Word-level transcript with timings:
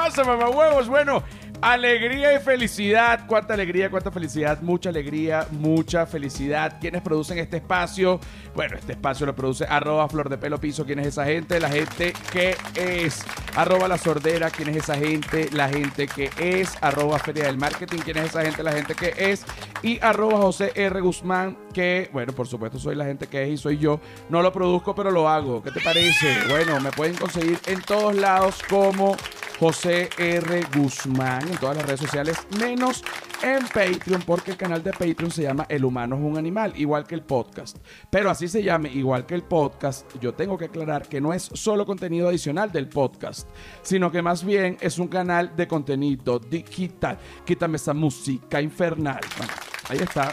pasa, 0.00 0.24
mamá 0.24 0.48
huevos? 0.48 0.88
Bueno, 0.88 1.22
alegría 1.60 2.34
y 2.34 2.38
felicidad. 2.40 3.26
Cuánta 3.26 3.52
alegría, 3.52 3.90
cuánta 3.90 4.10
felicidad. 4.10 4.62
Mucha 4.62 4.88
alegría, 4.88 5.46
mucha 5.50 6.06
felicidad. 6.06 6.78
¿Quiénes 6.80 7.02
producen 7.02 7.36
este 7.36 7.58
espacio? 7.58 8.18
Bueno, 8.54 8.78
este 8.78 8.92
espacio 8.92 9.26
lo 9.26 9.36
produce 9.36 9.66
arroba 9.66 10.08
flor 10.08 10.30
de 10.30 10.38
pelo 10.38 10.58
piso. 10.58 10.86
¿Quién 10.86 11.00
es 11.00 11.08
esa 11.08 11.26
gente? 11.26 11.60
La 11.60 11.68
gente 11.68 12.14
que 12.32 12.56
es. 12.76 13.22
Arroba 13.56 13.88
la 13.88 13.98
sordera. 13.98 14.48
¿Quién 14.48 14.70
es 14.70 14.76
esa 14.76 14.96
gente? 14.96 15.50
La 15.52 15.68
gente 15.68 16.08
que 16.08 16.30
es. 16.38 16.78
Arroba 16.80 17.18
feria 17.18 17.44
del 17.44 17.58
marketing. 17.58 17.98
¿Quién 17.98 18.16
es 18.16 18.30
esa 18.30 18.42
gente? 18.42 18.62
La 18.62 18.72
gente 18.72 18.94
que 18.94 19.12
es. 19.18 19.44
Y 19.82 20.00
arroba 20.00 20.38
José 20.38 20.72
R. 20.74 20.98
Guzmán. 21.02 21.58
Que, 21.74 22.08
bueno, 22.10 22.32
por 22.32 22.48
supuesto 22.48 22.78
soy 22.78 22.96
la 22.96 23.04
gente 23.04 23.26
que 23.26 23.42
es 23.42 23.50
y 23.50 23.56
soy 23.58 23.76
yo. 23.76 24.00
No 24.30 24.40
lo 24.40 24.50
produzco, 24.50 24.94
pero 24.94 25.10
lo 25.10 25.28
hago. 25.28 25.62
¿Qué 25.62 25.70
te 25.70 25.80
parece? 25.80 26.38
Bueno, 26.48 26.80
me 26.80 26.90
pueden 26.90 27.16
conseguir 27.16 27.58
en 27.66 27.82
todos 27.82 28.14
lados 28.14 28.62
como 28.68 29.14
José 29.60 30.08
R. 30.16 30.62
Guzmán 30.74 31.46
en 31.46 31.58
todas 31.58 31.76
las 31.76 31.84
redes 31.84 32.00
sociales, 32.00 32.38
menos 32.58 33.04
en 33.42 33.58
Patreon, 33.66 34.22
porque 34.22 34.52
el 34.52 34.56
canal 34.56 34.82
de 34.82 34.90
Patreon 34.90 35.30
se 35.30 35.42
llama 35.42 35.66
El 35.68 35.84
Humano 35.84 36.16
es 36.16 36.22
un 36.22 36.38
Animal, 36.38 36.72
igual 36.76 37.06
que 37.06 37.14
el 37.14 37.20
podcast. 37.20 37.76
Pero 38.08 38.30
así 38.30 38.48
se 38.48 38.62
llame, 38.62 38.88
igual 38.88 39.26
que 39.26 39.34
el 39.34 39.42
podcast, 39.42 40.06
yo 40.18 40.32
tengo 40.32 40.56
que 40.56 40.64
aclarar 40.64 41.06
que 41.06 41.20
no 41.20 41.34
es 41.34 41.50
solo 41.52 41.84
contenido 41.84 42.28
adicional 42.28 42.72
del 42.72 42.88
podcast, 42.88 43.46
sino 43.82 44.10
que 44.10 44.22
más 44.22 44.42
bien 44.42 44.78
es 44.80 44.98
un 44.98 45.08
canal 45.08 45.54
de 45.54 45.68
contenido 45.68 46.38
digital. 46.38 47.18
Quítame 47.44 47.76
esa 47.76 47.92
música 47.92 48.62
infernal. 48.62 49.20
Bueno, 49.36 49.52
ahí 49.90 49.98
está. 49.98 50.32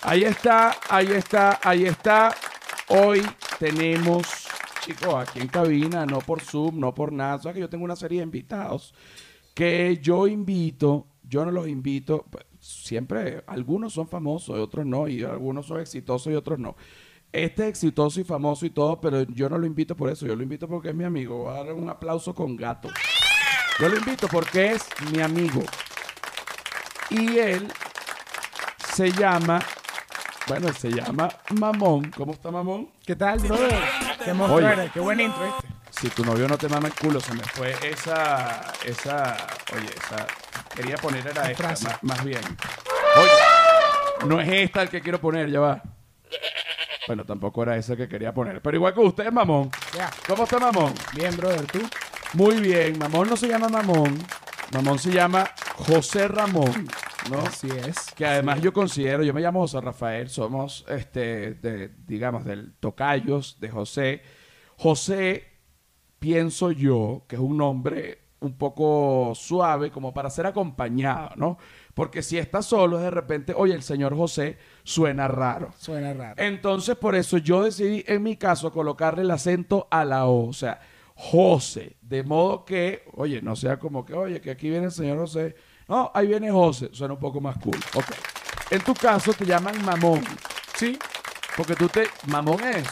Ahí 0.00 0.24
está, 0.24 0.74
ahí 0.88 1.12
está, 1.12 1.60
ahí 1.62 1.84
está. 1.84 2.34
Hoy 2.88 3.20
tenemos 3.58 4.37
chicos, 4.88 5.14
aquí 5.14 5.40
en 5.40 5.48
cabina, 5.48 6.06
no 6.06 6.20
por 6.20 6.40
Zoom, 6.40 6.80
no 6.80 6.94
por 6.94 7.12
nada. 7.12 7.38
sabes 7.38 7.56
que 7.56 7.60
yo 7.60 7.68
tengo 7.68 7.84
una 7.84 7.96
serie 7.96 8.18
de 8.18 8.24
invitados 8.24 8.94
que 9.54 9.98
yo 10.00 10.26
invito, 10.26 11.08
yo 11.22 11.44
no 11.44 11.50
los 11.50 11.68
invito, 11.68 12.24
pues, 12.30 12.46
siempre 12.58 13.42
algunos 13.46 13.92
son 13.92 14.08
famosos 14.08 14.56
y 14.56 14.60
otros 14.60 14.86
no, 14.86 15.08
y 15.08 15.22
algunos 15.24 15.66
son 15.66 15.80
exitosos 15.80 16.32
y 16.32 16.36
otros 16.36 16.58
no. 16.58 16.76
Este 17.32 17.64
es 17.64 17.68
exitoso 17.68 18.20
y 18.20 18.24
famoso 18.24 18.64
y 18.64 18.70
todo, 18.70 19.00
pero 19.00 19.22
yo 19.24 19.50
no 19.50 19.58
lo 19.58 19.66
invito 19.66 19.94
por 19.94 20.08
eso, 20.08 20.26
yo 20.26 20.34
lo 20.34 20.42
invito 20.42 20.66
porque 20.66 20.88
es 20.88 20.94
mi 20.94 21.04
amigo. 21.04 21.36
Voy 21.44 21.54
a 21.54 21.64
dar 21.64 21.74
un 21.74 21.90
aplauso 21.90 22.34
con 22.34 22.56
gato. 22.56 22.88
Yo 23.78 23.88
lo 23.88 23.98
invito 23.98 24.26
porque 24.28 24.72
es 24.72 24.86
mi 25.12 25.20
amigo. 25.20 25.62
Y 27.10 27.36
él 27.36 27.68
se 28.94 29.12
llama, 29.12 29.60
bueno, 30.48 30.72
se 30.72 30.90
llama 30.90 31.28
Mamón. 31.50 32.10
¿Cómo 32.10 32.32
está 32.32 32.50
Mamón? 32.50 32.88
¿Qué 33.04 33.14
tal, 33.14 33.38
brother? 33.38 33.74
Qué, 34.24 34.32
monstruo 34.32 34.90
Qué 34.92 35.00
buen 35.00 35.20
intro 35.20 35.44
este. 35.44 35.68
Si 35.90 36.08
tu 36.10 36.24
novio 36.24 36.46
no 36.46 36.56
te 36.56 36.68
mama 36.68 36.88
el 36.88 36.94
culo, 36.94 37.20
se 37.20 37.34
me 37.34 37.42
fue 37.42 37.74
esa, 37.82 38.72
esa, 38.84 39.36
oye, 39.74 39.88
esa, 39.96 40.26
quería 40.74 40.96
poner 40.96 41.26
era 41.26 41.50
esta, 41.50 41.64
frase. 41.64 41.84
más, 41.86 42.02
más 42.02 42.24
bien. 42.24 42.40
Oye, 43.16 44.28
no 44.28 44.40
es 44.40 44.48
esta 44.48 44.82
el 44.82 44.90
que 44.90 45.00
quiero 45.00 45.20
poner, 45.20 45.50
ya 45.50 45.60
va. 45.60 45.82
Bueno, 47.06 47.24
tampoco 47.24 47.62
era 47.62 47.76
esa 47.76 47.96
que 47.96 48.06
quería 48.06 48.32
poner, 48.32 48.60
pero 48.60 48.76
igual 48.76 48.94
que 48.94 49.00
usted, 49.00 49.32
mamón. 49.32 49.70
Ya. 49.94 50.10
¿Cómo 50.26 50.44
está, 50.44 50.58
mamón? 50.58 50.92
Bien, 51.14 51.36
brother, 51.36 51.66
tú. 51.66 51.80
Muy 52.34 52.60
bien, 52.60 52.98
mamón 52.98 53.28
no 53.28 53.36
se 53.36 53.48
llama 53.48 53.68
mamón, 53.68 54.18
mamón 54.72 54.98
se 54.98 55.10
llama 55.10 55.50
José 55.74 56.28
Ramón, 56.28 56.86
¿no? 57.30 57.38
Así 57.38 57.68
es. 57.68 58.12
Que 58.14 58.26
además 58.26 58.60
yo 58.60 58.72
considero, 58.72 59.22
yo 59.22 59.34
me 59.34 59.40
llamo 59.40 59.60
José 59.60 59.80
Rafael, 59.80 60.28
somos, 60.28 60.84
este, 60.88 61.54
de, 61.54 61.90
digamos, 62.06 62.44
del 62.44 62.74
Tocayos, 62.74 63.58
de 63.60 63.70
José. 63.70 64.22
José, 64.76 65.44
pienso 66.18 66.70
yo, 66.70 67.24
que 67.28 67.36
es 67.36 67.42
un 67.42 67.56
nombre 67.56 68.28
un 68.40 68.56
poco 68.56 69.32
suave, 69.34 69.90
como 69.90 70.14
para 70.14 70.30
ser 70.30 70.46
acompañado, 70.46 71.30
¿no? 71.36 71.58
Porque 71.94 72.22
si 72.22 72.38
está 72.38 72.62
solo, 72.62 72.98
de 72.98 73.10
repente, 73.10 73.52
oye, 73.56 73.74
el 73.74 73.82
señor 73.82 74.16
José 74.16 74.58
suena 74.84 75.26
raro. 75.26 75.72
Suena 75.76 76.14
raro. 76.14 76.34
Entonces, 76.38 76.96
por 76.96 77.16
eso 77.16 77.38
yo 77.38 77.64
decidí, 77.64 78.04
en 78.06 78.22
mi 78.22 78.36
caso, 78.36 78.72
colocarle 78.72 79.22
el 79.22 79.30
acento 79.30 79.88
a 79.90 80.04
la 80.04 80.26
O, 80.26 80.48
o 80.48 80.52
sea, 80.52 80.80
José, 81.16 81.96
de 82.00 82.22
modo 82.22 82.64
que, 82.64 83.02
oye, 83.14 83.42
no 83.42 83.56
sea 83.56 83.80
como 83.80 84.04
que, 84.04 84.14
oye, 84.14 84.40
que 84.40 84.52
aquí 84.52 84.70
viene 84.70 84.86
el 84.86 84.92
señor 84.92 85.18
José. 85.18 85.56
No, 85.88 86.10
ahí 86.14 86.26
viene 86.26 86.50
José, 86.50 86.90
suena 86.92 87.14
un 87.14 87.20
poco 87.20 87.40
más 87.40 87.56
cool. 87.58 87.78
Ok. 87.94 88.06
En 88.70 88.82
tu 88.82 88.94
caso 88.94 89.32
te 89.32 89.46
llaman 89.46 89.82
mamón, 89.84 90.22
¿sí? 90.76 90.98
Porque 91.56 91.74
tú 91.74 91.88
te, 91.88 92.06
mamón 92.26 92.62
es, 92.62 92.86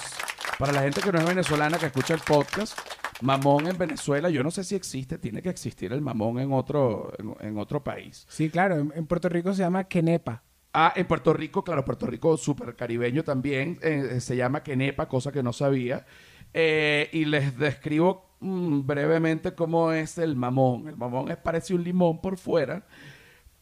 para 0.59 0.73
la 0.73 0.83
gente 0.83 1.03
que 1.03 1.13
no 1.13 1.19
es 1.19 1.27
venezolana, 1.27 1.79
que 1.79 1.87
escucha 1.87 2.15
el 2.15 2.21
podcast, 2.21 2.79
mamón 3.21 3.67
en 3.67 3.77
Venezuela, 3.77 4.31
yo 4.31 4.43
no 4.43 4.51
sé 4.51 4.65
si 4.65 4.75
existe, 4.75 5.19
tiene 5.19 5.43
que 5.43 5.51
existir 5.51 5.93
el 5.93 6.01
mamón 6.01 6.39
en 6.39 6.53
otro, 6.53 7.13
en, 7.19 7.37
en 7.47 7.59
otro 7.59 7.85
país. 7.85 8.27
Sí, 8.29 8.49
claro. 8.49 8.77
En, 8.77 8.93
en 8.97 9.07
Puerto 9.07 9.29
Rico 9.29 9.53
se 9.53 9.61
llama 9.63 9.85
Kenepa. 9.85 10.43
Ah, 10.73 10.93
en 10.95 11.07
Puerto 11.07 11.33
Rico, 11.33 11.65
claro, 11.65 11.85
Puerto 11.85 12.07
Rico 12.07 12.37
súper 12.37 12.77
caribeño 12.77 13.25
también, 13.25 13.79
eh, 13.83 14.21
se 14.21 14.37
llama 14.37 14.63
quenepa, 14.63 15.09
cosa 15.09 15.33
que 15.33 15.43
no 15.43 15.53
sabía. 15.53 16.05
Eh, 16.53 17.09
y 17.13 17.25
les 17.27 17.59
describo 17.59 18.26
mm, 18.41 18.87
brevemente 18.87 19.55
cómo 19.55 19.93
es 19.93 20.19
el 20.19 20.37
mamón. 20.37 20.89
El 20.89 20.97
mamón 20.97 21.31
es 21.31 21.37
parece 21.37 21.75
un 21.75 21.83
limón 21.85 22.21
por 22.21 22.37
fuera, 22.39 22.83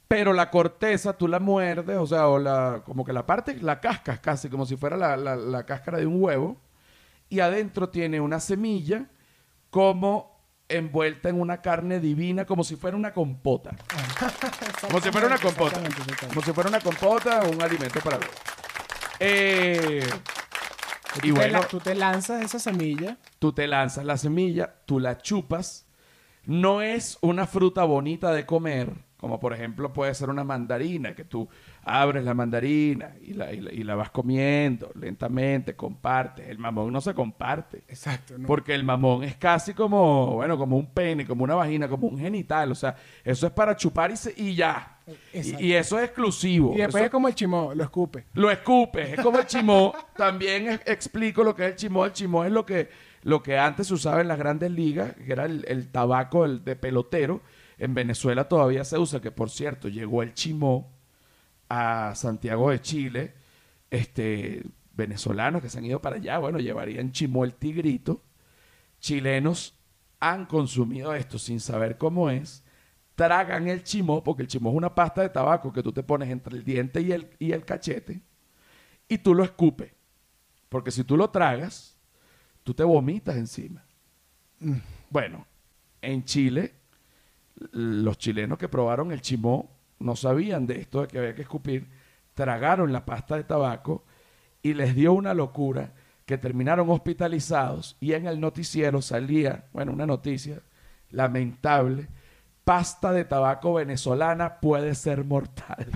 pero 0.08 0.32
la 0.32 0.50
corteza 0.50 1.16
tú 1.16 1.26
la 1.28 1.40
muerdes, 1.40 1.96
o 1.98 2.06
sea, 2.06 2.28
o 2.28 2.38
la, 2.38 2.82
como 2.84 3.04
que 3.04 3.12
la 3.12 3.26
parte, 3.26 3.56
la 3.60 3.80
cascas 3.80 4.20
casi, 4.20 4.48
como 4.48 4.66
si 4.66 4.76
fuera 4.76 4.96
la, 4.96 5.16
la- 5.16 5.36
la 5.36 5.64
cáscara 5.66 5.98
de 5.98 6.06
un 6.06 6.22
huevo. 6.22 6.56
Y 7.30 7.40
adentro 7.40 7.88
tiene 7.88 8.20
una 8.20 8.38
semilla 8.38 9.06
como 9.70 10.34
envuelta 10.68 11.28
en 11.28 11.40
una 11.40 11.60
carne 11.62 11.98
divina, 12.00 12.44
como 12.44 12.64
si 12.64 12.76
fuera 12.76 12.96
una 12.96 13.12
compota. 13.12 13.70
Como 14.80 15.00
si 15.00 15.10
fuera 15.10 15.26
una 15.26 15.38
compota. 15.38 15.76
Exactamente, 15.78 16.00
exactamente. 16.02 16.28
Como 16.34 16.42
si 16.46 16.52
fuera 16.52 16.68
una 16.68 16.80
compota 16.80 17.40
o 17.42 17.50
un 17.50 17.62
alimento 17.62 18.00
para 18.00 18.18
bebé. 18.18 18.30
Tú 21.14 21.20
y 21.22 21.32
te 21.32 21.32
bueno, 21.32 21.60
la- 21.60 21.68
tú 21.68 21.78
te 21.80 21.94
lanzas 21.94 22.42
esa 22.42 22.58
semilla. 22.58 23.16
tú 23.38 23.52
te 23.52 23.66
lanzas 23.66 24.04
la 24.04 24.16
semilla, 24.16 24.74
tú 24.86 24.98
la 25.00 25.18
chupas. 25.18 25.86
No 26.46 26.82
es 26.82 27.16
una 27.22 27.46
fruta 27.46 27.84
bonita 27.84 28.30
de 28.32 28.44
comer, 28.44 28.92
como 29.16 29.40
por 29.40 29.54
ejemplo 29.54 29.94
puede 29.94 30.12
ser 30.14 30.28
una 30.28 30.44
mandarina, 30.44 31.14
que 31.14 31.24
tú 31.24 31.48
abres 31.84 32.22
la 32.24 32.34
mandarina 32.34 33.14
y 33.22 33.32
la, 33.32 33.50
y 33.52 33.60
la- 33.62 33.72
y 33.72 33.82
la 33.82 33.94
vas 33.94 34.10
comiendo 34.10 34.90
lentamente, 34.94 35.74
compartes. 35.74 36.46
El 36.48 36.58
mamón 36.58 36.92
no 36.92 37.00
se 37.00 37.14
comparte. 37.14 37.84
Exacto. 37.88 38.36
¿no? 38.36 38.46
Porque 38.46 38.74
el 38.74 38.84
mamón 38.84 39.24
es 39.24 39.36
casi 39.36 39.72
como, 39.72 40.32
bueno, 40.34 40.58
como 40.58 40.76
un 40.76 40.86
pene, 40.92 41.26
como 41.26 41.44
una 41.44 41.54
vagina, 41.54 41.88
como 41.88 42.08
un 42.08 42.18
genital. 42.18 42.72
O 42.72 42.74
sea, 42.74 42.94
eso 43.24 43.46
es 43.46 43.52
para 43.54 43.74
chupar 43.76 44.10
y, 44.10 44.16
se- 44.18 44.34
y 44.36 44.54
ya. 44.54 44.93
Exacto. 45.32 45.62
Y, 45.64 45.72
eso 45.74 45.98
es 45.98 46.04
exclusivo. 46.06 46.72
Y 46.74 46.78
después 46.78 46.96
Eso- 46.96 47.04
es 47.04 47.10
como 47.10 47.28
el 47.28 47.34
chimó, 47.34 47.74
lo 47.74 47.84
escupe. 47.84 48.24
lo 48.34 48.50
escupes, 48.50 49.10
es 49.10 49.20
como 49.20 49.38
el 49.38 49.46
chimó. 49.46 49.92
También 50.16 50.68
es- 50.68 50.80
explico 50.86 51.44
lo 51.44 51.54
que 51.54 51.64
es 51.66 51.70
el 51.72 51.76
chimó. 51.76 52.04
El 52.06 52.12
chimó 52.12 52.44
es 52.44 52.52
lo 52.52 52.64
que, 52.64 52.88
lo 53.22 53.42
que 53.42 53.58
antes 53.58 53.86
se 53.88 53.94
usaba 53.94 54.20
en 54.20 54.28
las 54.28 54.38
grandes 54.38 54.70
ligas, 54.70 55.14
que 55.14 55.32
era 55.32 55.44
el, 55.44 55.64
el 55.68 55.90
tabaco 55.90 56.44
el 56.44 56.64
de 56.64 56.76
pelotero. 56.76 57.42
En 57.76 57.92
Venezuela 57.94 58.48
todavía 58.48 58.84
se 58.84 58.96
usa, 58.98 59.20
que 59.20 59.30
por 59.30 59.50
cierto, 59.50 59.88
llegó 59.88 60.22
el 60.22 60.32
chimó 60.32 60.92
a 61.68 62.14
Santiago 62.14 62.70
de 62.70 62.80
Chile. 62.80 63.34
Este, 63.90 64.62
venezolanos 64.96 65.60
que 65.62 65.68
se 65.68 65.78
han 65.78 65.84
ido 65.84 66.00
para 66.00 66.16
allá, 66.16 66.38
bueno, 66.38 66.58
llevarían 66.58 67.12
chimó 67.12 67.44
el 67.44 67.54
tigrito. 67.54 68.22
Chilenos 69.00 69.74
han 70.20 70.46
consumido 70.46 71.14
esto 71.14 71.38
sin 71.38 71.60
saber 71.60 71.98
cómo 71.98 72.30
es 72.30 72.63
tragan 73.14 73.68
el 73.68 73.82
chimó, 73.84 74.22
porque 74.22 74.42
el 74.42 74.48
chimó 74.48 74.70
es 74.70 74.76
una 74.76 74.94
pasta 74.94 75.22
de 75.22 75.28
tabaco 75.28 75.72
que 75.72 75.82
tú 75.82 75.92
te 75.92 76.02
pones 76.02 76.30
entre 76.30 76.56
el 76.56 76.64
diente 76.64 77.00
y 77.00 77.12
el, 77.12 77.30
y 77.38 77.52
el 77.52 77.64
cachete, 77.64 78.20
y 79.08 79.18
tú 79.18 79.34
lo 79.34 79.44
escupes. 79.44 79.92
Porque 80.68 80.90
si 80.90 81.04
tú 81.04 81.16
lo 81.16 81.30
tragas, 81.30 81.96
tú 82.62 82.74
te 82.74 82.82
vomitas 82.82 83.36
encima. 83.36 83.84
Bueno, 85.10 85.46
en 86.02 86.24
Chile, 86.24 86.74
los 87.72 88.18
chilenos 88.18 88.58
que 88.58 88.68
probaron 88.68 89.12
el 89.12 89.20
chimó 89.20 89.70
no 90.00 90.16
sabían 90.16 90.66
de 90.66 90.80
esto 90.80 91.02
de 91.02 91.08
que 91.08 91.18
había 91.18 91.34
que 91.34 91.42
escupir, 91.42 91.88
tragaron 92.34 92.92
la 92.92 93.04
pasta 93.04 93.36
de 93.36 93.44
tabaco 93.44 94.04
y 94.62 94.74
les 94.74 94.94
dio 94.94 95.12
una 95.12 95.34
locura 95.34 95.94
que 96.26 96.38
terminaron 96.38 96.90
hospitalizados 96.90 97.96
y 98.00 98.14
en 98.14 98.26
el 98.26 98.40
noticiero 98.40 99.02
salía, 99.02 99.66
bueno, 99.72 99.92
una 99.92 100.06
noticia 100.06 100.62
lamentable, 101.10 102.08
pasta 102.64 103.12
de 103.12 103.24
tabaco 103.24 103.74
venezolana 103.74 104.58
puede 104.60 104.94
ser 104.94 105.24
mortal. 105.24 105.86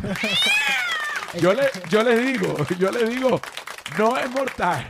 yo, 1.41 1.53
le, 1.55 1.71
yo 1.89 2.03
les 2.03 2.25
digo, 2.25 2.57
yo 2.79 2.91
les 2.91 3.09
digo, 3.09 3.41
no 3.99 4.17
es 4.19 4.31
mortal. 4.31 4.87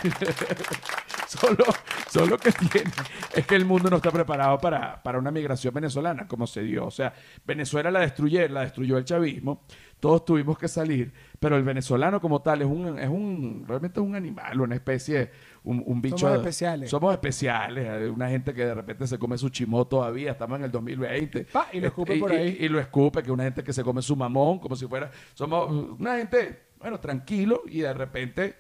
Solo 1.28 1.64
Solo 2.12 2.38
que 2.38 2.52
tiene 2.52 2.90
es 3.34 3.46
que 3.46 3.54
el 3.54 3.64
mundo 3.64 3.90
no 3.90 3.96
está 3.96 4.10
preparado 4.10 4.58
para, 4.58 5.02
para 5.02 5.18
una 5.18 5.30
migración 5.30 5.74
venezolana, 5.74 6.26
como 6.26 6.46
se 6.46 6.62
dio. 6.62 6.86
O 6.86 6.90
sea, 6.90 7.12
Venezuela 7.44 7.90
la 7.90 8.00
destruyó, 8.00 8.48
la 8.48 8.62
destruyó 8.62 8.96
el 8.98 9.04
chavismo. 9.04 9.62
Todos 10.00 10.24
tuvimos 10.24 10.56
que 10.56 10.68
salir, 10.68 11.12
pero 11.40 11.56
el 11.56 11.64
venezolano 11.64 12.20
como 12.20 12.40
tal 12.40 12.62
es 12.62 12.68
un, 12.68 12.98
es 12.98 13.08
un 13.08 13.64
realmente 13.66 13.98
es 14.00 14.06
un 14.06 14.14
animal, 14.14 14.60
una 14.60 14.76
especie, 14.76 15.30
un, 15.64 15.82
un 15.84 16.00
bicho. 16.00 16.18
Somos 16.18 16.36
especiales. 16.36 16.88
Somos 16.90 17.12
especiales. 17.12 18.08
Una 18.10 18.28
gente 18.28 18.54
que 18.54 18.64
de 18.64 18.74
repente 18.74 19.06
se 19.08 19.18
come 19.18 19.36
su 19.36 19.48
chimó 19.48 19.86
todavía. 19.86 20.30
Estamos 20.32 20.58
en 20.60 20.64
el 20.66 20.70
2020. 20.70 21.46
Pa, 21.46 21.66
y 21.72 21.80
lo 21.80 21.88
escupe 21.88 22.16
por 22.16 22.32
y- 22.32 22.36
ahí. 22.36 22.56
y 22.60 22.68
lo 22.68 22.78
escupe, 22.78 23.22
que 23.22 23.32
una 23.32 23.42
gente 23.44 23.64
que 23.64 23.72
se 23.72 23.82
come 23.82 24.00
su 24.00 24.14
mamón, 24.14 24.60
como 24.60 24.76
si 24.76 24.86
fuera. 24.86 25.10
Somos 25.34 25.70
una 25.98 26.16
gente, 26.16 26.68
bueno, 26.78 27.00
tranquilo, 27.00 27.62
y 27.66 27.80
de 27.80 27.92
repente 27.92 28.54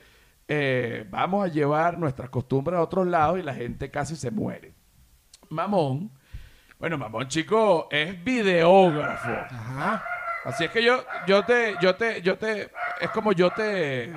eh, 0.48 1.06
vamos 1.10 1.44
a 1.44 1.48
llevar 1.48 1.98
nuestras 1.98 2.30
costumbres 2.30 2.78
a 2.78 2.82
otros 2.82 3.06
lados 3.06 3.38
y 3.38 3.42
la 3.42 3.54
gente 3.54 3.90
casi 3.90 4.16
se 4.16 4.30
muere. 4.30 4.72
Mamón, 5.50 6.10
bueno, 6.78 6.98
Mamón, 6.98 7.28
chico, 7.28 7.88
es 7.90 8.22
videógrafo. 8.24 9.30
Ajá. 9.30 10.04
Así 10.44 10.64
es 10.64 10.70
que 10.70 10.82
yo, 10.82 11.04
yo 11.26 11.44
te, 11.44 11.74
yo 11.80 11.94
te, 11.96 12.22
yo 12.22 12.38
te, 12.38 12.70
es 13.00 13.10
como 13.12 13.32
yo 13.32 13.50
te. 13.50 14.12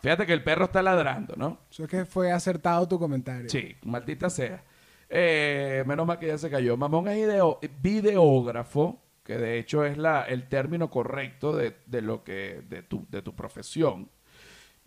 Fíjate 0.00 0.24
que 0.26 0.32
el 0.32 0.42
perro 0.42 0.64
está 0.64 0.82
ladrando, 0.82 1.34
¿no? 1.36 1.58
Eso 1.70 1.84
es 1.84 1.90
que 1.90 2.04
fue 2.06 2.32
acertado 2.32 2.88
tu 2.88 2.98
comentario. 2.98 3.48
Sí, 3.50 3.76
maldita 3.82 4.30
sea. 4.30 4.64
Eh, 5.08 5.84
menos 5.86 6.06
mal 6.06 6.18
que 6.18 6.28
ya 6.28 6.38
se 6.38 6.48
cayó. 6.50 6.76
Mamón 6.76 7.08
es 7.08 7.18
ideo- 7.18 7.58
videógrafo, 7.82 9.02
que 9.22 9.36
de 9.36 9.58
hecho 9.58 9.84
es 9.84 9.98
la, 9.98 10.22
el 10.22 10.48
término 10.48 10.88
correcto 10.90 11.54
de, 11.54 11.76
de 11.86 12.00
lo 12.00 12.24
que, 12.24 12.62
de 12.68 12.82
tu, 12.82 13.06
de 13.10 13.20
tu 13.20 13.34
profesión. 13.34 14.08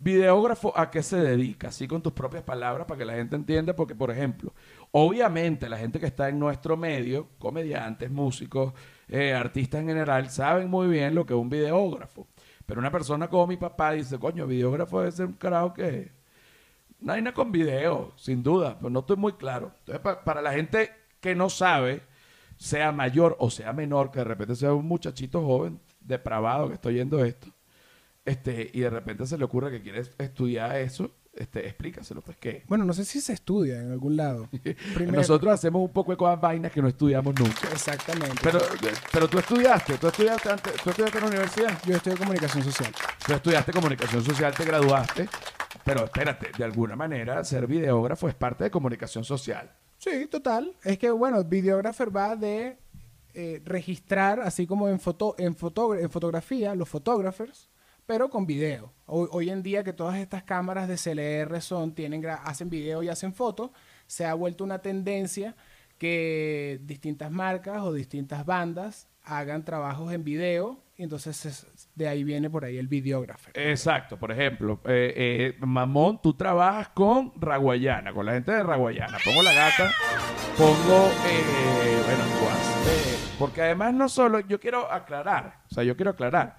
Videógrafo, 0.04 0.76
¿a 0.78 0.90
qué 0.90 1.02
se 1.02 1.16
dedica? 1.16 1.68
Así 1.68 1.88
con 1.88 2.02
tus 2.02 2.12
propias 2.12 2.42
palabras 2.42 2.86
para 2.86 2.98
que 2.98 3.06
la 3.06 3.14
gente 3.14 3.36
entienda, 3.36 3.74
porque 3.74 3.94
por 3.94 4.10
ejemplo, 4.10 4.52
obviamente 4.90 5.66
la 5.66 5.78
gente 5.78 5.98
que 5.98 6.04
está 6.04 6.28
en 6.28 6.38
nuestro 6.38 6.76
medio, 6.76 7.30
comediantes, 7.38 8.10
músicos, 8.10 8.74
eh, 9.08 9.32
artistas 9.32 9.80
en 9.80 9.88
general, 9.88 10.28
saben 10.28 10.68
muy 10.68 10.88
bien 10.88 11.14
lo 11.14 11.24
que 11.24 11.32
es 11.32 11.40
un 11.40 11.48
videógrafo. 11.48 12.26
Pero 12.66 12.80
una 12.80 12.90
persona 12.90 13.28
como 13.28 13.46
mi 13.46 13.56
papá 13.56 13.92
dice, 13.92 14.18
coño, 14.18 14.46
videógrafo 14.46 15.00
debe 15.00 15.12
ser 15.12 15.24
un 15.26 15.32
carajo 15.34 15.72
que 15.72 16.12
una 17.00 17.32
con 17.32 17.50
video, 17.50 18.12
sin 18.16 18.42
duda, 18.42 18.76
pero 18.78 18.90
no 18.90 19.00
estoy 19.00 19.16
muy 19.16 19.32
claro. 19.32 19.72
Entonces, 19.80 20.00
pa- 20.02 20.22
para 20.22 20.42
la 20.42 20.52
gente 20.52 20.90
que 21.20 21.34
no 21.34 21.48
sabe, 21.48 22.02
sea 22.58 22.92
mayor 22.92 23.36
o 23.38 23.48
sea 23.50 23.72
menor, 23.72 24.10
que 24.10 24.18
de 24.18 24.24
repente 24.24 24.54
sea 24.54 24.74
un 24.74 24.86
muchachito 24.86 25.42
joven, 25.42 25.80
depravado, 26.00 26.68
que 26.68 26.74
está 26.74 26.88
oyendo 26.90 27.24
esto, 27.24 27.48
este, 28.24 28.70
y 28.72 28.80
de 28.80 28.90
repente 28.90 29.26
se 29.26 29.36
le 29.38 29.44
ocurre 29.44 29.70
que 29.70 29.82
quiere 29.82 30.02
estudiar 30.18 30.76
eso, 30.76 31.10
este, 31.34 31.66
explícaselo, 31.66 32.20
pues 32.22 32.36
que 32.36 32.62
Bueno, 32.68 32.84
no 32.84 32.92
sé 32.92 33.04
si 33.04 33.20
se 33.20 33.32
estudia 33.32 33.80
en 33.80 33.90
algún 33.90 34.16
lado. 34.16 34.48
Primero- 34.94 35.18
nosotros 35.18 35.52
hacemos 35.52 35.82
un 35.82 35.92
poco 35.92 36.12
de 36.12 36.16
cosas 36.16 36.40
vainas 36.40 36.70
que 36.72 36.80
no 36.80 36.88
estudiamos 36.88 37.34
nunca. 37.38 37.68
Exactamente. 37.72 38.36
Pero, 38.42 38.60
pero 39.12 39.28
tú 39.28 39.38
estudiaste, 39.38 39.98
tú 39.98 40.06
estudiaste 40.06 40.48
antes, 40.50 40.72
tú 40.74 40.90
estudiaste 40.90 41.18
en 41.18 41.24
la 41.24 41.30
universidad. 41.30 41.78
Yo 41.84 41.96
estudio 41.96 42.16
comunicación 42.18 42.62
social. 42.64 42.92
Tú 43.26 43.32
estudiaste 43.34 43.72
comunicación 43.72 44.24
social, 44.24 44.54
te 44.54 44.64
graduaste, 44.64 45.28
pero 45.84 46.04
espérate, 46.04 46.50
de 46.56 46.64
alguna 46.64 46.94
manera 46.96 47.42
ser 47.44 47.66
videógrafo 47.66 48.28
es 48.28 48.34
parte 48.34 48.64
de 48.64 48.70
comunicación 48.70 49.24
social. 49.24 49.70
Sí, 49.98 50.26
total. 50.30 50.74
Es 50.84 50.98
que, 50.98 51.10
bueno, 51.10 51.42
videógrafo 51.44 52.10
va 52.10 52.36
de 52.36 52.78
eh, 53.34 53.60
registrar, 53.64 54.38
así 54.40 54.66
como 54.66 54.88
en, 54.88 55.00
foto, 55.00 55.34
en, 55.38 55.56
foto, 55.56 55.94
en 55.96 56.08
fotografía, 56.10 56.74
los 56.74 56.88
fotógrafos, 56.88 57.70
pero 58.06 58.28
con 58.30 58.46
video. 58.46 58.92
Hoy, 59.06 59.50
en 59.50 59.62
día 59.62 59.84
que 59.84 59.92
todas 59.92 60.16
estas 60.16 60.42
cámaras 60.44 60.88
de 60.88 60.96
CLR 60.96 61.60
son, 61.60 61.94
tienen, 61.94 62.24
hacen 62.26 62.70
video 62.70 63.02
y 63.02 63.08
hacen 63.08 63.34
fotos, 63.34 63.70
se 64.06 64.24
ha 64.24 64.34
vuelto 64.34 64.64
una 64.64 64.78
tendencia 64.80 65.54
que 65.98 66.80
distintas 66.82 67.30
marcas 67.30 67.82
o 67.82 67.92
distintas 67.92 68.44
bandas 68.44 69.08
hagan 69.22 69.64
trabajos 69.64 70.12
en 70.12 70.24
video 70.24 70.82
y 70.96 71.02
entonces 71.02 71.44
es- 71.46 71.66
de 71.94 72.08
ahí 72.08 72.24
viene 72.24 72.48
por 72.50 72.64
ahí 72.64 72.76
el 72.78 72.88
videógrafo. 72.88 73.50
Exacto, 73.54 74.18
por 74.18 74.30
ejemplo, 74.32 74.80
eh, 74.84 75.12
eh, 75.16 75.56
Mamón, 75.66 76.20
tú 76.22 76.34
trabajas 76.34 76.88
con 76.90 77.32
Raguayana, 77.40 78.12
con 78.12 78.26
la 78.26 78.32
gente 78.34 78.52
de 78.52 78.62
Raguayana. 78.62 79.18
Pongo 79.24 79.42
la 79.42 79.52
gata, 79.54 79.90
pongo, 80.56 81.08
eh, 81.26 82.02
bueno, 82.04 82.24
guas, 82.40 82.86
eh, 82.88 83.16
porque 83.38 83.62
además 83.62 83.94
no 83.94 84.08
solo, 84.08 84.40
yo 84.40 84.60
quiero 84.60 84.90
aclarar, 84.92 85.60
o 85.70 85.74
sea, 85.74 85.84
yo 85.84 85.96
quiero 85.96 86.10
aclarar 86.12 86.58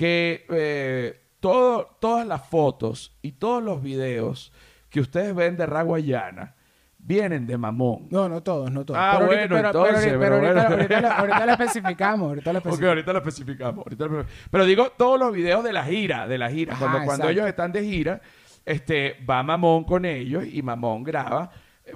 que 0.00 0.46
eh, 0.48 1.20
todo, 1.40 1.94
todas 2.00 2.26
las 2.26 2.48
fotos 2.48 3.14
y 3.20 3.32
todos 3.32 3.62
los 3.62 3.82
videos 3.82 4.50
que 4.88 4.98
ustedes 5.00 5.34
ven 5.34 5.58
de 5.58 5.66
Raguayana 5.66 6.54
vienen 6.96 7.46
de 7.46 7.58
Mamón. 7.58 8.06
No, 8.10 8.26
no 8.26 8.42
todos, 8.42 8.70
no 8.72 8.86
todos. 8.86 8.98
Ah, 8.98 9.16
Pero 9.18 9.26
bueno, 9.26 9.40
ahorita, 9.56 9.72
pero- 9.72 9.86
entonces, 9.88 10.06
pero 10.06 10.20
pero 10.20 10.34
ahorita, 10.36 10.52
bueno. 10.54 10.70
ahorita, 10.76 11.00
lo- 11.02 11.10
ahorita 11.12 11.46
lo 11.46 11.52
especificamos, 11.52 12.28
ahorita 12.28 12.52
lo 12.54 12.58
Ok, 12.60 12.64
especificamos. 12.64 12.88
ahorita 12.94 13.12
lo 13.12 13.18
especificamos. 13.18 13.78
ahorita 13.86 14.06
lo- 14.06 14.24
Pero 14.50 14.64
digo 14.64 14.90
todos 14.96 15.18
los 15.20 15.32
videos 15.34 15.64
de 15.64 15.72
la 15.74 15.84
gira, 15.84 16.26
de 16.26 16.38
la 16.38 16.50
gira. 16.50 16.72
Ajá, 16.72 16.80
cuando 16.88 17.04
cuando 17.04 17.28
ellos 17.28 17.46
están 17.46 17.70
de 17.70 17.84
gira, 17.84 18.22
este, 18.64 19.18
va 19.28 19.42
Mamón 19.42 19.84
con 19.84 20.06
ellos 20.06 20.44
y 20.50 20.62
Mamón 20.62 21.02
graba, 21.04 21.50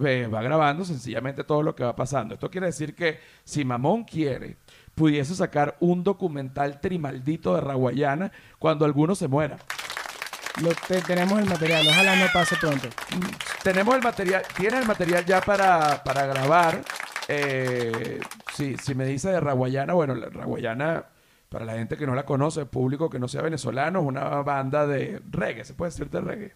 eh, 0.04 0.26
va 0.26 0.42
grabando 0.42 0.84
sencillamente 0.84 1.42
todo 1.44 1.62
lo 1.62 1.74
que 1.74 1.84
va 1.84 1.96
pasando. 1.96 2.34
Esto 2.34 2.50
quiere 2.50 2.66
decir 2.66 2.94
que 2.94 3.18
si 3.44 3.64
Mamón 3.64 4.04
quiere, 4.04 4.56
pudiese 4.94 5.34
sacar 5.34 5.76
un 5.80 6.04
documental 6.04 6.80
trimaldito 6.80 7.54
de 7.54 7.60
Raguayana 7.60 8.32
cuando 8.58 8.84
alguno 8.84 9.14
se 9.14 9.28
muera. 9.28 9.56
Lo- 10.62 10.70
te- 10.86 11.02
tenemos 11.02 11.38
el 11.40 11.46
material, 11.48 11.84
ojalá 11.88 12.14
no 12.16 12.26
pase 12.32 12.56
pronto. 12.56 12.88
Tenemos 13.62 13.94
el 13.96 14.02
material, 14.02 14.42
tiene 14.56 14.78
el 14.78 14.86
material 14.86 15.24
ya 15.24 15.40
para, 15.40 16.02
para 16.04 16.26
grabar. 16.26 16.82
Eh, 17.28 18.20
si, 18.52 18.76
si 18.76 18.94
me 18.94 19.04
dice 19.06 19.30
de 19.30 19.40
Raguayana, 19.40 19.94
bueno, 19.94 20.14
la 20.14 20.28
Raguayana, 20.28 21.06
para 21.48 21.64
la 21.64 21.72
gente 21.72 21.96
que 21.96 22.06
no 22.06 22.14
la 22.14 22.24
conoce, 22.24 22.60
el 22.60 22.66
público 22.66 23.10
que 23.10 23.18
no 23.18 23.26
sea 23.26 23.42
venezolano, 23.42 24.00
es 24.00 24.06
una 24.06 24.22
banda 24.42 24.86
de 24.86 25.20
reggae, 25.30 25.64
se 25.64 25.74
puede 25.74 25.90
decir 25.90 26.08
de 26.10 26.20
reggae. 26.20 26.52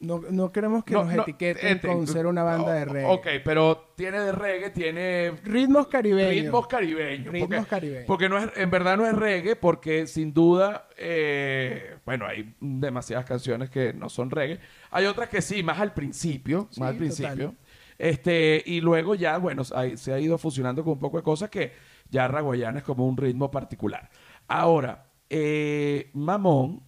No, 0.00 0.20
no 0.30 0.52
queremos 0.52 0.84
que 0.84 0.94
No, 0.94 1.02
nos 1.04 1.12
no, 1.14 1.22
etiqueten 1.22 1.80
ete- 1.80 1.92
con 1.92 2.06
ser 2.06 2.26
una 2.26 2.44
banda 2.44 2.72
de 2.72 2.84
reggae. 2.84 3.10
Ok, 3.10 3.26
pero 3.44 3.92
tiene 3.96 4.20
de 4.20 4.30
reggae, 4.30 4.70
tiene 4.70 5.32
Ritmos 5.42 5.88
caribeños. 5.88 6.44
ritmos 6.44 6.66
caribeños. 6.68 7.32
Ritmos 7.32 7.48
porque, 7.58 7.68
caribeños. 7.70 8.04
Porque 8.06 8.28
no 8.28 8.38
es, 8.38 8.48
en 8.56 8.70
verdad 8.70 8.96
no 8.96 9.06
es 9.08 9.14
reggae, 9.16 9.56
porque 9.56 10.06
sin 10.06 10.32
duda, 10.32 10.86
eh, 10.96 11.96
bueno, 12.06 12.26
hay 12.26 12.54
demasiadas 12.60 13.24
canciones 13.26 13.70
que 13.70 13.92
no 13.92 14.08
son 14.08 14.30
reggae. 14.30 14.60
Hay 14.92 15.06
otras 15.06 15.28
que 15.28 15.42
sí, 15.42 15.64
más 15.64 15.80
al 15.80 15.92
principio, 15.94 16.68
Sí, 16.70 16.78
más 16.80 16.90
al 16.90 16.94
total. 16.98 17.08
principio. 17.08 17.54
Este, 17.98 18.62
y 18.64 18.80
luego 18.80 19.16
ya, 19.16 19.36
bueno, 19.38 19.62
hay- 19.74 19.96
se 19.96 20.12
ha 20.12 20.20
ido 20.20 20.38
fusionando 20.38 20.84
con 20.84 20.92
un 20.92 20.98
poco 21.00 21.16
de 21.16 21.24
cosas 21.24 21.50
que 21.50 21.72
ya 22.08 22.28
Raguayana 22.28 22.78
es 22.78 22.84
como 22.84 23.04
un 23.04 23.16
ritmo 23.16 23.50
particular. 23.50 24.08
Ahora, 24.46 25.06
eh, 25.28 26.08
Mamón, 26.14 26.84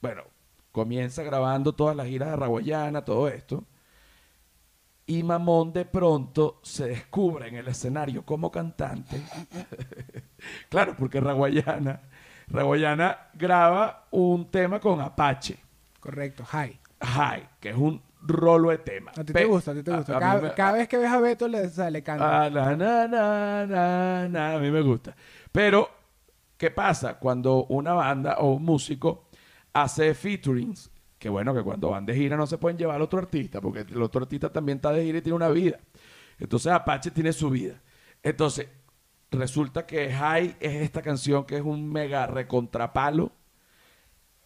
bueno, 0.00 0.22
comienza 0.76 1.22
grabando 1.22 1.72
todas 1.74 1.96
las 1.96 2.06
giras 2.06 2.28
de 2.32 2.36
Raguayana, 2.36 3.02
todo 3.02 3.28
esto. 3.28 3.64
Y 5.06 5.22
Mamón 5.22 5.72
de 5.72 5.86
pronto 5.86 6.60
se 6.62 6.88
descubre 6.88 7.48
en 7.48 7.54
el 7.54 7.66
escenario 7.68 8.26
como 8.26 8.50
cantante. 8.50 9.22
claro, 10.68 10.94
porque 10.98 11.18
Raguayana, 11.18 12.02
Raguayana 12.48 13.28
graba 13.32 14.04
un 14.10 14.50
tema 14.50 14.78
con 14.78 15.00
Apache, 15.00 15.56
Correcto, 15.98 16.44
hi. 16.52 16.78
High, 17.00 17.48
que 17.58 17.70
es 17.70 17.76
un 17.76 18.02
rolo 18.20 18.68
de 18.68 18.78
tema. 18.78 19.12
A 19.16 19.24
ti 19.24 19.32
te 19.32 19.46
gusta, 19.46 19.70
a 19.70 19.74
ti 19.74 19.82
te 19.82 19.96
gusta. 19.96 20.16
a 20.18 20.20
cada, 20.20 20.40
me- 20.42 20.52
cada 20.52 20.72
vez 20.72 20.88
que 20.88 20.98
ves 20.98 21.10
a 21.10 21.20
Beto 21.20 21.48
le, 21.48 21.62
o 21.66 21.70
sea, 21.70 21.88
le 21.88 22.02
canta. 22.02 22.42
Ah, 22.44 22.50
na, 22.50 22.76
na, 22.76 23.08
na, 23.08 23.66
na, 23.66 24.28
na, 24.28 24.54
a 24.56 24.58
mí 24.58 24.70
me 24.70 24.82
gusta. 24.82 25.16
Pero, 25.50 25.88
¿qué 26.58 26.70
pasa 26.70 27.18
cuando 27.18 27.64
una 27.66 27.94
banda 27.94 28.36
o 28.40 28.52
un 28.54 28.64
músico 28.64 29.25
hace 29.82 30.14
featurings? 30.14 30.90
Que 31.18 31.28
bueno, 31.28 31.54
que 31.54 31.62
cuando 31.62 31.90
van 31.90 32.06
de 32.06 32.14
gira 32.14 32.36
no 32.36 32.46
se 32.46 32.58
pueden 32.58 32.78
llevar 32.78 32.96
al 32.96 33.02
otro 33.02 33.18
artista, 33.18 33.60
porque 33.60 33.80
el 33.80 34.02
otro 34.02 34.22
artista 34.22 34.50
también 34.52 34.78
está 34.78 34.92
de 34.92 35.04
gira 35.04 35.18
y 35.18 35.22
tiene 35.22 35.36
una 35.36 35.48
vida. 35.48 35.78
Entonces 36.38 36.72
Apache 36.72 37.10
tiene 37.10 37.32
su 37.32 37.50
vida. 37.50 37.80
Entonces, 38.22 38.68
resulta 39.30 39.86
que 39.86 40.12
High 40.12 40.56
es 40.60 40.74
esta 40.76 41.02
canción 41.02 41.44
que 41.44 41.56
es 41.56 41.62
un 41.62 41.90
mega 41.90 42.26
recontrapalo 42.26 43.32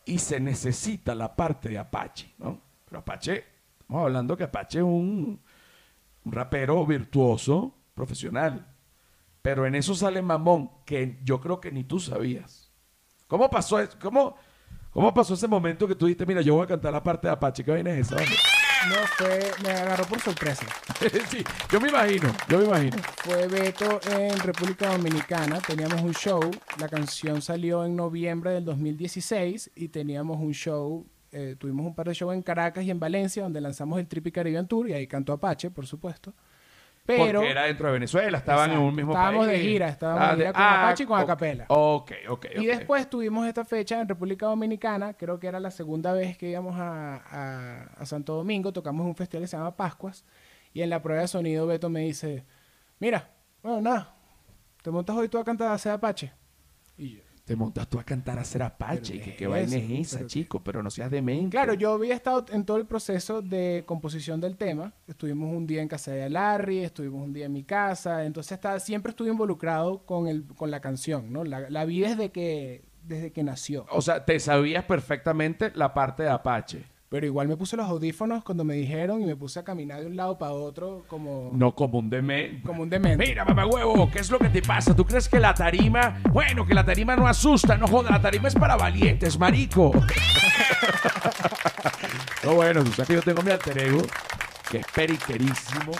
y 0.04 0.18
se 0.18 0.40
necesita 0.40 1.14
la 1.14 1.34
parte 1.34 1.68
de 1.68 1.78
Apache, 1.78 2.34
¿no? 2.38 2.60
Pero 2.84 3.00
Apache, 3.00 3.44
estamos 3.80 4.02
hablando 4.02 4.36
que 4.36 4.44
Apache 4.44 4.78
es 4.78 4.84
un, 4.84 5.40
un 6.24 6.32
rapero 6.32 6.84
virtuoso, 6.86 7.74
profesional. 7.94 8.66
Pero 9.42 9.66
en 9.66 9.74
eso 9.74 9.94
sale 9.94 10.22
Mamón, 10.22 10.70
que 10.84 11.18
yo 11.24 11.40
creo 11.40 11.60
que 11.60 11.72
ni 11.72 11.84
tú 11.84 11.98
sabías. 11.98 12.70
¿Cómo 13.26 13.48
pasó 13.48 13.78
eso? 13.78 13.96
¿Cómo, 14.00 14.36
cómo 14.90 15.12
pasó 15.14 15.34
ese 15.34 15.48
momento 15.48 15.86
que 15.86 15.94
tú 15.94 16.06
dijiste, 16.06 16.26
mira, 16.26 16.40
yo 16.40 16.54
voy 16.54 16.64
a 16.64 16.68
cantar 16.68 16.92
la 16.92 17.02
parte 17.02 17.28
de 17.28 17.32
Apache? 17.32 17.64
¿Qué 17.64 17.70
vaina 17.70 17.90
es 17.92 18.06
esa? 18.06 18.16
vale?" 18.16 18.28
No, 18.88 18.94
fue, 19.18 19.52
me 19.62 19.70
agarró 19.72 20.04
por 20.04 20.20
sorpresa. 20.20 20.64
sí, 21.28 21.44
yo 21.70 21.80
me 21.80 21.90
imagino, 21.90 22.32
yo 22.48 22.58
me 22.58 22.64
imagino. 22.64 22.96
Fue 23.16 23.46
Beto 23.46 24.00
en 24.10 24.38
República 24.38 24.90
Dominicana. 24.90 25.60
Teníamos 25.60 26.00
un 26.00 26.14
show. 26.14 26.40
La 26.78 26.88
canción 26.88 27.42
salió 27.42 27.84
en 27.84 27.94
noviembre 27.94 28.52
del 28.52 28.64
2016 28.64 29.72
y 29.74 29.88
teníamos 29.88 30.40
un 30.40 30.52
show 30.54 31.06
eh, 31.32 31.54
tuvimos 31.56 31.86
un 31.86 31.94
par 31.94 32.08
de 32.08 32.14
shows 32.14 32.34
en 32.34 32.42
Caracas 32.42 32.84
y 32.84 32.90
en 32.90 32.98
Valencia, 32.98 33.42
donde 33.44 33.60
lanzamos 33.60 34.00
el 34.00 34.08
Trippy 34.08 34.32
Caribbean 34.32 34.66
Tour, 34.66 34.88
y 34.88 34.94
ahí 34.94 35.06
cantó 35.06 35.32
Apache, 35.32 35.70
por 35.70 35.86
supuesto. 35.86 36.34
Pero 37.16 37.40
Porque 37.40 37.50
era 37.50 37.62
dentro 37.64 37.86
de 37.86 37.92
Venezuela, 37.94 38.38
estaban 38.38 38.70
en 38.72 38.78
un 38.78 38.94
mismo 38.94 39.12
Estábamos 39.12 39.46
país. 39.46 39.58
de 39.62 39.68
gira, 39.68 39.88
estábamos 39.88 40.38
de 40.38 40.46
Ah, 40.48 40.52
gira 40.52 40.52
con 40.52 40.62
Apache 40.62 41.02
y 41.02 41.06
con 41.06 41.16
ok, 41.18 41.22
Acapela. 41.24 41.64
Ok, 41.68 42.12
ok, 42.28 42.46
Y 42.56 42.66
después 42.66 43.08
tuvimos 43.10 43.46
esta 43.46 43.64
fecha 43.64 44.00
en 44.00 44.08
República 44.08 44.46
Dominicana, 44.46 45.14
creo 45.14 45.38
que 45.38 45.46
era 45.46 45.60
la 45.60 45.70
segunda 45.70 46.12
vez 46.12 46.36
que 46.38 46.50
íbamos 46.50 46.76
a, 46.78 47.16
a- 47.16 47.82
a 47.98 48.06
Santo 48.06 48.34
Domingo, 48.34 48.72
tocamos 48.72 49.06
un 49.06 49.14
festival 49.14 49.44
que 49.44 49.48
se 49.48 49.56
llama 49.56 49.76
Pascuas, 49.76 50.24
y 50.72 50.82
en 50.82 50.90
la 50.90 51.02
prueba 51.02 51.22
de 51.22 51.28
sonido 51.28 51.66
Beto 51.66 51.88
me 51.88 52.00
dice, 52.00 52.44
mira, 52.98 53.28
bueno, 53.62 53.80
nada, 53.80 54.14
te 54.82 54.90
montas 54.90 55.16
hoy 55.16 55.28
tú 55.28 55.38
a 55.38 55.44
cantar 55.44 55.68
a 55.84 55.92
Apache. 55.94 56.32
Y 56.96 57.16
yo, 57.16 57.22
Te 57.50 57.56
montas 57.56 57.88
tú 57.88 57.98
a 57.98 58.04
cantar 58.04 58.38
a 58.38 58.44
ser 58.44 58.62
Apache. 58.62 59.14
¿Pero 59.14 59.14
y 59.16 59.18
qué 59.18 59.30
que 59.32 59.36
qué 59.38 59.46
vaina 59.48 59.76
es 59.76 60.14
esa, 60.14 60.24
chico? 60.24 60.62
Pero 60.62 60.84
no 60.84 60.88
seas 60.88 61.10
demente. 61.10 61.50
Claro, 61.50 61.74
yo 61.74 61.94
había 61.94 62.14
estado 62.14 62.46
en 62.52 62.64
todo 62.64 62.76
el 62.76 62.86
proceso 62.86 63.42
de 63.42 63.82
composición 63.86 64.40
del 64.40 64.56
tema. 64.56 64.92
Estuvimos 65.08 65.52
un 65.52 65.66
día 65.66 65.82
en 65.82 65.88
casa 65.88 66.12
de 66.12 66.30
Larry, 66.30 66.84
estuvimos 66.84 67.24
un 67.24 67.32
día 67.32 67.46
en 67.46 67.52
mi 67.52 67.64
casa. 67.64 68.24
Entonces 68.24 68.52
estaba, 68.52 68.78
siempre 68.78 69.10
estuve 69.10 69.30
involucrado 69.30 70.06
con, 70.06 70.28
el, 70.28 70.46
con 70.46 70.70
la 70.70 70.80
canción, 70.80 71.32
¿no? 71.32 71.42
La, 71.42 71.68
la 71.68 71.84
vi 71.84 71.98
desde 71.98 72.30
que, 72.30 72.84
desde 73.02 73.32
que 73.32 73.42
nació. 73.42 73.84
O 73.90 74.00
sea, 74.00 74.24
te 74.24 74.38
sabías 74.38 74.84
perfectamente 74.84 75.72
la 75.74 75.92
parte 75.92 76.22
de 76.22 76.28
Apache. 76.28 76.84
Pero 77.10 77.26
igual 77.26 77.48
me 77.48 77.56
puse 77.56 77.76
los 77.76 77.88
audífonos 77.88 78.44
cuando 78.44 78.62
me 78.62 78.74
dijeron 78.74 79.20
y 79.20 79.24
me 79.24 79.34
puse 79.34 79.58
a 79.58 79.64
caminar 79.64 80.00
de 80.00 80.06
un 80.06 80.14
lado 80.14 80.38
para 80.38 80.52
otro 80.52 81.04
como, 81.08 81.50
No 81.52 81.74
como 81.74 81.98
un 81.98 82.08
demente. 82.08 82.62
como 82.64 82.84
un 82.84 82.88
demente. 82.88 83.26
Mira, 83.26 83.44
mamá 83.44 83.66
huevo, 83.66 84.08
¿qué 84.12 84.20
es 84.20 84.30
lo 84.30 84.38
que 84.38 84.48
te 84.48 84.62
pasa? 84.62 84.94
¿Tú 84.94 85.04
crees 85.04 85.28
que 85.28 85.40
la 85.40 85.52
tarima, 85.52 86.20
bueno, 86.30 86.64
que 86.64 86.72
la 86.72 86.84
tarima 86.84 87.16
no 87.16 87.26
asusta, 87.26 87.76
no 87.76 87.88
joda, 87.88 88.12
la 88.12 88.22
tarima 88.22 88.46
es 88.46 88.54
para 88.54 88.76
valientes, 88.76 89.36
marico? 89.40 89.90
no, 92.44 92.54
bueno, 92.54 92.84
tú 92.84 92.92
sabes 92.92 93.08
que 93.08 93.14
yo 93.14 93.22
tengo 93.22 93.42
mi 93.42 93.50
alter 93.50 93.76
ego, 93.76 94.02
que 94.70 94.78
es 94.78 94.86
periquerísimo. 94.94 95.90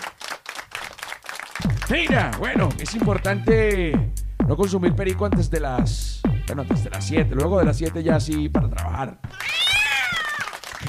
Mira, 1.89 2.31
bueno, 2.39 2.69
es 2.79 2.95
importante 2.95 4.13
no 4.47 4.55
consumir 4.55 4.95
perico 4.95 5.25
antes 5.25 5.51
de 5.51 5.59
las, 5.59 6.21
bueno, 6.47 6.61
antes 6.61 6.85
de 6.85 6.89
las 6.89 7.05
7, 7.05 7.35
luego 7.35 7.59
de 7.59 7.65
las 7.65 7.75
7 7.75 8.01
ya 8.01 8.17
sí 8.17 8.47
para 8.47 8.69
trabajar. 8.69 9.19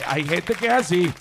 Hay 0.07 0.25
gente 0.25 0.55
que 0.55 0.67
es 0.67 0.73
así. 0.73 1.13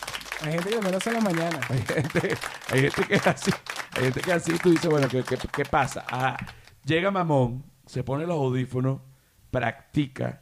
Hay 0.44 0.54
gente 0.54 0.70
que 0.70 0.82
me 0.82 0.92
lo 0.92 0.98
hace 0.98 1.10
en 1.10 1.16
la 1.16 1.22
mañana. 1.22 1.60
Hay 1.70 1.82
gente, 1.82 2.38
hay 2.72 2.82
gente 2.82 3.04
que 3.04 3.16
es 3.16 3.28
así. 3.28 3.52
Hay 3.96 4.04
gente 4.04 4.22
que 4.22 4.32
es 4.32 4.38
así. 4.38 4.58
Tú 4.60 4.72
dices, 4.72 4.90
bueno, 4.90 5.08
¿qué, 5.08 5.24
qué, 5.24 5.38
qué 5.38 5.66
pasa? 5.66 6.06
Ah, 6.10 6.38
llega 6.84 7.12
Mamón, 7.12 7.64
se 7.86 8.04
pone 8.04 8.26
los 8.26 8.38
audífonos, 8.38 9.02
practica. 9.52 10.42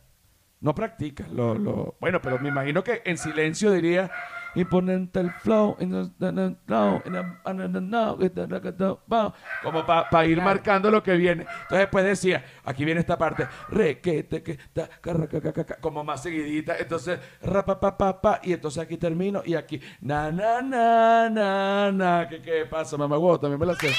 No 0.62 0.75
practica. 0.75 1.25
Lo, 1.31 1.55
lo, 1.55 1.96
bueno, 2.00 2.22
pero 2.22 2.39
me 2.39 2.50
imagino 2.50 2.84
que 2.84 3.01
en 3.05 3.17
silencio 3.17 3.72
diría, 3.72 4.12
imponente 4.55 5.19
el 5.19 5.31
flow, 5.31 5.75
in 5.79 5.91
the- 5.91 6.09
the- 6.19 6.31
the 6.33 6.55
flow, 6.65 7.01
in 7.05 7.13
the- 7.13 7.25
and 7.45 7.59
the- 7.59 7.69
the- 7.69 7.81
no, 7.81 8.13
with 8.13 8.31
the- 8.31 8.47
the- 8.47 8.71
the- 8.71 8.97
bow", 9.07 9.33
como 9.63 9.85
para 9.85 10.25
ir 10.25 10.35
Claro. 10.35 10.49
marcando 10.49 10.91
lo 10.91 11.01
que 11.03 11.13
viene. 11.13 11.43
Entonces 11.43 11.79
después 11.79 12.03
decía, 12.05 12.43
aquí 12.65 12.85
viene 12.85 13.01
esta 13.01 13.17
parte, 13.17 13.47
re, 13.69 13.99
que, 13.99 14.23
te, 14.23 14.41
que, 14.43 14.57
ta, 14.73 14.89
ca, 15.01 15.13
ra, 15.13 15.27
ca, 15.27 15.41
ca, 15.41 15.53
ca, 15.53 15.63
ca, 15.65 15.75
como 15.79 16.03
más 16.03 16.23
seguidita. 16.23 16.77
Entonces, 16.77 17.19
ra, 17.41 17.63
pa, 17.65 17.79
pa, 17.79 17.97
pa, 17.97 18.21
pa, 18.21 18.39
y 18.43 18.53
entonces 18.53 18.81
aquí 18.83 18.97
termino 18.97 19.41
y 19.45 19.55
aquí, 19.55 19.79
na, 20.01 20.31
na, 20.31 20.61
na, 20.61 21.29
na, 21.29 21.91
na. 21.91 22.27
¿Qué, 22.29 22.41
qué 22.41 22.65
pasa, 22.65 22.97
mamá? 22.97 23.17
Wow, 23.17 23.37
también 23.39 23.59
me 23.59 23.65
la 23.65 23.75
sé. 23.75 23.91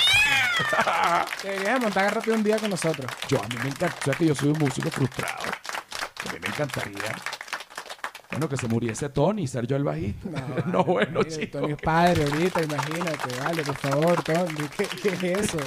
Deberías 1.43 1.75
de 1.75 1.81
montar 1.81 2.15
rápido 2.15 2.37
un 2.37 2.43
día 2.43 2.59
con 2.59 2.71
nosotros. 2.71 3.11
Yo, 3.29 3.39
a 3.43 3.47
mí 3.49 3.57
me 3.63 3.69
encanta, 3.71 3.97
o 4.01 4.05
sea 4.05 4.15
que 4.15 4.27
yo 4.27 4.35
soy 4.35 4.51
un 4.51 4.59
músico 4.59 4.91
frustrado. 4.91 5.45
A 6.29 6.33
mí 6.33 6.39
me 6.41 6.49
encantaría, 6.49 7.13
bueno, 8.31 8.49
que 8.49 8.57
se 8.57 8.69
muriese 8.69 9.09
Tony 9.09 9.47
ser 9.47 9.67
yo 9.67 9.77
el 9.77 9.85
bajista. 9.85 10.29
No, 10.67 10.85
bueno, 10.85 11.21
mira, 11.25 11.29
chico. 11.31 11.59
Tony 11.61 11.73
es 11.73 11.83
padre 11.83 12.25
ahorita, 12.25 12.63
imagínate. 12.63 13.41
Vale, 13.43 13.63
por 13.63 13.77
favor, 13.77 14.23
Tony. 14.23 14.69
¿Qué, 14.77 14.87
qué 15.19 15.33
es 15.33 15.39
eso? 15.55 15.59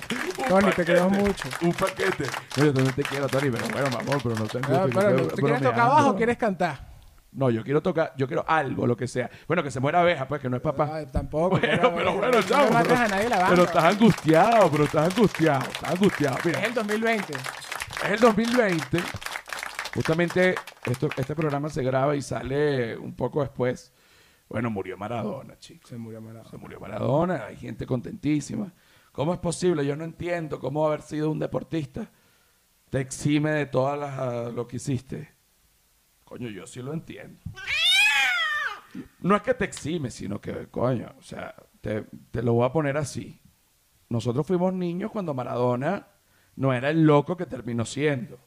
Tony, 0.47 0.71
te 0.71 0.85
queremos 0.85 1.11
mucho. 1.11 1.49
Un 1.61 1.73
paquete. 1.73 2.25
No, 2.57 2.65
yo 2.65 2.73
también 2.73 2.95
te 2.95 3.03
quiero, 3.03 3.27
Tony, 3.27 3.49
pero 3.51 3.65
bueno, 3.67 3.89
mamón, 3.89 4.19
pero 4.23 4.35
no 4.35 4.45
tengo 4.45 4.67
Ah, 4.69 4.85
pero, 4.93 5.27
¿Tú 5.27 5.35
quieres 5.35 5.61
tocar 5.61 5.79
abajo 5.79 6.09
o 6.11 6.15
quieres 6.15 6.37
cantar? 6.37 6.93
No, 7.35 7.49
yo 7.49 7.63
quiero 7.63 7.81
tocar, 7.81 8.13
yo 8.15 8.27
quiero 8.27 8.45
algo, 8.47 8.85
lo 8.85 8.95
que 8.95 9.07
sea. 9.07 9.27
Bueno, 9.47 9.63
que 9.63 9.71
se 9.71 9.79
muera 9.79 10.01
abeja, 10.01 10.27
pues, 10.27 10.39
que 10.39 10.49
no 10.49 10.55
es 10.57 10.61
papá. 10.61 11.03
Tampoco. 11.11 11.57
Bueno, 11.57 11.91
pero 11.95 12.13
bueno, 12.13 12.39
no 12.47 12.63
me 12.65 12.69
mates 12.69 12.99
a 12.99 13.07
nadie 13.07 13.27
la 13.27 13.37
banda. 13.37 13.49
Pero 13.49 13.63
estás 13.63 13.83
angustiado, 13.85 14.69
pero 14.71 14.83
estás 14.83 15.11
angustiado, 15.11 15.65
estás 15.65 15.89
angustiado. 15.91 16.37
Mira, 16.45 16.59
Es 16.59 16.65
el 16.67 16.73
2020. 16.75 17.33
es 17.33 18.11
el 18.11 18.19
2020. 18.19 18.99
Justamente 19.93 20.55
esto, 20.85 21.09
este 21.17 21.35
programa 21.35 21.69
se 21.69 21.83
graba 21.83 22.15
y 22.15 22.21
sale 22.21 22.97
un 22.97 23.15
poco 23.15 23.41
después. 23.41 23.93
Bueno, 24.49 24.69
murió 24.69 24.97
Maradona, 24.97 25.57
chicos. 25.57 25.89
Se 25.89 25.97
murió 25.97 26.21
Maradona. 26.21 26.49
Se 26.49 26.57
murió 26.57 26.79
Maradona, 26.79 27.45
hay 27.45 27.57
gente 27.57 27.85
contentísima. 27.85 28.73
¿Cómo 29.11 29.33
es 29.33 29.39
posible? 29.39 29.85
Yo 29.85 29.95
no 29.95 30.03
entiendo 30.03 30.59
cómo 30.59 30.85
haber 30.85 31.01
sido 31.01 31.29
un 31.29 31.39
deportista 31.39 32.09
te 32.93 32.99
exime 32.99 33.49
de 33.49 33.65
todas 33.65 33.97
las 33.97 34.19
ah, 34.19 34.51
lo 34.53 34.67
que 34.67 34.75
hiciste. 34.75 35.27
Coño, 36.23 36.47
yo 36.49 36.67
sí 36.67 36.79
lo 36.79 36.93
entiendo. 36.93 37.41
No 39.21 39.35
es 39.35 39.41
que 39.41 39.55
te 39.55 39.65
exime, 39.65 40.11
sino 40.11 40.39
que, 40.39 40.67
coño, 40.67 41.11
o 41.17 41.23
sea, 41.23 41.55
te, 41.81 42.03
te 42.29 42.43
lo 42.43 42.53
voy 42.53 42.67
a 42.67 42.71
poner 42.71 42.97
así. 42.97 43.41
Nosotros 44.09 44.45
fuimos 44.45 44.75
niños 44.75 45.09
cuando 45.09 45.33
Maradona 45.33 46.07
no 46.55 46.71
era 46.71 46.91
el 46.91 47.03
loco 47.03 47.35
que 47.35 47.47
terminó 47.47 47.83
siendo. 47.83 48.37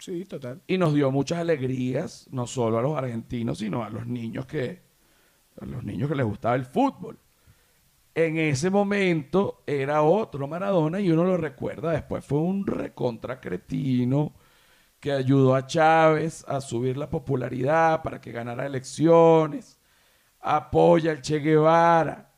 Sí, 0.00 0.24
total. 0.24 0.62
Y 0.66 0.78
nos 0.78 0.94
dio 0.94 1.10
muchas 1.10 1.40
alegrías, 1.40 2.26
no 2.32 2.46
solo 2.46 2.78
a 2.78 2.82
los 2.82 2.96
argentinos, 2.96 3.58
sino 3.58 3.84
a 3.84 3.90
los 3.90 4.06
niños 4.06 4.46
que, 4.46 4.80
a 5.60 5.66
los 5.66 5.84
niños 5.84 6.08
que 6.08 6.14
les 6.16 6.24
gustaba 6.24 6.54
el 6.54 6.64
fútbol. 6.64 7.18
En 8.14 8.38
ese 8.38 8.70
momento 8.70 9.62
era 9.66 10.02
otro 10.02 10.48
Maradona 10.48 11.00
y 11.00 11.10
uno 11.10 11.24
lo 11.24 11.36
recuerda. 11.36 11.92
Después 11.92 12.24
fue 12.24 12.38
un 12.38 12.66
recontra 12.66 13.40
cretino 13.40 14.32
que 15.00 15.12
ayudó 15.12 15.54
a 15.54 15.66
Chávez 15.66 16.44
a 16.48 16.60
subir 16.62 16.96
la 16.96 17.10
popularidad 17.10 18.02
para 18.02 18.20
que 18.20 18.32
ganara 18.32 18.66
elecciones. 18.66 19.78
Apoya 20.40 21.12
al 21.12 21.22
Che 21.22 21.40
Guevara, 21.40 22.32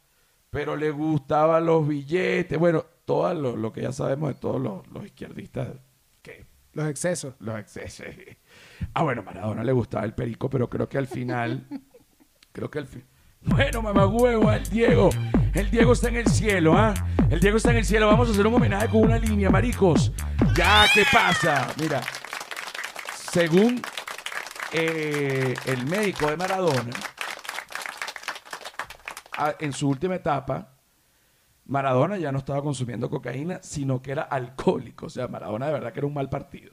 pero 0.51 0.77
le 0.77 0.91
gustaban 0.91 1.67
los 1.67 1.87
billetes. 1.89 2.59
Bueno, 2.59 2.85
todo 3.05 3.33
lo, 3.35 3.57
lo 3.57 3.73
que 3.73 3.83
ya 3.83 3.93
sabemos 3.93 4.31
de 4.31 4.35
todos 4.37 4.61
los, 4.61 4.87
los 4.89 5.05
izquierdistas 5.07 5.69
Los 6.75 6.89
excesos. 6.89 7.35
los 7.41 7.59
excesos. 7.59 8.07
Ah, 8.95 9.03
bueno, 9.03 9.23
Maradona 9.23 9.63
le 9.63 9.73
gustaba 9.73 10.05
el 10.05 10.15
perico, 10.15 10.49
pero 10.49 10.69
creo 10.71 10.89
que 10.89 10.99
al 10.99 11.07
final. 11.07 11.67
creo 12.53 12.71
que 12.71 12.79
al 12.79 12.87
fin. 12.87 13.05
Bueno, 13.45 13.83
mamá 13.83 14.07
huevo, 14.07 14.53
el 14.53 14.65
Diego. 14.69 15.11
El 15.53 15.71
Diego 15.71 15.93
está 15.93 16.09
en 16.09 16.17
el 16.17 16.27
cielo, 16.29 16.77
¿ah? 16.79 16.95
El 17.29 17.41
Diego 17.41 17.57
está 17.57 17.73
en 17.73 17.79
el 17.79 17.85
cielo. 17.85 18.07
Vamos 18.07 18.29
a 18.29 18.33
hacer 18.33 18.47
un 18.47 18.55
homenaje 18.55 18.89
con 18.89 19.03
una 19.03 19.19
línea, 19.19 19.51
maricos. 19.51 20.13
Ya, 20.55 20.87
¿qué 20.95 21.05
pasa? 21.13 21.69
Mira, 21.81 22.01
según 23.33 23.83
eh, 24.73 25.55
el 25.67 25.87
médico 25.87 26.27
de 26.31 26.37
Maradona, 26.37 26.91
a- 29.37 29.55
en 29.59 29.73
su 29.73 29.89
última 29.89 30.15
etapa, 30.15 30.72
Maradona 31.65 32.17
ya 32.19 32.33
no 32.33 32.39
estaba 32.39 32.63
consumiendo 32.63 33.09
cocaína, 33.09 33.61
sino 33.63 34.03
que 34.03 34.13
era 34.13 34.23
alcohólico. 34.23 35.07
O 35.07 35.11
sea, 35.11 35.29
Maradona 35.29 35.67
de 35.67 35.73
verdad 35.73 35.93
que 35.93 36.01
era 36.01 36.07
un 36.07 36.15
mal 36.15 36.29
partido. 36.29 36.73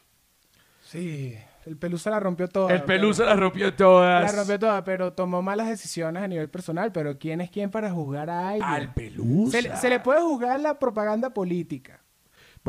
Sí. 0.83 1.37
El 1.65 1.77
Pelusa 1.77 2.09
la 2.09 2.19
rompió 2.19 2.47
toda. 2.47 2.73
El 2.73 2.83
Pelusa 2.83 3.25
la 3.25 3.35
rompió 3.35 3.73
todas. 3.75 4.23
La 4.23 4.31
rompió 4.39 4.57
toda, 4.57 4.83
pero 4.83 5.13
tomó 5.13 5.41
malas 5.41 5.67
decisiones 5.67 6.23
a 6.23 6.27
nivel 6.27 6.49
personal. 6.49 6.91
Pero 6.91 7.19
¿quién 7.19 7.41
es 7.41 7.51
quién 7.51 7.69
para 7.69 7.91
juzgar 7.91 8.29
a 8.29 8.49
alguien? 8.49 8.63
Al 8.67 8.93
Pelusa. 8.93 9.51
Se, 9.51 9.61
le- 9.61 9.77
se 9.77 9.89
le 9.89 9.99
puede 9.99 10.21
juzgar 10.21 10.59
la 10.59 10.79
propaganda 10.79 11.29
política. 11.31 11.98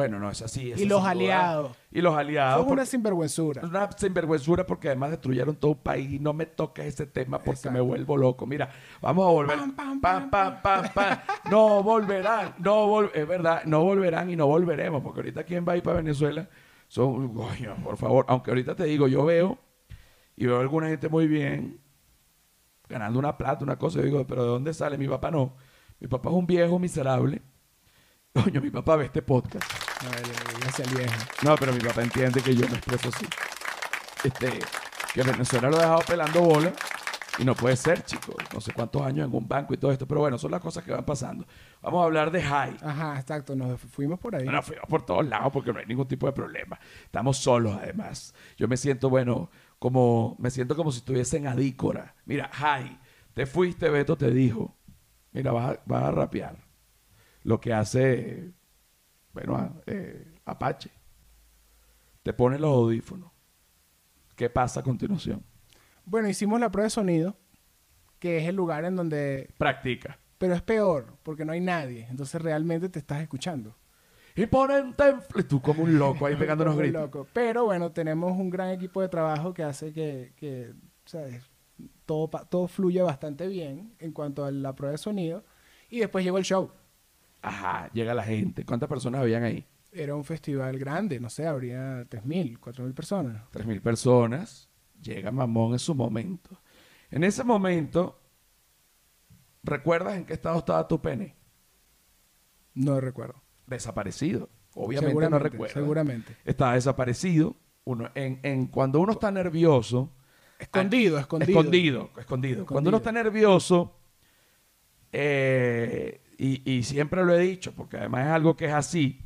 Bueno, 0.00 0.19
no, 0.19 0.30
es 0.30 0.40
así. 0.40 0.73
Y 0.76 0.87
los 0.87 1.00
duda. 1.02 1.11
aliados. 1.11 1.76
Y 1.90 2.00
los 2.00 2.16
aliados. 2.16 2.62
Son 2.64 2.73
una 2.73 2.87
sinvergüenzura. 2.87 3.61
Una 3.62 3.92
sinvergüenzura 3.92 4.64
porque 4.64 4.88
además 4.88 5.11
destruyeron 5.11 5.57
todo 5.57 5.73
un 5.73 5.78
país 5.83 6.11
y 6.11 6.19
no 6.19 6.33
me 6.33 6.47
toques 6.47 6.87
ese 6.87 7.04
tema 7.04 7.37
porque 7.38 7.59
Exacto. 7.59 7.73
me 7.73 7.80
vuelvo 7.83 8.16
loco. 8.16 8.47
Mira, 8.47 8.71
vamos 9.02 9.26
a 9.26 9.30
volver. 9.30 9.59
Pam, 9.59 9.76
pam, 9.76 10.00
Pam, 10.00 10.30
pam, 10.30 10.62
pam, 10.62 10.83
pam, 10.85 10.92
pam. 10.95 11.19
No 11.50 11.83
volverán, 11.83 12.54
no 12.61 12.87
vol 12.87 13.11
es 13.12 13.28
verdad, 13.28 13.62
no 13.66 13.83
volverán 13.83 14.30
y 14.30 14.37
no 14.37 14.47
volveremos 14.47 15.02
porque 15.02 15.21
ahorita 15.21 15.45
quién 15.45 15.66
va 15.69 15.73
a 15.75 15.76
ir 15.76 15.83
para 15.83 15.97
Venezuela 15.97 16.49
son, 16.88 17.35
coño, 17.35 17.76
por 17.85 17.99
favor, 17.99 18.25
aunque 18.28 18.50
ahorita 18.52 18.75
te 18.75 18.85
digo, 18.85 19.07
yo 19.07 19.25
veo 19.26 19.59
y 20.35 20.47
veo 20.47 20.57
a 20.57 20.61
alguna 20.61 20.88
gente 20.88 21.11
muy 21.11 21.28
bien 21.28 21.78
ganando 22.88 23.19
una 23.19 23.37
plata, 23.37 23.64
una 23.64 23.76
cosa, 23.76 24.00
y 24.00 24.04
digo, 24.04 24.26
pero 24.26 24.45
¿de 24.45 24.49
dónde 24.49 24.73
sale? 24.73 24.97
Mi 24.97 25.07
papá 25.09 25.30
no. 25.30 25.54
Mi 26.00 26.09
papá 26.09 26.30
es 26.30 26.37
un 26.37 26.47
viejo 26.47 26.78
miserable. 26.78 27.42
Coño, 28.33 28.61
mi 28.61 28.71
papá 28.71 28.97
ve 28.97 29.07
este 29.07 29.23
podcast. 29.23 29.89
No, 30.02 30.09
al 30.11 30.95
viejo. 30.97 31.14
No, 31.42 31.57
pero 31.57 31.73
mi 31.73 31.80
papá 31.80 32.02
entiende 32.02 32.40
que 32.42 32.54
yo 32.54 32.66
me 32.69 32.76
expreso 32.76 33.09
así. 33.09 33.26
Este, 34.25 34.50
que 35.14 35.23
Venezuela 35.23 35.71
lo 35.71 35.76
ha 35.76 35.80
dejado 35.80 36.02
pelando 36.07 36.40
bola 36.42 36.73
Y 37.38 37.45
no 37.45 37.54
puede 37.54 37.76
ser, 37.76 38.02
chicos. 38.04 38.35
No 38.52 38.61
sé 38.61 38.73
cuántos 38.73 39.02
años 39.02 39.28
en 39.28 39.35
un 39.35 39.47
banco 39.47 39.75
y 39.75 39.76
todo 39.76 39.92
esto. 39.92 40.07
Pero 40.07 40.21
bueno, 40.21 40.38
son 40.38 40.50
las 40.50 40.61
cosas 40.61 40.85
que 40.85 40.92
van 40.92 41.04
pasando. 41.04 41.47
Vamos 41.83 42.02
a 42.02 42.04
hablar 42.04 42.30
de 42.30 42.42
High. 42.42 42.76
Ajá, 42.83 43.19
exacto. 43.19 43.54
Nos 43.54 43.80
fuimos 43.80 44.19
por 44.19 44.35
ahí. 44.35 44.45
Bueno, 44.45 44.62
fuimos 44.62 44.87
por 44.88 45.04
todos 45.04 45.26
lados 45.26 45.52
porque 45.52 45.73
no 45.73 45.78
hay 45.78 45.87
ningún 45.87 46.09
tipo 46.09 46.26
de 46.26 46.33
problema. 46.33 46.78
Estamos 47.04 47.37
solos, 47.38 47.76
además. 47.80 48.35
Yo 48.57 48.69
me 48.69 48.76
siento, 48.76 49.11
bueno, 49.11 49.50
como... 49.78 50.37
Me 50.38 50.50
siento 50.50 50.76
como 50.76 50.92
si 50.92 50.99
estuviese 50.99 51.37
en 51.38 51.47
Adícora. 51.47 52.14
Mira, 52.25 52.49
High. 52.52 52.99
Te 53.35 53.47
fuiste, 53.47 53.88
Beto 53.90 54.16
te 54.16 54.30
dijo. 54.30 54.76
Mira, 55.33 55.52
vas 55.52 55.76
a, 55.76 55.80
vas 55.87 56.04
a 56.04 56.11
rapear. 56.11 56.57
Lo 57.42 57.61
que 57.61 57.73
hace... 57.75 58.52
Bueno, 59.32 59.80
eh, 59.87 60.34
Apache. 60.44 60.90
Te 62.22 62.32
pone 62.32 62.58
los 62.58 62.70
audífonos. 62.70 63.30
¿Qué 64.37 64.50
pasa 64.50 64.80
a 64.80 64.82
continuación? 64.82 65.44
Bueno, 66.04 66.28
hicimos 66.28 66.60
la 66.60 66.70
prueba 66.70 66.84
de 66.84 66.90
sonido, 66.90 67.37
que 68.18 68.38
es 68.38 68.49
el 68.49 68.56
lugar 68.56 68.84
en 68.84 68.96
donde... 68.96 69.50
Practica. 69.58 70.18
Pero 70.38 70.54
es 70.54 70.62
peor, 70.62 71.16
porque 71.22 71.44
no 71.44 71.52
hay 71.52 71.60
nadie. 71.60 72.06
Entonces 72.10 72.40
realmente 72.40 72.88
te 72.88 72.99
estás 72.99 73.20
escuchando. 73.22 73.76
Y 74.34 74.46
ponen 74.46 74.94
temple. 74.94 75.42
Tú 75.44 75.60
como 75.60 75.82
un 75.82 75.99
loco 75.99 76.26
ahí 76.26 76.37
pegándonos 76.38 76.75
Muy 76.75 76.84
gritos. 76.84 77.02
loco. 77.02 77.26
Pero 77.32 77.64
bueno, 77.66 77.92
tenemos 77.92 78.32
un 78.32 78.49
gran 78.50 78.70
equipo 78.70 79.00
de 79.02 79.08
trabajo 79.08 79.52
que 79.52 79.62
hace 79.62 79.92
que, 79.92 80.32
que, 80.37 80.72
¿sabes? 81.04 81.42
Todo, 82.06 82.28
todo 82.49 82.66
fluye 82.68 83.02
bastante 83.02 83.46
bien 83.49 83.94
en 83.99 84.12
cuanto 84.12 84.44
a 84.44 84.50
la 84.50 84.75
prueba 84.75 84.92
de 84.92 84.99
sonido. 84.99 85.44
Y 85.90 85.99
después 86.00 86.25
llegó 86.25 86.38
el 86.38 86.44
show. 86.44 86.72
Ajá, 87.42 87.90
llega 87.92 88.14
la 88.14 88.23
gente. 88.23 88.64
¿Cuántas 88.64 88.88
personas 88.88 89.20
habían 89.23 89.42
ahí? 89.42 89.66
Era 89.92 90.14
un 90.14 90.25
festival 90.25 90.78
grande, 90.78 91.18
no 91.18 91.28
sé, 91.30 91.47
habría 91.47 92.04
3.000, 92.09 92.59
4.000 92.61 92.94
personas. 92.94 93.42
Tres 93.50 93.66
mil 93.66 93.80
personas. 93.80 94.68
Llega 95.02 95.32
Mamón 95.32 95.73
en 95.73 95.78
su 95.78 95.94
momento. 95.94 96.61
En 97.11 97.25
ese 97.25 97.42
momento, 97.42 98.20
¿recuerdas 99.62 100.16
en 100.16 100.26
qué 100.26 100.35
estado 100.35 100.59
estaba 100.59 100.87
tu 100.87 101.00
pene? 101.00 101.35
No 102.75 103.00
recuerdo. 103.00 103.42
Desaparecido. 103.66 104.49
Obviamente 104.75 105.28
no 105.28 105.38
recuerdo. 105.38 105.75
Seguramente. 105.75 106.37
Estaba 106.44 106.75
desaparecido. 106.75 107.56
Uno, 107.85 108.11
en, 108.14 108.38
en- 108.42 108.66
cuando 108.66 109.00
uno 109.00 109.12
está 109.12 109.30
nervioso, 109.32 110.12
Escondido, 110.59 111.18
escondido. 111.18 111.59
Escondido, 111.59 112.11
escondido. 112.18 112.66
Cuando 112.66 112.88
uno 112.90 112.99
está 112.99 113.11
nervioso, 113.11 113.97
eh, 115.11 116.20
y, 116.42 116.82
siempre 116.85 117.23
lo 117.23 117.35
he 117.35 117.40
dicho, 117.40 117.75
porque 117.75 117.99
además 117.99 118.26
es 118.26 118.32
algo 118.32 118.56
que 118.56 118.66
es 118.66 118.73
así, 118.73 119.20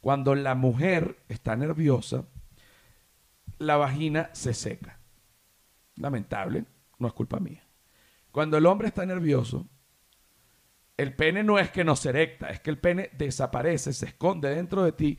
cuando 0.00 0.34
la 0.34 0.56
mujer 0.56 1.18
está 1.28 1.54
nerviosa, 1.54 2.24
la 3.58 3.76
vagina 3.76 4.30
se 4.32 4.52
seca. 4.52 4.98
Lamentable, 5.94 6.64
no 6.98 7.06
es 7.06 7.12
culpa 7.12 7.38
mía. 7.38 7.64
Cuando 8.32 8.56
el 8.56 8.66
hombre 8.66 8.88
está 8.88 9.06
nervioso, 9.06 9.68
el 10.96 11.14
pene 11.14 11.44
no 11.44 11.60
es 11.60 11.70
que 11.70 11.84
no 11.84 11.94
se 11.94 12.08
erecta, 12.08 12.48
es 12.48 12.58
que 12.58 12.70
el 12.70 12.78
pene 12.78 13.10
desaparece, 13.16 13.92
se 13.92 14.06
esconde 14.06 14.52
dentro 14.52 14.82
de 14.82 14.90
ti 14.90 15.18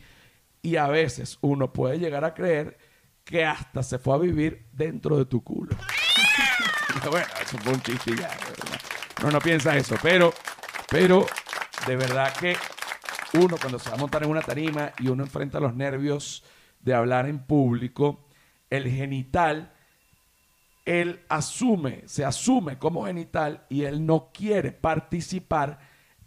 y 0.62 0.76
a 0.76 0.88
veces 0.88 1.38
uno 1.40 1.72
puede 1.72 1.98
llegar 1.98 2.26
a 2.26 2.34
creer 2.34 2.78
que 3.24 3.46
hasta 3.46 3.84
se 3.84 4.00
fue 4.00 4.16
a 4.16 4.20
vivir 4.20 4.68
dentro 4.74 5.18
de 5.18 5.26
tu 5.26 5.44
culo. 5.44 5.78
bueno, 7.10 7.28
eso 7.42 7.58
fue 7.60 7.74
un 7.74 7.82
chiste 7.82 8.16
ya. 8.18 8.30
No, 9.24 9.32
no 9.32 9.40
piensa 9.40 9.78
eso, 9.78 9.96
pero, 10.02 10.34
pero 10.98 11.26
de 11.88 11.98
verdad 11.98 12.34
que 12.38 12.56
uno 13.38 13.58
cuando 13.60 13.78
se 13.80 13.90
va 13.90 13.98
a 13.98 14.00
montar 14.00 14.24
en 14.24 14.30
una 14.30 14.42
tarima 14.42 14.94
y 14.98 15.10
uno 15.10 15.24
enfrenta 15.24 15.60
los 15.60 15.76
nervios 15.76 16.42
de 16.80 16.94
hablar 16.94 17.28
en 17.28 17.40
público, 17.40 18.30
el 18.70 18.90
genital, 18.90 19.74
él 20.86 21.20
asume, 21.28 22.04
se 22.06 22.24
asume 22.24 22.78
como 22.80 23.08
genital 23.08 23.66
y 23.68 23.84
él 23.84 24.06
no 24.06 24.32
quiere 24.34 24.72
participar 24.72 25.80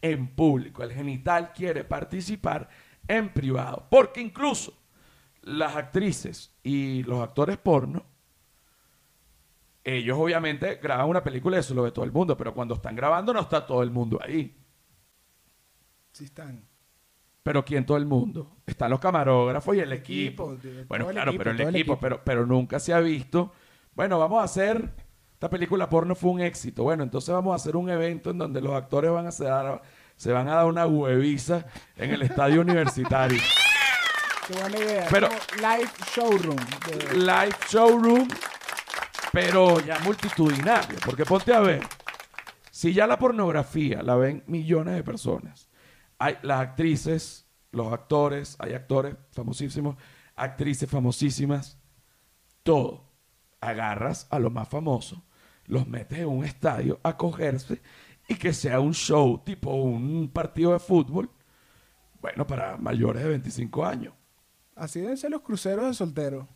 en 0.02 0.34
público. 0.36 0.82
El 0.82 0.92
genital 0.92 1.54
quiere 1.54 1.84
participar 1.84 2.68
en 3.08 3.32
privado. 3.32 3.86
Porque 3.88 4.20
incluso 4.20 4.74
las 5.44 5.76
actrices 5.76 6.54
y 6.62 7.04
los 7.04 7.22
actores 7.22 7.56
porno, 7.56 8.04
ellos 9.88 10.18
obviamente 10.18 10.74
graban 10.82 11.08
una 11.08 11.24
película 11.24 11.56
y 11.56 11.60
eso 11.60 11.74
lo 11.74 11.82
ve 11.82 11.92
todo 11.92 12.04
el 12.04 12.12
mundo, 12.12 12.36
pero 12.36 12.52
cuando 12.52 12.74
están 12.74 12.94
grabando 12.94 13.32
no 13.32 13.40
está 13.40 13.66
todo 13.66 13.82
el 13.82 13.90
mundo 13.90 14.20
ahí. 14.22 14.54
Sí 16.18 16.24
están. 16.24 16.64
Pero 17.44 17.64
¿quién 17.64 17.86
todo 17.86 17.96
el 17.96 18.04
mundo? 18.04 18.56
Están 18.66 18.90
los 18.90 18.98
camarógrafos 18.98 19.76
y 19.76 19.78
el 19.78 19.92
equipo. 19.92 20.56
Bueno, 20.88 21.06
claro, 21.06 21.30
equipo, 21.30 21.44
pero 21.44 21.50
el 21.68 21.76
equipo. 21.76 22.00
Pero, 22.00 22.20
pero 22.24 22.44
nunca 22.44 22.80
se 22.80 22.92
ha 22.92 22.98
visto. 22.98 23.52
Bueno, 23.94 24.18
vamos 24.18 24.40
a 24.40 24.44
hacer. 24.44 24.90
Esta 25.34 25.48
película 25.48 25.88
porno 25.88 26.16
fue 26.16 26.32
un 26.32 26.40
éxito. 26.40 26.82
Bueno, 26.82 27.04
entonces 27.04 27.32
vamos 27.32 27.52
a 27.52 27.54
hacer 27.54 27.76
un 27.76 27.88
evento 27.88 28.30
en 28.30 28.38
donde 28.38 28.60
los 28.60 28.72
actores 28.74 29.12
van 29.12 29.28
a 29.28 29.30
se, 29.30 29.44
dar- 29.44 29.80
se 30.16 30.32
van 30.32 30.48
a 30.48 30.56
dar 30.56 30.66
una 30.66 30.86
hueviza 30.86 31.64
en 31.96 32.10
el 32.10 32.22
estadio 32.22 32.62
universitario. 32.62 33.38
Qué 34.48 34.54
buena 34.60 34.76
idea. 34.76 35.06
Pero- 35.08 35.28
live 35.58 35.90
showroom. 36.16 36.56
de- 36.56 37.16
Live 37.18 37.54
showroom, 37.70 38.26
pero 39.32 39.78
ya 39.78 40.00
multitudinario. 40.00 40.98
Porque 41.04 41.24
ponte 41.24 41.54
a 41.54 41.60
ver, 41.60 41.82
si 42.72 42.92
ya 42.92 43.06
la 43.06 43.20
pornografía 43.20 44.02
la 44.02 44.16
ven 44.16 44.42
millones 44.48 44.96
de 44.96 45.04
personas, 45.04 45.67
hay 46.18 46.36
las 46.42 46.60
actrices, 46.60 47.46
los 47.70 47.92
actores, 47.92 48.56
hay 48.58 48.74
actores 48.74 49.16
famosísimos, 49.32 49.96
actrices 50.34 50.90
famosísimas, 50.90 51.78
todo. 52.62 53.06
Agarras 53.60 54.28
a 54.30 54.38
lo 54.38 54.50
más 54.50 54.68
famoso, 54.68 55.24
los 55.66 55.88
metes 55.88 56.20
en 56.20 56.28
un 56.28 56.44
estadio 56.44 57.00
a 57.02 57.16
cogerse 57.16 57.82
y 58.28 58.36
que 58.36 58.52
sea 58.52 58.78
un 58.78 58.94
show 58.94 59.42
tipo 59.44 59.72
un 59.72 60.30
partido 60.32 60.72
de 60.72 60.78
fútbol, 60.78 61.30
bueno, 62.20 62.46
para 62.46 62.76
mayores 62.76 63.22
de 63.22 63.30
25 63.30 63.84
años. 63.84 64.14
Así 64.76 65.00
deben 65.00 65.16
ser 65.16 65.30
los 65.32 65.42
cruceros 65.42 65.86
de 65.86 65.94
soltero. 65.94 66.48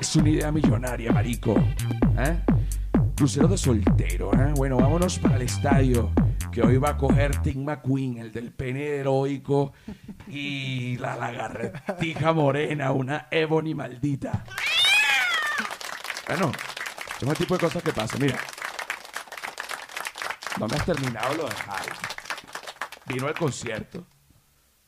Es 0.00 0.16
una 0.16 0.30
idea 0.30 0.50
millonaria, 0.50 1.12
marico. 1.12 1.54
¿Eh? 2.18 2.59
Crucero 3.20 3.48
de 3.48 3.58
soltero, 3.58 4.32
¿eh? 4.32 4.54
Bueno, 4.56 4.78
vámonos 4.78 5.18
para 5.18 5.36
el 5.36 5.42
estadio. 5.42 6.10
Que 6.50 6.62
hoy 6.62 6.78
va 6.78 6.92
a 6.92 6.96
coger 6.96 7.42
Tim 7.42 7.66
McQueen, 7.66 8.16
el 8.16 8.32
del 8.32 8.50
pene 8.50 8.82
heroico, 8.82 9.74
y 10.26 10.96
la 10.96 11.16
lagartija 11.16 12.32
morena, 12.32 12.92
una 12.92 13.28
Ebony 13.30 13.74
maldita. 13.74 14.42
Bueno, 16.28 16.50
son 17.20 17.28
el 17.28 17.36
tipo 17.36 17.52
de 17.52 17.60
cosas 17.60 17.82
que 17.82 17.92
pasan. 17.92 18.22
Mira, 18.22 18.38
no 20.58 20.66
me 20.66 20.76
has 20.76 20.86
terminado 20.86 21.34
lo 21.34 21.42
de 21.42 21.54
Hyde. 21.56 21.92
Vino 23.04 23.26
al 23.26 23.34
concierto. 23.34 24.06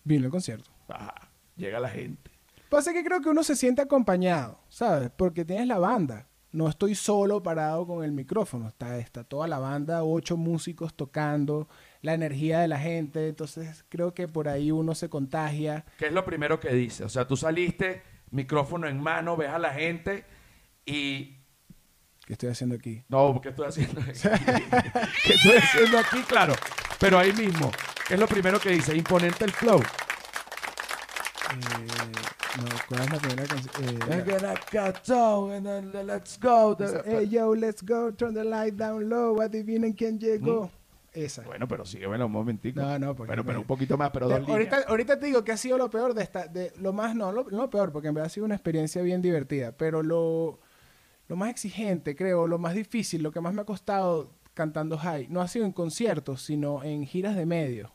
Vino 0.05 0.25
el 0.25 0.31
concierto. 0.31 0.71
Ajá, 0.88 1.29
llega 1.55 1.79
la 1.79 1.90
gente. 1.90 2.31
Pasa 2.71 2.95
que 2.95 3.05
creo 3.05 3.21
que 3.21 3.29
uno 3.29 3.42
se 3.42 3.57
siente 3.57 3.83
acompañado, 3.83 4.59
¿sabes? 4.71 5.11
Porque 5.14 5.45
tienes 5.45 5.66
la 5.66 5.77
banda. 5.77 6.29
No 6.52 6.68
estoy 6.68 6.94
solo 6.94 7.42
parado 7.42 7.86
con 7.86 8.04
el 8.04 8.12
micrófono. 8.12 8.68
Está, 8.68 8.98
está 8.98 9.24
toda 9.24 9.48
la 9.48 9.58
banda, 9.58 10.04
ocho 10.04 10.36
músicos 10.36 10.94
tocando, 10.94 11.66
la 12.02 12.12
energía 12.12 12.60
de 12.60 12.68
la 12.68 12.78
gente. 12.78 13.28
Entonces 13.28 13.86
creo 13.88 14.12
que 14.12 14.28
por 14.28 14.48
ahí 14.48 14.70
uno 14.70 14.94
se 14.94 15.08
contagia. 15.08 15.86
¿Qué 15.96 16.06
es 16.06 16.12
lo 16.12 16.26
primero 16.26 16.60
que 16.60 16.74
dice? 16.74 17.04
O 17.04 17.08
sea, 17.08 17.26
tú 17.26 17.38
saliste, 17.38 18.02
micrófono 18.30 18.86
en 18.86 19.00
mano, 19.00 19.36
ves 19.36 19.48
a 19.48 19.58
la 19.58 19.72
gente 19.72 20.26
y... 20.84 21.38
¿Qué 22.26 22.34
estoy 22.34 22.50
haciendo 22.50 22.76
aquí? 22.76 23.02
No, 23.08 23.40
¿qué 23.40 23.48
estoy 23.48 23.66
haciendo 23.66 24.00
aquí? 24.00 24.12
¿Qué 25.24 25.34
estoy 25.34 25.56
haciendo 25.56 25.98
aquí? 25.98 26.20
Claro. 26.28 26.54
Pero 27.00 27.18
ahí 27.18 27.32
mismo, 27.32 27.72
¿qué 28.06 28.14
es 28.14 28.20
lo 28.20 28.28
primero 28.28 28.60
que 28.60 28.70
dice? 28.70 28.94
Imponente 28.94 29.44
el 29.44 29.52
flow. 29.52 29.80
Eh, 29.80 29.84
no, 32.58 32.64
¿cuál 32.88 33.00
es 33.02 33.12
la 33.12 33.18
primera 33.18 33.44
canción? 33.48 33.88
Eh, 33.88 33.98
I'm 34.10 34.24
gonna 34.24 34.54
cut 34.70 35.06
down 35.06 35.52
and 35.52 35.92
then 35.92 36.06
let's 36.06 36.38
go. 36.38 36.76
Hey 37.04 37.28
yo, 37.28 37.54
let's 37.54 37.82
go, 37.82 38.12
turn 38.12 38.34
the 38.34 38.44
light 38.44 38.74
down 38.74 39.08
low, 39.08 39.40
adivinen 39.40 39.92
quién 39.94 40.18
llegó. 40.18 40.70
Esa. 41.14 41.42
Bueno, 41.42 41.68
pero 41.68 41.84
sígueme 41.84 42.22
un 42.24 42.32
momentico. 42.32 42.80
No, 42.80 42.98
no, 42.98 43.14
porque- 43.14 43.30
Pero, 43.30 43.44
pero 43.44 43.60
un 43.60 43.66
poquito 43.66 43.98
más, 43.98 44.10
pero 44.12 44.28
dos 44.30 44.38
ahorita, 44.48 44.76
líneas. 44.76 44.84
ahorita 44.88 45.18
te 45.20 45.26
digo 45.26 45.44
que 45.44 45.52
ha 45.52 45.58
sido 45.58 45.76
lo 45.76 45.90
peor 45.90 46.14
de 46.14 46.22
esta, 46.22 46.46
de 46.46 46.72
lo 46.78 46.94
más, 46.94 47.14
no, 47.14 47.30
lo, 47.32 47.44
no 47.50 47.58
lo 47.58 47.68
peor, 47.70 47.92
porque 47.92 48.08
en 48.08 48.14
verdad 48.14 48.28
ha 48.28 48.30
sido 48.30 48.46
una 48.46 48.54
experiencia 48.54 49.02
bien 49.02 49.20
divertida, 49.20 49.72
pero 49.76 50.02
lo, 50.02 50.58
lo 51.28 51.36
más 51.36 51.50
exigente, 51.50 52.16
creo, 52.16 52.46
lo 52.46 52.58
más 52.58 52.72
difícil, 52.74 53.22
lo 53.22 53.30
que 53.30 53.42
más 53.42 53.52
me 53.52 53.60
ha 53.60 53.66
costado 53.66 54.30
cantando 54.54 54.96
high, 54.96 55.26
no 55.28 55.42
ha 55.42 55.48
sido 55.48 55.66
en 55.66 55.72
conciertos, 55.72 56.40
sino 56.46 56.82
en 56.82 57.04
giras 57.06 57.36
de 57.36 57.44
medio. 57.44 57.92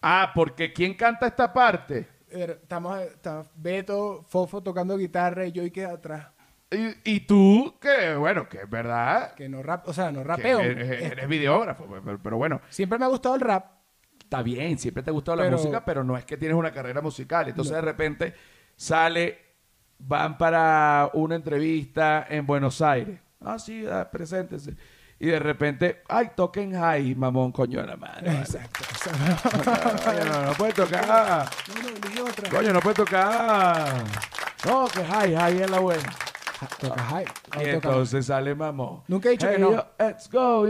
Ah, 0.00 0.32
porque 0.34 0.72
¿quién 0.72 0.94
canta 0.94 1.26
esta 1.26 1.52
parte? 1.52 2.08
Er, 2.32 2.58
Estamos, 2.62 3.00
está 3.00 3.44
Beto, 3.54 4.24
Fofo 4.28 4.62
tocando 4.62 4.96
guitarra 4.96 5.46
y 5.46 5.52
yo 5.52 5.62
y 5.64 5.70
queda 5.70 5.92
atrás. 5.92 6.28
Y, 6.70 7.16
y 7.16 7.20
tú, 7.20 7.74
que 7.80 8.14
bueno, 8.16 8.48
que 8.48 8.58
es 8.62 8.70
verdad. 8.70 9.34
Que 9.34 9.48
no 9.48 9.62
rap, 9.62 9.86
o 9.88 9.92
sea, 9.92 10.10
no 10.10 10.24
rapeo. 10.24 10.60
eres, 10.60 10.90
Es- 11.02 11.12
eres 11.12 11.28
videógrafo, 11.28 11.86
pero, 12.04 12.18
pero 12.22 12.36
bueno. 12.38 12.60
Siempre 12.70 12.98
me 12.98 13.04
ha 13.04 13.08
gustado 13.08 13.34
el 13.34 13.40
rap. 13.42 13.66
está 14.22 14.42
bien, 14.42 14.78
siempre 14.78 15.02
te 15.02 15.10
ha 15.10 15.12
gustado 15.12 15.36
la 15.42 15.50
música, 15.50 15.84
pero 15.84 16.02
no 16.02 16.16
es 16.16 16.24
que 16.24 16.38
tienes 16.38 16.56
una 16.56 16.72
carrera 16.72 17.02
musical. 17.02 17.48
Entonces 17.48 17.72
No. 17.72 17.76
de 17.76 17.82
repente 17.82 18.34
sale 18.76 19.38
van 19.98 20.38
para 20.38 21.10
una 21.12 21.34
entrevista 21.36 22.26
en 22.28 22.46
Buenos 22.46 22.80
Aires. 22.80 23.20
Ah, 23.40 23.58
sí, 23.58 23.84
ah, 23.86 24.08
preséntese. 24.10 24.74
Y 25.22 25.26
de 25.28 25.38
repente, 25.38 26.02
ay, 26.08 26.30
toquen 26.34 26.72
high, 26.74 27.14
mamón, 27.14 27.52
coño 27.52 27.80
de 27.80 27.86
la 27.86 27.96
madre. 27.96 28.32
Exacto. 28.38 28.80
Coño, 30.04 30.24
no, 30.24 30.46
no 30.46 30.52
puede 30.54 30.72
tocar. 30.72 31.48
No, 31.68 32.24
no, 32.24 32.24
otra. 32.28 32.50
Coño, 32.50 32.72
no 32.72 32.80
puede 32.80 32.96
tocar. 32.96 34.02
No, 34.66 34.88
que 34.88 35.04
high, 35.04 35.32
high 35.36 35.62
es 35.62 35.70
la 35.70 35.78
buena. 35.78 36.12
Toca 36.80 37.00
high. 37.04 37.24
Y 37.60 37.68
entonces 37.68 38.26
sale 38.26 38.52
mamón. 38.56 39.04
Nunca 39.06 39.28
he 39.28 39.32
dicho 39.32 39.46
Hey, 39.48 39.54
que 39.58 39.60
no. 39.62 39.86
let's 39.96 40.28
go. 40.28 40.66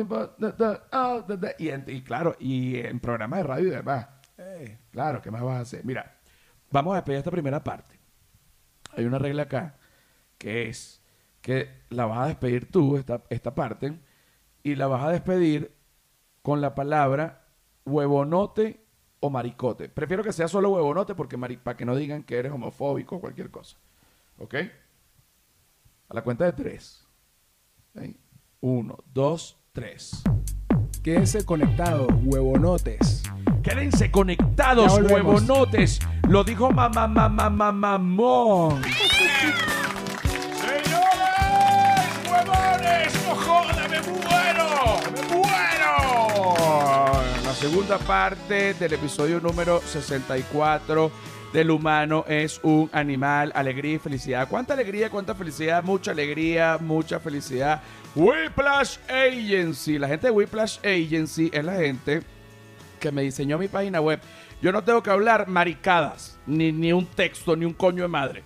oh, 0.92 1.24
Y, 1.58 1.70
y 1.70 2.02
claro, 2.02 2.36
y 2.38 2.76
en 2.76 3.00
programas 3.00 3.38
de 3.38 3.44
radio 3.44 3.68
y 3.68 3.70
demás. 3.70 4.06
Claro, 4.90 5.22
¿qué 5.22 5.30
más 5.30 5.42
vas 5.42 5.56
a 5.56 5.60
hacer? 5.60 5.82
Mira, 5.82 6.18
vamos 6.70 6.92
a 6.92 6.96
despedir 6.96 7.20
esta 7.20 7.30
primera 7.30 7.64
parte. 7.64 7.98
Hay 8.94 9.06
una 9.06 9.18
regla 9.18 9.44
acá 9.44 9.76
que 10.36 10.68
es 10.68 11.00
que 11.40 11.84
la 11.88 12.04
vas 12.04 12.18
a 12.18 12.26
despedir 12.26 12.70
tú, 12.70 12.98
esta, 12.98 13.22
esta 13.30 13.54
parte, 13.54 13.98
y 14.62 14.74
la 14.76 14.86
vas 14.86 15.04
a 15.04 15.10
despedir 15.10 15.74
con 16.42 16.60
la 16.60 16.74
palabra 16.74 17.46
huevonote 17.84 18.84
o 19.20 19.30
maricote. 19.30 19.88
Prefiero 19.88 20.22
que 20.24 20.32
sea 20.32 20.48
solo 20.48 20.70
huevonote 20.70 21.14
porque 21.14 21.36
mari- 21.36 21.56
para 21.56 21.76
que 21.76 21.84
no 21.84 21.94
digan 21.96 22.22
que 22.24 22.36
eres 22.38 22.52
homofóbico 22.52 23.16
o 23.16 23.20
cualquier 23.20 23.50
cosa. 23.50 23.76
¿Ok? 24.38 24.54
A 26.08 26.14
la 26.14 26.22
cuenta 26.22 26.44
de 26.44 26.52
tres. 26.52 27.06
Uno, 28.60 28.98
dos, 29.12 29.58
tres. 29.72 30.22
Quédense 31.02 31.44
conectados, 31.44 32.08
huevonotes. 32.24 33.22
Quédense 33.62 34.10
conectados, 34.10 34.92
huevonotes. 35.00 35.98
Lo 36.28 36.44
dijo 36.44 36.70
mamá, 36.70 37.06
mamá, 37.08 37.48
mamá, 37.50 37.72
mamón. 37.72 38.82
segunda 47.62 47.96
parte 47.96 48.74
del 48.74 48.94
episodio 48.94 49.38
número 49.38 49.80
64 49.82 51.12
del 51.52 51.70
humano 51.70 52.24
es 52.26 52.58
un 52.64 52.90
animal, 52.92 53.52
alegría 53.54 53.94
y 53.94 53.98
felicidad. 54.00 54.48
¿Cuánta 54.48 54.74
alegría, 54.74 55.10
cuánta 55.10 55.36
felicidad? 55.36 55.84
Mucha 55.84 56.10
alegría, 56.10 56.78
mucha 56.80 57.20
felicidad. 57.20 57.80
Whiplash 58.16 58.96
Agency. 59.08 59.96
La 59.96 60.08
gente 60.08 60.26
de 60.26 60.32
Whiplash 60.32 60.78
Agency 60.78 61.50
es 61.52 61.64
la 61.64 61.76
gente 61.76 62.22
que 62.98 63.12
me 63.12 63.22
diseñó 63.22 63.58
mi 63.58 63.68
página 63.68 64.00
web. 64.00 64.20
Yo 64.60 64.72
no 64.72 64.82
tengo 64.82 65.00
que 65.00 65.10
hablar 65.10 65.46
maricadas, 65.46 66.40
ni, 66.48 66.72
ni 66.72 66.92
un 66.92 67.06
texto, 67.06 67.54
ni 67.54 67.64
un 67.64 67.74
coño 67.74 68.02
de 68.02 68.08
madre. 68.08 68.42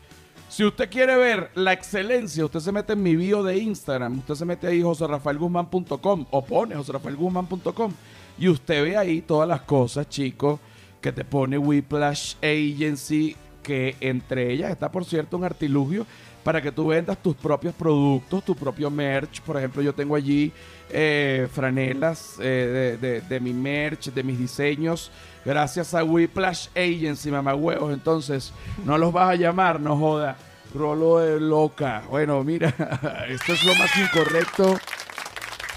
Si 0.50 0.62
usted 0.62 0.90
quiere 0.90 1.16
ver 1.16 1.50
la 1.54 1.72
excelencia, 1.72 2.44
usted 2.44 2.60
se 2.60 2.70
mete 2.70 2.92
en 2.92 3.02
mi 3.02 3.16
bio 3.16 3.42
de 3.42 3.56
Instagram, 3.56 4.18
usted 4.18 4.34
se 4.34 4.44
mete 4.44 4.66
ahí 4.66 4.82
joserafaelguzman.com 4.82 6.26
o 6.30 6.44
pone 6.44 6.74
joserafaelguzman.com 6.74 7.94
y 8.38 8.48
usted 8.48 8.82
ve 8.84 8.96
ahí 8.96 9.22
todas 9.22 9.48
las 9.48 9.62
cosas, 9.62 10.08
chicos, 10.08 10.60
que 11.00 11.12
te 11.12 11.24
pone 11.24 11.56
Whiplash 11.58 12.34
Agency, 12.42 13.36
que 13.62 13.96
entre 14.00 14.52
ellas 14.52 14.70
está, 14.70 14.90
por 14.90 15.04
cierto, 15.04 15.36
un 15.36 15.44
artilugio 15.44 16.06
para 16.44 16.62
que 16.62 16.70
tú 16.70 16.86
vendas 16.88 17.18
tus 17.20 17.34
propios 17.34 17.74
productos, 17.74 18.44
tu 18.44 18.54
propio 18.54 18.88
merch. 18.90 19.40
Por 19.40 19.56
ejemplo, 19.56 19.82
yo 19.82 19.92
tengo 19.94 20.14
allí 20.14 20.52
eh, 20.90 21.48
franelas 21.52 22.36
eh, 22.40 22.96
de, 23.00 23.20
de- 23.20 23.40
mi 23.40 23.52
merch, 23.52 24.12
de 24.12 24.22
mis 24.22 24.38
diseños, 24.38 25.10
gracias 25.44 25.92
a 25.94 26.04
Whiplash 26.04 26.68
Agency, 26.76 27.30
mamá 27.32 27.54
huevos. 27.56 27.92
Entonces, 27.92 28.52
no 28.84 28.96
los 28.96 29.12
vas 29.12 29.30
a 29.30 29.34
llamar, 29.34 29.80
no 29.80 29.96
joda. 29.96 30.36
Rolo 30.74 31.18
de 31.18 31.40
loca. 31.40 32.02
Bueno, 32.10 32.44
mira, 32.44 32.68
esto 33.28 33.52
es 33.52 33.64
lo 33.64 33.74
más 33.74 33.90
incorrecto. 33.96 34.78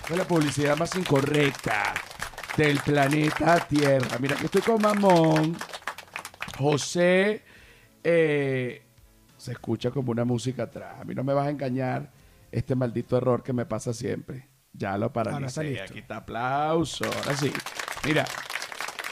Es 0.10 0.17
la 0.17 0.26
publicidad 0.26 0.78
más 0.78 0.95
incorrecta 0.95 1.93
del 2.57 2.79
planeta 2.79 3.59
Tierra. 3.67 4.17
Mira, 4.19 4.35
que 4.35 4.45
estoy 4.45 4.62
con 4.62 4.81
Mamón. 4.81 5.57
José 6.57 7.43
eh, 8.03 8.83
se 9.38 9.51
escucha 9.53 9.91
como 9.91 10.12
una 10.12 10.25
música 10.25 10.63
atrás. 10.63 10.99
A 10.99 11.05
mí 11.05 11.15
no 11.15 11.23
me 11.23 11.33
vas 11.33 11.47
a 11.47 11.49
engañar 11.49 12.12
este 12.51 12.75
maldito 12.75 13.17
error 13.17 13.43
que 13.43 13.53
me 13.53 13.65
pasa 13.65 13.93
siempre. 13.93 14.49
Ya 14.73 14.97
lo 14.97 15.12
paralicé. 15.12 15.81
Aquí 15.81 15.99
está 15.99 16.17
aplauso. 16.17 17.05
Ahora 17.05 17.35
sí. 17.35 17.51
Mira, 18.05 18.25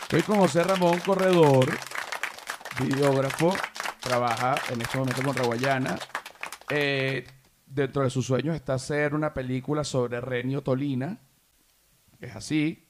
estoy 0.02 0.22
con 0.24 0.38
José 0.38 0.64
Ramón 0.64 1.00
Corredor, 1.00 1.70
videógrafo. 2.80 3.56
Trabaja 4.02 4.56
en 4.72 4.82
este 4.82 4.98
momento 4.98 5.22
con 5.24 5.36
Raguayana. 5.36 5.98
Eh, 6.70 7.26
dentro 7.66 8.04
de 8.04 8.10
sus 8.10 8.26
sueños 8.26 8.56
está 8.56 8.76
hacer 8.76 9.14
una 9.14 9.34
película 9.34 9.84
sobre 9.84 10.22
Renio 10.22 10.62
Tolina. 10.64 11.20
Es 12.20 12.36
así. 12.36 12.87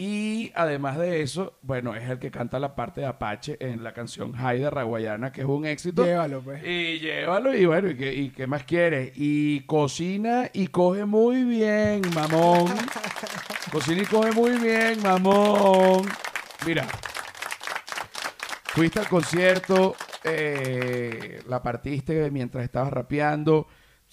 Y 0.00 0.52
además 0.54 0.96
de 0.96 1.22
eso, 1.22 1.58
bueno, 1.60 1.96
es 1.96 2.08
el 2.08 2.20
que 2.20 2.30
canta 2.30 2.60
la 2.60 2.76
parte 2.76 3.00
de 3.00 3.08
Apache 3.08 3.56
en 3.58 3.82
la 3.82 3.92
canción 3.92 4.30
de 4.30 4.70
Raguayana, 4.70 5.32
que 5.32 5.40
es 5.40 5.46
un 5.48 5.66
éxito. 5.66 6.04
Llévalo, 6.04 6.40
pues. 6.40 6.62
Y 6.64 7.00
llévalo, 7.00 7.52
y 7.52 7.66
bueno, 7.66 7.90
¿y 7.90 7.96
qué, 7.96 8.14
y 8.14 8.30
qué 8.30 8.46
más 8.46 8.62
quiere? 8.62 9.12
Y 9.16 9.62
cocina 9.62 10.50
y 10.52 10.68
coge 10.68 11.04
muy 11.04 11.42
bien, 11.42 12.02
mamón. 12.14 12.72
cocina 13.72 14.02
y 14.02 14.06
coge 14.06 14.30
muy 14.30 14.52
bien, 14.52 15.02
mamón. 15.02 16.06
Mira, 16.64 16.86
fuiste 18.66 19.00
al 19.00 19.08
concierto, 19.08 19.96
eh, 20.22 21.42
la 21.48 21.60
partiste 21.60 22.30
mientras 22.30 22.62
estabas 22.62 22.92
rapeando. 22.92 23.66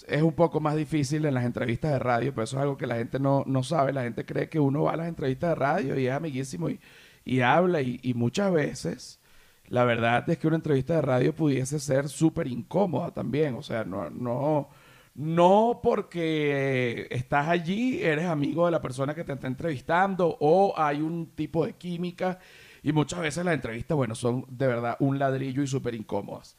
Es 0.08 0.22
un 0.22 0.34
poco 0.34 0.60
más 0.60 0.76
difícil 0.76 1.26
en 1.26 1.34
las 1.34 1.46
entrevistas 1.46 1.92
de 1.92 2.00
radio, 2.00 2.34
pero 2.34 2.44
eso 2.44 2.58
es 2.58 2.62
algo 2.62 2.78
que 2.78 2.88
la 2.88 2.96
gente 2.96 3.20
no, 3.20 3.44
no 3.48 3.64
sabe. 3.64 3.94
La 3.94 4.04
gente 4.04 4.26
cree 4.26 4.50
que 4.50 4.60
uno 4.60 4.84
va 4.84 4.94
a 4.94 4.98
las 4.98 5.08
entrevistas 5.08 5.52
de 5.52 5.56
radio 5.56 6.00
y 6.00 6.08
es 6.08 6.14
amiguísimo 6.14 6.70
y, 6.70 6.80
y 7.24 7.42
habla. 7.42 7.82
Y, 7.82 8.00
y 8.04 8.14
muchas 8.14 8.52
veces, 8.52 9.20
la 9.68 9.86
verdad 9.86 10.30
es 10.30 10.38
que 10.38 10.48
una 10.48 10.58
entrevista 10.58 10.96
de 10.96 11.02
radio 11.02 11.34
pudiese 11.34 11.80
ser 11.80 12.10
súper 12.10 12.48
incómoda 12.48 13.12
también. 13.12 13.56
O 13.56 13.64
sea, 13.64 13.86
no, 13.86 14.10
no, 14.10 14.70
no 15.16 15.80
porque 15.82 17.08
estás 17.10 17.48
allí, 17.48 18.04
eres 18.04 18.26
amigo 18.26 18.66
de 18.66 18.72
la 18.72 18.82
persona 18.82 19.16
que 19.16 19.24
te 19.24 19.34
está 19.34 19.48
entrevistando 19.48 20.38
o 20.42 20.74
hay 20.78 21.02
un 21.02 21.28
tipo 21.36 21.66
de 21.66 21.74
química. 21.74 22.40
Y 22.84 22.92
muchas 22.94 23.22
veces 23.22 23.46
las 23.46 23.56
entrevistas, 23.56 23.96
bueno, 23.96 24.14
son 24.14 24.46
de 24.50 24.68
verdad 24.68 24.98
un 25.00 25.18
ladrillo 25.18 25.64
y 25.64 25.68
súper 25.68 25.96
incómodas. 25.96 26.56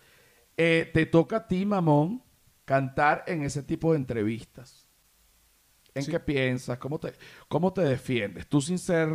Eh, 0.56 0.90
te 0.92 1.06
toca 1.06 1.36
a 1.36 1.46
ti, 1.46 1.66
mamón, 1.66 2.22
cantar 2.66 3.24
en 3.26 3.42
ese 3.42 3.62
tipo 3.62 3.92
de 3.92 3.98
entrevistas. 3.98 4.86
¿En 5.94 6.02
Sí. 6.02 6.10
qué 6.10 6.20
piensas? 6.20 6.76
¿Cómo 6.78 6.98
te, 7.00 7.14
¿Cómo 7.48 7.72
te 7.72 7.80
defiendes? 7.80 8.46
Tú 8.48 8.60
sin 8.60 8.78
ser, 8.78 9.08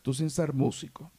tú 0.00 0.14
sin 0.14 0.30
ser 0.30 0.54
músico. 0.54 1.12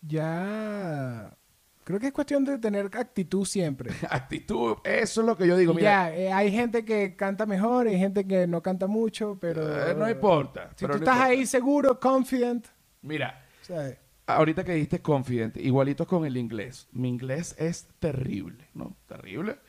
Ya. 0.00 1.36
Creo 1.84 2.00
que 2.00 2.08
es 2.08 2.12
cuestión 2.12 2.44
de 2.44 2.58
tener 2.58 2.86
actitud 2.86 3.44
siempre. 3.44 3.90
Actitud, 4.10 4.78
eso 4.82 5.20
es 5.20 5.26
lo 5.26 5.36
que 5.36 5.46
yo 5.46 5.56
digo. 5.56 5.72
Mira, 5.72 6.10
ya, 6.10 6.16
eh, 6.16 6.32
hay 6.32 6.50
gente 6.50 6.84
que 6.84 7.14
canta 7.14 7.46
mejor, 7.46 7.86
hay 7.86 7.96
gente 7.98 8.26
que 8.26 8.48
no 8.48 8.60
canta 8.60 8.88
mucho, 8.88 9.38
pero. 9.40 9.62
eh, 9.90 9.94
no 9.94 10.10
importa. 10.10 10.70
Si 10.74 10.84
pero 10.84 10.94
tú 10.94 10.98
no 10.98 11.04
estás 11.04 11.14
importa. 11.16 11.24
ahí 11.24 11.46
seguro, 11.46 12.00
confident. 12.00 12.66
Mira, 13.02 13.46
¿sabes? 13.62 13.98
ahorita 14.26 14.64
que 14.64 14.72
dijiste 14.72 15.00
confident, 15.00 15.56
igualito 15.58 16.04
con 16.08 16.26
el 16.26 16.36
inglés. 16.36 16.88
Mi 16.90 17.08
inglés 17.08 17.54
es 17.56 17.86
terrible, 18.00 18.68
¿no? 18.74 18.96
Terrible. 19.06 19.60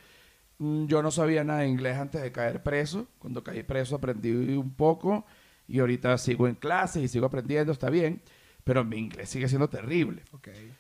Mm, 0.60 0.86
Yo 0.88 1.02
no 1.04 1.12
sabía 1.12 1.44
nada 1.44 1.60
de 1.62 1.68
inglés 1.68 1.98
antes 1.98 2.22
de 2.22 2.32
caer 2.32 2.64
preso. 2.64 3.08
Cuando 3.20 3.44
caí 3.44 3.64
preso 3.64 3.96
aprendí 3.96 4.32
un 4.32 4.72
poco 4.74 5.26
y 5.68 5.80
ahorita 5.80 6.18
sigo 6.18 6.48
en 6.48 6.56
clases 6.56 7.04
y 7.04 7.08
sigo 7.08 7.26
aprendiendo, 7.26 7.72
está 7.72 7.90
bien. 7.90 8.22
Pero 8.64 8.84
mi 8.84 8.98
inglés 8.98 9.30
sigue 9.30 9.48
siendo 9.48 9.70
terrible. 9.70 10.24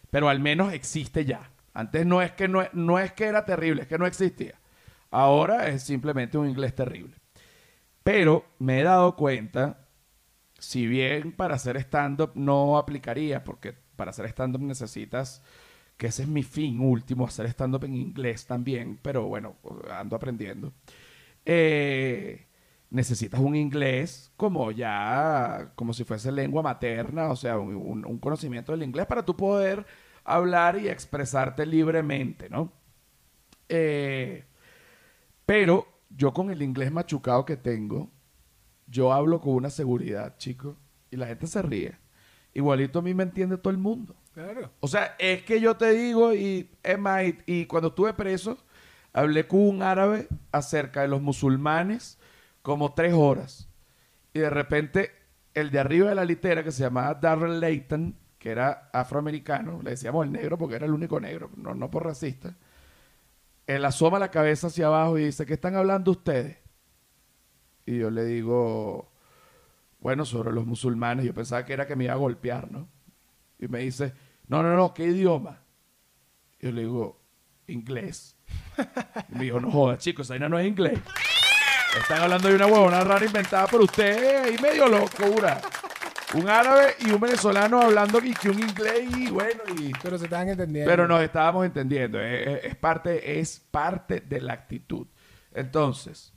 Pero 0.10 0.30
al 0.30 0.40
menos 0.40 0.74
existe 0.74 1.26
ya. 1.26 1.50
Antes 1.74 2.06
no 2.06 2.22
es 2.22 2.32
que 2.32 2.48
no, 2.48 2.64
no 2.74 3.00
es 3.00 3.14
que 3.14 3.26
era 3.26 3.46
terrible, 3.46 3.84
es 3.84 3.88
que 3.88 3.98
no 3.98 4.08
existía. 4.08 4.56
Ahora 5.12 5.68
es 5.70 5.84
simplemente 5.84 6.38
un 6.38 6.50
inglés 6.50 6.76
terrible. 6.76 7.16
Pero 8.04 8.46
me 8.60 8.80
he 8.80 8.84
dado 8.84 9.16
cuenta, 9.16 9.88
si 10.60 10.88
bien 10.88 11.32
para 11.34 11.56
hacer 11.56 11.78
stand-up 11.78 12.32
no 12.36 12.78
aplicaría, 12.78 13.44
porque 13.44 13.74
para 13.96 14.12
hacer 14.12 14.26
stand-up 14.28 14.62
necesitas, 14.62 15.42
que 15.98 16.08
ese 16.08 16.24
es 16.24 16.28
mi 16.30 16.44
fin 16.44 16.80
último, 16.80 17.26
hacer 17.26 17.48
stand-up 17.48 17.86
en 17.86 17.96
inglés 17.96 18.46
también, 18.46 19.00
pero 19.02 19.28
bueno, 19.28 19.56
ando 19.92 20.16
aprendiendo. 20.16 20.74
Eh, 21.46 22.48
necesitas 22.90 23.40
un 23.40 23.56
inglés 23.56 24.32
como 24.38 24.72
ya, 24.72 25.72
como 25.76 25.94
si 25.94 26.04
fuese 26.04 26.32
lengua 26.32 26.62
materna, 26.62 27.30
o 27.30 27.36
sea, 27.36 27.58
un, 27.58 28.20
conocimiento 28.20 28.72
del 28.72 28.84
inglés 28.84 29.06
para 29.08 29.26
tú 29.26 29.36
poder 29.36 29.86
hablar 30.24 30.80
y 30.80 30.88
expresarte 30.90 31.66
libremente, 31.66 32.50
¿no? 32.50 32.72
Eh, 33.70 34.46
pero 35.46 35.88
yo 36.10 36.34
con 36.34 36.52
el 36.52 36.62
inglés 36.62 36.92
machucado 36.92 37.46
que 37.46 37.58
tengo, 37.58 38.12
yo 38.88 39.14
hablo 39.14 39.40
con 39.42 39.54
una 39.56 39.70
seguridad, 39.70 40.38
chicos, 40.38 40.78
y 41.12 41.18
la 41.18 41.28
gente 41.28 41.48
se 41.48 41.62
ríe. 41.62 41.98
Igualito 42.54 43.00
a 43.00 43.02
mí 43.02 43.14
me 43.14 43.24
entiende 43.24 43.58
todo 43.58 43.72
el 43.72 43.78
mundo. 43.78 44.17
Claro. 44.38 44.70
O 44.82 44.88
sea, 44.88 45.16
es 45.18 45.42
que 45.42 45.60
yo 45.60 45.78
te 45.78 45.94
digo, 45.94 46.32
y 46.32 46.70
es 46.84 47.00
más, 47.00 47.24
y, 47.48 47.66
cuando 47.66 47.88
estuve 47.88 48.14
preso, 48.14 48.60
Hablé 49.12 49.48
con 49.48 49.62
un 49.62 49.82
árabe 49.82 50.28
acerca 50.52 51.02
de 51.02 51.08
los 51.08 51.24
musulmanes 51.24 52.20
como 52.62 52.94
tres 52.94 53.16
horas. 53.16 53.68
Y 54.32 54.38
de 54.38 54.52
repente, 54.52 55.12
el 55.56 55.72
de 55.72 55.80
arriba 55.80 56.10
de 56.10 56.14
la 56.14 56.24
litera, 56.24 56.64
que 56.64 56.72
se 56.72 56.84
llamaba 56.84 57.16
Darrell 57.16 57.60
Layton, 57.60 58.16
que 58.38 58.52
era 58.52 58.92
afroamericano, 58.94 59.82
le 59.82 59.90
decíamos 59.92 60.24
el 60.24 60.32
negro 60.32 60.56
porque 60.56 60.76
era 60.76 60.86
el 60.86 60.94
único 60.94 61.20
negro, 61.20 61.50
no, 61.56 61.74
no 61.74 61.90
por 61.90 62.06
racista, 62.06 62.56
él 63.66 63.84
asoma 63.86 64.20
la 64.20 64.30
cabeza 64.30 64.68
hacia 64.68 64.86
abajo 64.86 65.18
y 65.18 65.26
dice, 65.26 65.48
¿qué 65.48 65.56
están 65.56 65.76
hablando 65.76 66.12
ustedes? 66.12 66.58
Y 67.88 67.98
yo 67.98 68.12
le 68.12 68.24
digo, 68.24 69.10
bueno, 70.00 70.26
sobre 70.26 70.52
los 70.52 70.68
musulmanes, 70.68 71.26
yo 71.26 71.34
pensaba 71.34 71.66
que 71.66 71.74
era 71.74 71.88
que 71.88 71.96
me 71.96 72.04
iba 72.04 72.14
a 72.14 72.18
golpear, 72.18 72.72
¿no? 72.72 72.88
Y 73.58 73.68
me 73.68 73.80
dice, 73.80 74.14
no, 74.48 74.64
no, 74.64 74.76
no, 74.76 74.94
¿qué 74.94 75.04
idioma? 75.06 75.60
Yo 76.60 76.72
le 76.72 76.82
digo, 76.82 77.22
inglés. 77.68 78.36
Y 79.30 79.36
me 79.36 79.44
dijo, 79.46 79.60
no 79.60 79.72
jodas, 79.72 80.00
chicos, 80.00 80.30
esa 80.30 80.48
no 80.50 80.58
es 80.60 80.68
inglés. 80.68 81.00
Están 82.00 82.22
hablando 82.22 82.48
de 82.50 82.56
una 82.56 82.68
huevona 82.68 83.04
rara 83.04 83.26
inventada 83.26 83.68
por 83.68 83.82
ustedes 83.82 84.58
y 84.58 84.62
medio 84.62 84.88
locura. 84.88 85.62
Un 86.36 86.48
árabe 86.50 86.96
y 87.00 87.10
un 87.10 87.20
venezolano 87.22 87.82
hablando 87.82 88.20
y 88.20 88.34
que 88.34 88.50
un 88.50 88.60
inglés 88.60 89.10
y 89.18 89.30
bueno, 89.30 89.62
y... 89.80 89.92
Pero 90.04 90.18
se 90.18 90.26
estaban 90.26 90.50
entendiendo. 90.50 90.90
Pero 90.92 91.08
nos 91.08 91.22
estábamos 91.22 91.66
entendiendo. 91.66 92.20
Es, 92.22 92.48
es- 92.48 92.64
es 92.66 92.76
parte, 92.76 93.40
es 93.40 93.60
parte 93.72 94.20
de 94.22 94.42
la 94.42 94.54
actitud. 94.54 95.08
Entonces, 95.54 96.34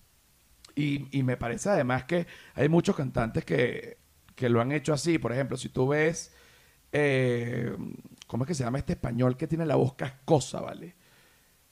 y, 0.75 1.09
y 1.19 1.23
me 1.25 1.37
parece 1.37 1.69
además 1.71 2.05
que 2.05 2.27
hay 2.55 2.69
muchos 2.69 2.95
cantantes 2.97 3.45
que, 3.45 3.99
que 4.35 4.49
lo 4.49 4.61
han 4.61 4.73
hecho 4.73 4.93
así. 4.95 5.19
Por 5.19 5.33
ejemplo, 5.33 5.57
si 5.57 5.69
tú 5.69 5.89
ves, 5.89 6.33
eh, 6.93 7.77
¿cómo 8.27 8.45
es 8.45 8.49
que 8.49 8.55
se 8.55 8.65
llama 8.65 8.79
este 8.79 8.95
español 8.95 9.37
que 9.37 9.47
tiene 9.47 9.67
la 9.67 9.77
voz 9.77 9.95
cascosa, 9.95 10.61
¿vale? 10.61 10.95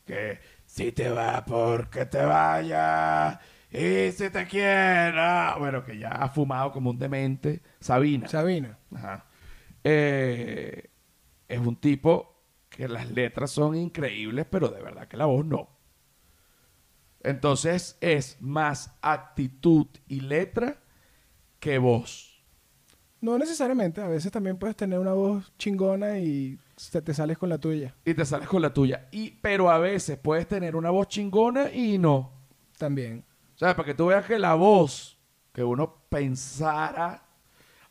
Que 0.04 0.40
si 0.64 0.92
te 0.92 1.10
va 1.10 1.44
porque 1.44 2.06
te 2.06 2.24
vaya 2.24 3.40
y 3.70 4.10
si 4.12 4.30
te 4.30 4.46
quiera. 4.46 5.56
Bueno, 5.58 5.84
que 5.84 5.98
ya 5.98 6.08
ha 6.10 6.28
fumado 6.28 6.72
como 6.72 6.90
un 6.90 6.98
demente. 6.98 7.62
Sabina. 7.80 8.28
Sabina. 8.28 8.78
Ajá. 8.94 9.26
Eh, 9.84 10.90
es 11.46 11.58
un 11.58 11.76
tipo 11.76 12.38
que 12.68 12.88
las 12.88 13.10
letras 13.10 13.50
son 13.50 13.74
increíbles, 13.74 14.46
pero 14.50 14.68
de 14.68 14.82
verdad 14.82 15.08
que 15.08 15.16
la 15.16 15.26
voz 15.26 15.44
no. 15.44 15.68
Entonces 17.22 17.98
es 18.00 18.40
más 18.40 18.96
actitud 19.02 19.86
y 20.06 20.20
letra 20.20 20.78
que 21.58 21.78
voz. 21.78 22.27
No 23.20 23.36
necesariamente. 23.38 24.00
A 24.00 24.08
veces 24.08 24.30
también 24.30 24.56
puedes 24.58 24.76
tener 24.76 24.98
una 24.98 25.12
voz 25.12 25.52
chingona 25.58 26.18
y 26.18 26.58
se- 26.76 27.02
te 27.02 27.12
sales 27.14 27.36
con 27.38 27.48
la 27.48 27.58
tuya. 27.58 27.94
Y 28.04 28.14
te 28.14 28.24
sales 28.24 28.46
con 28.48 28.62
la 28.62 28.72
tuya. 28.72 29.08
Y, 29.10 29.30
pero 29.30 29.70
a 29.70 29.78
veces 29.78 30.18
puedes 30.18 30.46
tener 30.46 30.76
una 30.76 30.90
voz 30.90 31.08
chingona 31.08 31.70
y 31.72 31.98
no. 31.98 32.32
También. 32.78 33.24
O 33.54 33.58
sea, 33.58 33.74
para 33.74 33.86
que 33.86 33.94
tú 33.94 34.06
veas 34.06 34.24
que 34.24 34.38
la 34.38 34.54
voz 34.54 35.18
que 35.52 35.64
uno 35.64 35.96
pensara. 36.08 37.24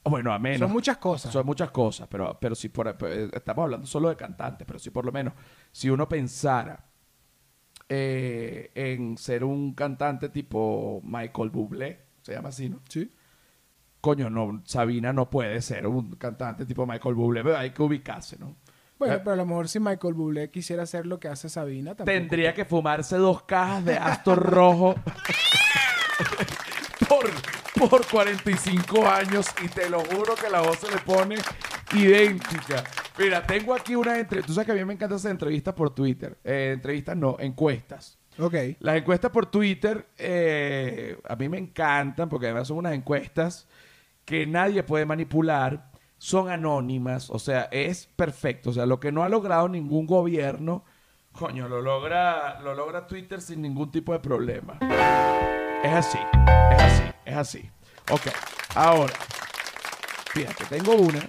Bueno, 0.06 0.32
a 0.32 0.40
menos. 0.40 0.60
Son 0.60 0.72
muchas 0.72 0.98
cosas. 0.98 1.34
Son 1.34 1.46
muchas 1.46 1.70
cosas, 1.72 2.08
pero, 2.10 2.38
pero 2.40 2.56
si 2.56 2.70
por, 2.70 2.88
eh, 2.88 3.30
estamos 3.34 3.64
hablando 3.64 3.86
solo 3.86 4.08
de 4.08 4.16
cantantes, 4.16 4.66
pero 4.66 4.80
si 4.80 4.90
por 4.90 5.04
lo 5.04 5.12
menos, 5.12 5.34
si 5.74 5.90
uno 5.90 6.08
pensara 6.08 6.86
eh, 7.90 8.72
en 8.76 9.18
ser 9.18 9.44
un 9.44 9.74
cantante 9.74 10.30
tipo 10.30 11.02
Michael 11.04 11.50
Bublé, 11.50 12.00
se 12.22 12.34
llama 12.34 12.50
así, 12.50 12.70
¿no? 12.70 12.80
Sí. 12.90 13.12
Coño, 14.08 14.30
no, 14.30 14.62
Sabina 14.64 15.12
no 15.12 15.30
puede 15.30 15.62
ser 15.62 15.86
un 15.86 16.16
cantante 16.16 16.66
tipo 16.66 16.88
Michael 16.88 17.14
Bublé, 17.14 17.44
pero 17.44 17.58
hay 17.58 17.72
que 17.72 17.84
ubicarse, 17.84 18.38
¿no? 18.40 18.56
Bueno, 18.98 19.16
Eh, 19.16 19.20
pero 19.22 19.34
a 19.34 19.36
lo 19.36 19.46
mejor 19.46 19.68
si 19.68 19.82
Michael 19.82 20.14
Bublé 20.14 20.50
quisiera 20.50 20.84
hacer 20.84 21.06
lo 21.06 21.20
que 21.20 21.28
hace 21.28 21.50
Sabina. 21.50 21.94
Tendría 21.94 22.54
que 22.54 22.64
fumarse 22.64 23.18
dos 23.18 23.42
cajas 23.42 23.84
de 23.84 23.98
Astor 23.98 24.42
Rojo 24.42 24.96
por, 27.10 27.30
por 27.90 28.08
45 28.08 29.06
años 29.10 29.46
y 29.62 29.68
te 29.68 29.90
lo 29.90 30.00
juro 30.00 30.36
que 30.36 30.50
la 30.50 30.62
voz 30.62 30.80
se 30.80 30.90
le 30.90 31.00
pone 31.00 31.36
idéntica. 31.94 32.86
Mira, 33.20 33.46
tengo 33.46 33.74
aquí 33.74 33.94
una 33.94 34.18
entrevista. 34.18 34.48
Tú 34.48 34.54
sabes 34.54 34.68
que 34.68 34.72
a 34.72 34.76
mí 34.76 34.86
me 34.86 34.94
encantan 34.94 35.18
hacer 35.18 35.32
entrevistas 35.32 35.74
por 35.74 35.94
Twitter. 35.94 36.38
Eh, 36.46 36.72
entrevistas 36.74 37.18
no, 37.18 37.36
encuestas. 37.42 38.18
Ok. 38.40 38.56
Las 38.80 38.96
encuestas 38.96 39.32
por 39.32 39.48
Twitter 39.48 40.08
eh, 40.18 41.20
a 41.28 41.36
mí 41.36 41.50
me 41.50 41.58
encantan 41.58 42.30
porque 42.30 42.46
además 42.46 42.70
son 42.70 42.78
unas 42.78 42.94
encuestas 42.94 43.68
que 44.28 44.46
nadie 44.46 44.84
puede 44.84 45.06
manipular, 45.06 45.90
son 46.18 46.50
anónimas, 46.50 47.30
o 47.30 47.40
sea, 47.40 47.70
es 47.72 48.08
perfecto. 48.08 48.72
O 48.72 48.74
sea, 48.74 48.86
lo 48.86 49.00
que 49.00 49.10
no 49.10 49.24
ha 49.24 49.30
logrado 49.30 49.70
ningún 49.70 50.06
gobierno, 50.06 50.84
coño, 51.32 51.70
lo 51.70 51.82
logra, 51.82 52.60
lo 52.60 52.76
logra 52.76 53.08
Twitter 53.08 53.40
sin 53.40 53.62
ningún 53.62 53.90
tipo 53.90 54.12
de 54.12 54.20
problema. 54.20 54.80
Es 55.82 55.94
así, 55.94 56.18
es 56.74 56.82
así, 56.82 57.04
es 57.24 57.38
así. 57.38 57.72
Ok, 58.12 58.24
ahora, 58.76 59.14
fíjate, 60.34 60.66
tengo 60.66 60.96
una 60.96 61.22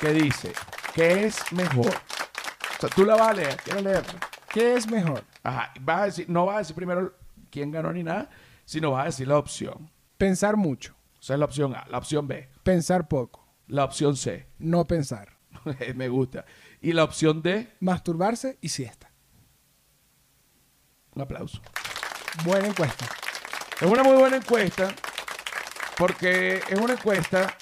que 0.00 0.12
dice, 0.12 0.52
¿qué 0.92 1.26
es 1.26 1.52
mejor? 1.52 1.86
O 1.86 2.80
sea, 2.80 2.88
tú 2.88 3.04
la 3.04 3.14
vas 3.14 3.28
a 3.28 3.34
leer, 3.34 3.56
¿quieres 3.58 3.84
leerla? 3.84 4.14
¿Qué 4.52 4.74
es 4.74 4.90
mejor? 4.90 5.22
Ajá, 5.44 5.72
vas 5.82 6.00
a 6.00 6.04
decir, 6.06 6.28
no 6.28 6.46
vas 6.46 6.56
a 6.56 6.58
decir 6.58 6.74
primero 6.74 7.14
quién 7.48 7.70
ganó 7.70 7.92
ni 7.92 8.02
nada, 8.02 8.28
sino 8.64 8.90
vas 8.90 9.02
a 9.02 9.06
decir 9.06 9.28
la 9.28 9.38
opción. 9.38 9.88
Pensar 10.16 10.56
mucho. 10.56 10.97
Esa 11.28 11.34
es 11.34 11.40
la 11.40 11.44
opción 11.44 11.74
A, 11.74 11.84
la 11.90 11.98
opción 11.98 12.26
B, 12.26 12.48
Pensar 12.62 13.06
poco. 13.06 13.46
la 13.66 13.84
opción 13.84 14.16
C. 14.16 14.48
No 14.58 14.86
pensar. 14.86 15.36
Me 15.94 16.08
gusta. 16.08 16.46
Y 16.80 16.94
la 16.94 17.04
opción 17.04 17.42
D, 17.42 17.68
Masturbarse 17.80 18.56
y 18.62 18.70
siesta. 18.70 19.12
un 21.14 21.20
aplauso. 21.20 21.60
Buena 22.46 22.68
encuesta. 22.68 23.04
Es 23.78 23.86
una 23.86 24.02
muy 24.04 24.16
buena 24.16 24.36
encuesta 24.36 24.88
porque 25.98 26.62
es 26.66 26.80
una 26.80 26.94
encuesta 26.94 27.54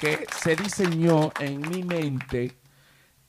que 0.00 0.26
se 0.34 0.56
diseñó 0.56 1.32
en 1.40 1.60
mi 1.68 1.82
mente 1.82 2.56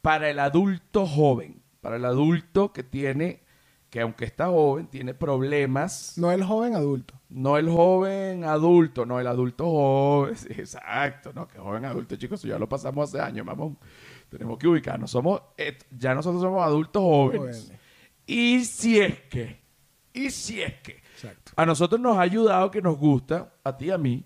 para 0.02 0.30
el 0.30 0.40
adulto 0.40 1.06
joven, 1.06 1.62
para 1.82 1.98
el 1.98 2.06
adulto 2.06 2.72
que 2.72 2.84
tiene, 2.84 3.44
que 3.90 4.00
aunque 4.00 4.24
está 4.24 4.46
joven, 4.48 4.88
tiene 4.88 5.14
problemas. 5.14 6.14
No 6.18 6.32
el 6.32 6.42
joven 6.46 6.74
adulto. 6.74 7.20
No 7.36 7.58
el 7.58 7.70
joven 7.70 8.46
adulto, 8.46 9.06
no 9.06 9.20
el 9.20 9.28
adulto 9.28 9.66
joven. 9.66 10.36
Sí, 10.38 10.48
exacto, 10.52 11.34
no, 11.34 11.46
que 11.50 11.60
joven 11.60 11.84
adulto, 11.84 12.16
chicos, 12.16 12.40
eso 12.40 12.48
ya 12.48 12.58
lo 12.58 12.70
pasamos 12.70 13.10
hace 13.10 13.22
años, 13.22 13.46
mamón. 13.46 13.78
Tenemos 14.30 14.58
que 14.58 14.70
ubicarnos. 14.70 15.12
Somos, 15.12 15.42
eh, 15.58 15.78
ya 15.92 16.16
nosotros 16.16 16.42
somos 16.42 16.64
adultos 16.64 17.02
jóvenes. 17.04 17.64
Jóvenes. 17.64 17.82
Y 18.26 18.64
si 18.64 19.02
es 19.02 19.20
que, 19.24 19.60
y 20.14 20.30
si 20.30 20.62
es 20.62 20.76
que, 20.76 21.04
Exacto. 21.14 21.52
a 21.58 21.66
nosotros 21.66 22.00
nos 22.00 22.18
ha 22.18 22.22
ayudado 22.22 22.72
que 22.72 22.82
nos 22.82 22.98
gusta, 22.98 23.54
a 23.66 23.76
ti 23.76 23.88
y 23.88 23.92
a 23.92 23.98
mí, 23.98 24.24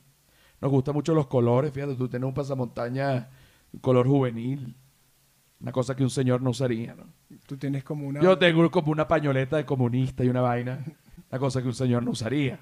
nos 0.62 0.69
gustan 0.69 0.93
mucho 0.93 1.15
los 1.15 1.26
colores. 1.26 1.74
Fíjate, 1.74 1.95
tú 1.95 2.08
tienes 2.08 2.28
un 2.28 2.36
pasamontaña 2.36 3.28
color 3.82 4.08
juvenil, 4.08 4.76
una 5.60 5.72
cosa 5.72 5.95
que 5.95 6.04
un 6.04 6.12
señor 6.12 6.43
no 6.43 6.52
usaría, 6.52 6.93
¿no? 6.93 7.06
Tú 7.48 7.58
tienes 7.58 7.84
como 7.84 8.08
una... 8.08 8.22
Yo 8.22 8.38
tengo 8.38 8.69
como 8.69 8.91
una 8.91 9.08
pañoleta 9.08 9.58
de 9.58 9.65
comunista 9.65 10.24
y 10.24 10.30
una 10.30 10.41
vaina, 10.41 10.86
una 11.32 11.39
cosa 11.39 11.60
que 11.60 11.67
un 11.69 11.74
señor 11.74 12.04
no 12.04 12.12
usaría. 12.12 12.60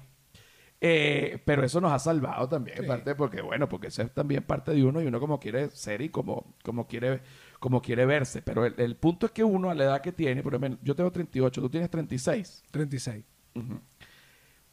Eh, 0.80 1.42
pero 1.44 1.64
eso 1.64 1.80
nos 1.80 1.90
ha 1.92 1.98
salvado 1.98 2.48
también, 2.48 2.78
Sí. 2.82 2.86
parte 2.86 3.14
porque, 3.16 3.40
bueno, 3.42 3.68
porque 3.68 3.88
eso 3.88 4.02
es 4.02 4.12
también 4.14 4.44
parte 4.44 4.72
de 4.72 4.84
uno 4.84 5.02
y 5.02 5.06
uno 5.06 5.18
como 5.18 5.40
quiere 5.40 5.70
ser 5.70 6.00
y 6.02 6.08
como, 6.08 6.54
como, 6.62 6.86
quiere, 6.86 7.20
como 7.58 7.82
quiere 7.82 8.06
verse. 8.06 8.42
Pero 8.42 8.64
el, 8.64 8.74
el 8.78 8.94
punto 8.96 9.26
es 9.26 9.32
que 9.32 9.42
uno 9.42 9.70
a 9.70 9.74
la 9.74 9.84
edad 9.84 10.00
que 10.02 10.12
tiene, 10.12 10.42
por 10.42 10.54
ejemplo, 10.54 10.78
yo 10.84 10.94
tengo 10.94 11.10
38, 11.10 11.60
tú 11.60 11.68
tienes 11.70 11.90
36 11.90 12.62
36. 12.70 13.24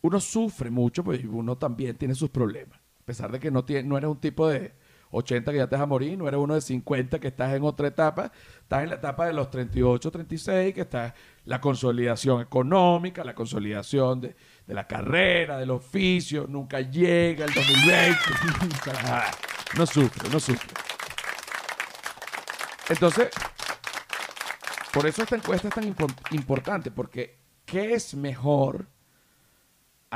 uno 0.01 0.19
sufre 0.19 0.69
mucho, 0.69 1.03
pues 1.03 1.23
uno 1.25 1.57
también 1.57 1.95
tiene 1.97 2.13
sus 2.15 2.29
problemas. 2.29 2.79
A 3.01 3.05
pesar 3.05 3.31
de 3.31 3.39
que 3.39 3.49
no, 3.51 3.65
tiene, 3.65 3.87
no 3.87 3.97
eres 3.97 4.09
un 4.09 4.19
tipo 4.19 4.47
de 4.47 4.73
80 5.17 5.51
que 5.51 5.57
ya 5.57 5.67
te 5.67 5.75
vas 5.75 5.83
a 5.83 5.85
morir, 5.85 6.17
no 6.17 6.27
eres 6.27 6.39
uno 6.39 6.53
de 6.55 6.61
50 6.61 7.19
que 7.19 7.27
estás 7.29 7.53
en 7.53 7.63
otra 7.63 7.87
etapa, 7.87 8.31
estás 8.61 8.83
en 8.83 8.89
la 8.89 8.95
etapa 8.95 9.25
de 9.25 9.33
los 9.33 9.49
38, 9.49 10.11
36, 10.11 10.73
que 10.73 10.81
está 10.81 11.15
la 11.45 11.61
consolidación 11.61 12.41
económica, 12.41 13.23
la 13.23 13.33
consolidación 13.33 14.19
de, 14.21 14.35
de 14.67 14.73
la 14.73 14.87
carrera, 14.87 15.57
del 15.57 15.71
oficio, 15.71 16.45
nunca 16.49 16.81
llega 16.81 17.45
el 17.45 17.53
2020. 17.53 18.17
Ah, 19.07 19.31
no 19.77 19.85
sufre, 19.85 20.29
no 20.29 20.39
sufre. 20.39 20.69
Entonces, 22.89 23.29
por 24.93 25.05
eso 25.07 25.23
esta 25.23 25.35
encuesta 25.35 25.67
es 25.67 25.73
tan 25.73 25.83
impo- 25.95 26.13
importante, 26.31 26.91
porque 26.91 27.39
¿qué 27.65 27.93
es 27.93 28.13
mejor 28.15 28.87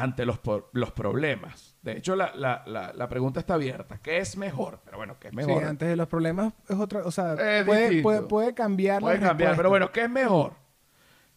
ante 0.01 0.25
los, 0.25 0.39
los 0.73 0.91
problemas? 0.91 1.77
De 1.81 1.97
hecho, 1.97 2.15
la, 2.15 2.33
la- 2.35 2.63
la- 2.65 2.93
la 2.93 3.09
pregunta 3.09 3.39
está 3.39 3.55
abierta. 3.55 3.99
¿Qué 4.01 4.17
es 4.17 4.37
mejor? 4.37 4.81
Pero 4.85 4.97
bueno, 4.97 5.17
¿qué 5.19 5.29
es 5.29 5.33
mejor? 5.33 5.61
Sí, 5.61 5.67
antes 5.67 5.87
de 5.89 5.95
los 5.95 6.07
problemas 6.07 6.53
es 6.67 6.77
otra... 6.77 7.01
O 7.05 7.11
sea, 7.11 7.33
Es 7.33 7.65
puede, 7.65 8.01
puede, 8.01 8.21
puede 8.23 8.53
cambiar 8.53 9.01
Puede 9.01 9.19
cambiar, 9.19 9.49
respuesta. 9.51 9.57
pero 9.57 9.69
bueno, 9.69 9.91
¿qué 9.91 10.03
es 10.03 10.09
mejor? 10.09 10.53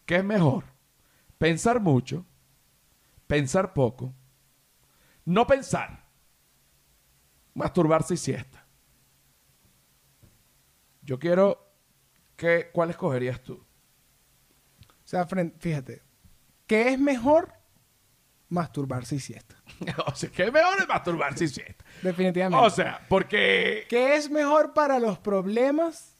¿Qué 0.05 0.15
es 0.17 0.23
mejor? 0.23 0.63
Pensar 1.37 1.79
mucho, 1.79 2.25
pensar 3.27 3.73
poco, 3.73 4.13
no 5.25 5.45
pensar, 5.47 6.05
masturbarse 7.53 8.13
y 8.13 8.17
siesta. 8.17 8.65
Yo 11.01 11.19
quiero 11.19 11.59
que, 12.35 12.69
¿cuál 12.73 12.89
escogerías 12.91 13.41
tú? 13.43 13.63
sea, 15.03 15.27
fren- 15.27 15.53
fíjate. 15.59 16.01
¿Qué 16.65 16.89
es 16.89 16.99
mejor? 16.99 17.53
Masturbarse 18.53 19.15
y 19.15 19.19
siesta. 19.19 19.55
o 20.05 20.13
sea, 20.13 20.29
que 20.29 20.51
mejor 20.51 20.79
es 20.79 20.87
masturbarse 20.87 21.45
y 21.45 21.47
siesta. 21.47 21.83
Definitivamente. 22.03 22.63
O 22.63 22.69
sea, 22.69 23.03
porque... 23.09 23.87
¿Qué 23.89 24.15
es 24.15 24.29
mejor 24.29 24.73
para 24.73 24.99
los 24.99 25.17
problemas? 25.17 26.15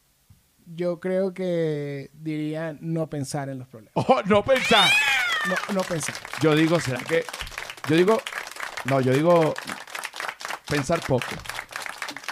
Yo 0.65 1.00
creo 1.00 1.36
que 1.36 2.10
diría 2.13 2.76
no 2.82 3.08
pensar 3.08 3.50
en 3.50 3.60
los 3.60 3.67
problemas. 3.67 3.93
Oh, 4.10 4.19
no 4.26 4.43
pensar. 4.43 4.89
No, 5.48 5.76
no 5.76 5.82
pensar. 5.84 6.15
Yo 6.41 6.56
digo, 6.56 6.80
¿será 6.80 7.00
que...? 7.04 7.24
Yo 7.88 7.96
digo... 7.96 8.19
No, 8.86 9.00
yo 9.00 9.13
digo... 9.13 9.54
Pensar 10.67 11.02
poco. 11.02 11.28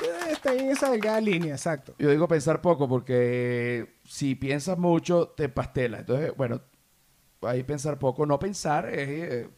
Eh, 0.02 0.32
Está 0.32 0.54
en 0.54 0.72
esa 0.72 0.90
delgada 0.90 1.22
línea, 1.22 1.54
exacto. 1.54 1.94
Yo 2.00 2.10
digo 2.10 2.28
pensar 2.28 2.60
poco 2.60 2.90
porque 2.90 3.98
si 4.04 4.34
piensas 4.34 4.80
mucho 4.80 5.28
te 5.28 5.48
pastela. 5.48 6.00
Entonces, 6.00 6.34
bueno, 6.36 6.60
ahí 7.44 7.62
pensar 7.62 8.00
poco. 8.00 8.26
No 8.26 8.40
pensar 8.40 8.90
es... 8.90 9.08
eh, 9.10 9.50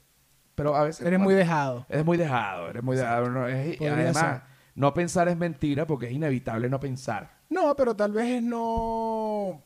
pero 0.56 0.76
a 0.76 0.84
veces... 0.84 1.06
Eres 1.06 1.20
muy 1.20 1.34
dejado. 1.34 1.86
Eres 1.90 2.06
muy 2.06 2.18
dejado, 2.18 2.70
eres 2.70 2.84
muy 2.84 2.96
dejado. 2.98 3.30
no, 3.30 3.48
es- 3.48 3.80
además, 3.82 4.18
ser. 4.18 4.42
no 4.76 4.94
pensar 4.94 5.28
es 5.30 5.38
mentira 5.38 5.86
porque 5.88 6.08
es 6.08 6.12
inevitable 6.14 6.70
no 6.70 6.80
pensar. 6.80 7.38
No, 7.50 7.76
pero 7.76 7.96
tal 7.96 8.12
vez 8.14 8.28
es 8.30 8.44
no. 8.44 9.62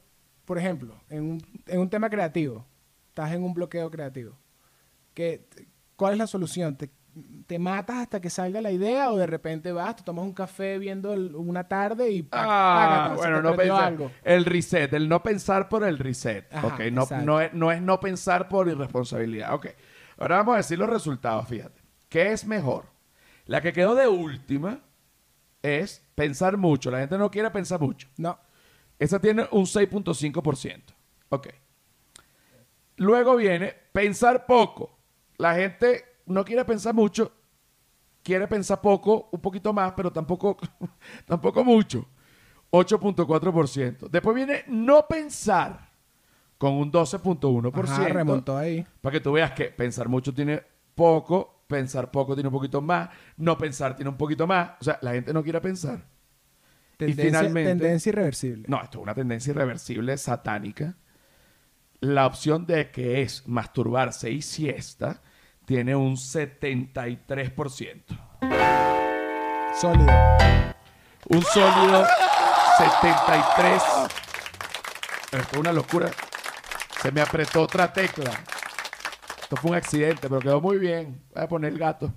Por 0.45 0.57
ejemplo, 0.57 0.95
en 1.09 1.23
un, 1.31 1.43
en 1.67 1.79
un 1.79 1.89
tema 1.89 2.09
creativo, 2.09 2.65
estás 3.09 3.31
en 3.33 3.43
un 3.43 3.53
bloqueo 3.53 3.89
creativo. 3.91 4.33
¿Qué, 5.13 5.47
¿Cuál 5.95 6.13
es 6.13 6.19
la 6.19 6.27
solución? 6.27 6.75
¿Te, 6.77 6.89
te 7.47 7.57
matas 7.59 7.97
hasta 7.97 8.21
que 8.21 8.29
salga 8.29 8.61
la 8.61 8.71
idea 8.71 9.09
o 9.11 9.17
de 9.17 9.25
repente 9.25 9.71
vas, 9.71 9.95
te 9.95 10.03
tomas 10.03 10.23
un 10.23 10.33
café 10.33 10.77
viendo 10.77 11.13
el- 11.13 11.35
una 11.35 11.67
tarde 11.67 12.11
y 12.11 12.21
¡pac! 12.23 12.39
Ah, 12.47 13.09
se 13.13 13.17
bueno, 13.17 13.41
no 13.41 13.55
pensar. 13.55 13.83
algo? 13.83 14.11
El 14.23 14.45
reset, 14.45 14.93
el 14.93 15.09
no 15.09 15.23
pensar 15.23 15.67
por 15.67 15.83
el 15.83 15.97
reset. 15.97 16.53
Ajá, 16.53 16.67
ok, 16.67 16.79
no, 16.91 17.07
no, 17.23 17.41
es, 17.41 17.53
no 17.53 17.71
es 17.71 17.81
no 17.81 17.99
pensar 17.99 18.47
por 18.47 18.67
irresponsabilidad. 18.67 19.53
Ok, 19.53 19.67
ahora 20.17 20.37
vamos 20.37 20.53
a 20.53 20.57
decir 20.57 20.77
los 20.79 20.89
resultados, 20.89 21.47
fíjate. 21.47 21.81
¿Qué 22.09 22.31
es 22.31 22.45
mejor? 22.45 22.85
La 23.45 23.61
que 23.61 23.73
quedó 23.73 23.95
de 23.95 24.07
última 24.07 24.81
es 25.61 26.05
pensar 26.15 26.57
mucho. 26.57 26.91
La 26.91 26.99
gente 26.99 27.17
no 27.17 27.31
quiere 27.31 27.51
pensar 27.51 27.79
mucho. 27.79 28.07
No. 28.17 28.39
Esa 28.99 29.19
tiene 29.19 29.47
un 29.51 29.65
6.5%. 29.65 30.83
Ok. 31.29 31.47
Luego 32.97 33.35
viene 33.35 33.73
pensar 33.91 34.45
poco. 34.45 34.97
La 35.37 35.55
gente 35.55 36.03
no 36.25 36.43
quiere 36.43 36.65
pensar 36.65 36.93
mucho, 36.93 37.31
quiere 38.23 38.47
pensar 38.47 38.81
poco, 38.81 39.29
un 39.31 39.39
poquito 39.39 39.71
más, 39.71 39.93
pero 39.93 40.11
tampoco, 40.11 40.57
tampoco 41.25 41.63
mucho. 41.63 42.07
8.4%. 42.71 44.09
Después 44.09 44.35
viene 44.35 44.63
no 44.67 45.07
pensar 45.07 45.86
con 46.57 46.73
un 46.73 46.91
12.1%. 46.91 47.83
Ajá, 47.83 48.07
remontó 48.07 48.57
ahí. 48.57 48.85
Para 49.01 49.13
que 49.13 49.19
tú 49.19 49.31
veas 49.33 49.51
que 49.51 49.65
pensar 49.65 50.07
mucho 50.09 50.33
tiene 50.33 50.61
poco, 50.95 51.63
pensar 51.67 52.09
poco 52.11 52.33
tiene 52.33 52.47
un 52.49 52.53
poquito 52.53 52.81
más, 52.81 53.09
no 53.37 53.57
pensar 53.57 53.95
tiene 53.95 54.09
un 54.09 54.17
poquito 54.17 54.47
más. 54.47 54.71
O 54.79 54.83
sea, 54.83 54.97
la 55.01 55.11
gente 55.13 55.33
no 55.33 55.43
quiere 55.43 55.61
pensar. 55.61 56.05
Tendencia, 56.97 57.25
finalmente- 57.25 57.69
tendencia 57.71 58.09
irreversible. 58.09 58.65
No, 58.67 58.81
esto 58.81 58.97
es 58.97 59.03
una 59.03 59.13
tendencia 59.13 59.51
irreversible 59.51 60.17
satánica. 60.17 60.95
La 61.99 62.25
opción 62.25 62.65
de 62.65 62.89
que 62.91 63.21
es 63.21 63.47
masturbarse 63.47 64.31
y 64.31 64.41
siesta 64.41 65.21
tiene 65.65 65.95
un 65.95 66.15
73%. 66.17 68.03
Sólido. 69.79 70.11
Un 71.29 71.41
sólido 71.43 72.05
73. 72.77 73.83
Esto 75.31 75.37
es 75.51 75.57
una 75.59 75.71
locura. 75.71 76.09
Se 77.01 77.11
me 77.11 77.21
apretó 77.21 77.61
otra 77.61 77.91
tecla. 77.91 78.31
Esto 79.41 79.55
fue 79.55 79.71
un 79.71 79.77
accidente, 79.77 80.27
pero 80.27 80.39
quedó 80.39 80.61
muy 80.61 80.77
bien. 80.77 81.23
Voy 81.33 81.43
a 81.43 81.47
poner 81.47 81.73
el 81.73 81.79
gato. 81.79 82.11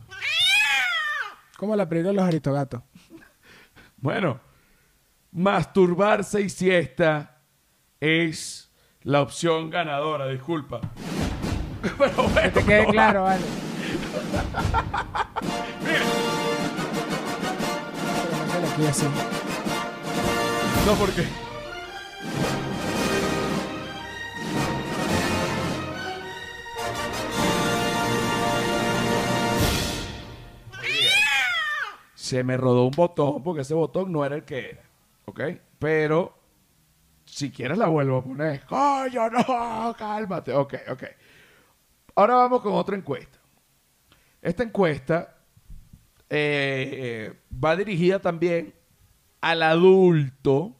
Como 1.56 1.76
la 1.76 1.88
película 1.88 2.10
de 2.10 2.16
los 2.16 2.24
aristogatos. 2.24 2.82
Bueno, 3.96 4.40
masturbarse 5.30 6.40
y 6.40 6.48
siesta 6.48 7.42
es 8.00 8.70
la 9.02 9.20
opción 9.22 9.70
ganadora, 9.70 10.26
disculpa. 10.26 10.80
Pero 11.98 12.28
bueno, 12.28 12.42
Que 12.42 12.48
te 12.50 12.64
quede 12.64 12.86
no, 12.86 12.92
claro, 12.92 13.22
vale. 13.24 13.44
así. 18.88 19.06
No, 20.86 20.94
porque. 20.94 21.49
Se 32.30 32.44
me 32.44 32.56
rodó 32.56 32.84
un 32.84 32.92
botón 32.92 33.42
porque 33.42 33.62
ese 33.62 33.74
botón 33.74 34.12
no 34.12 34.24
era 34.24 34.36
el 34.36 34.44
que 34.44 34.70
era. 34.70 34.82
¿Ok? 35.24 35.40
Pero 35.80 36.38
si 37.24 37.50
quieres 37.50 37.76
la 37.76 37.88
vuelvo 37.88 38.18
a 38.18 38.22
poner. 38.22 38.64
¡Coño, 38.66 39.28
no! 39.30 39.92
Cálmate. 39.98 40.54
Ok, 40.54 40.74
ok. 40.92 41.02
Ahora 42.14 42.36
vamos 42.36 42.60
con 42.62 42.74
otra 42.74 42.96
encuesta. 42.96 43.36
Esta 44.40 44.62
encuesta 44.62 45.38
eh, 46.28 47.36
va 47.52 47.74
dirigida 47.74 48.20
también 48.20 48.74
al 49.40 49.64
adulto 49.64 50.76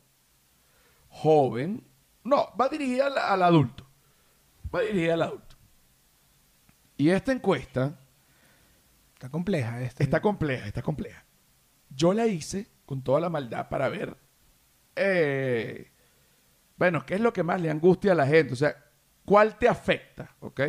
joven. 1.08 1.82
No, 2.22 2.46
va 2.60 2.68
dirigida 2.68 3.06
al, 3.08 3.18
al 3.18 3.42
adulto. 3.42 3.84
Va 4.72 4.82
dirigida 4.82 5.14
al 5.14 5.22
adulto. 5.22 5.56
Y 6.96 7.10
esta 7.10 7.32
encuesta 7.32 7.98
Está 9.14 9.28
compleja 9.30 9.82
esta. 9.82 10.04
está 10.04 10.20
compleja, 10.22 10.66
está 10.68 10.80
compleja. 10.82 11.24
Yo 11.94 12.12
la 12.14 12.26
hice 12.26 12.68
con 12.86 13.02
toda 13.02 13.20
la 13.20 13.30
maldad 13.30 13.68
para 13.68 13.88
ver, 13.88 14.16
eh, 14.96 15.90
bueno, 16.76 17.04
qué 17.06 17.14
es 17.14 17.20
lo 17.20 17.32
que 17.32 17.42
más 17.42 17.60
le 17.60 17.70
angustia 17.70 18.12
a 18.12 18.14
la 18.14 18.26
gente. 18.26 18.52
O 18.54 18.56
sea, 18.56 18.74
¿cuál 19.24 19.58
te 19.58 19.68
afecta? 19.68 20.34
¿Ok? 20.40 20.60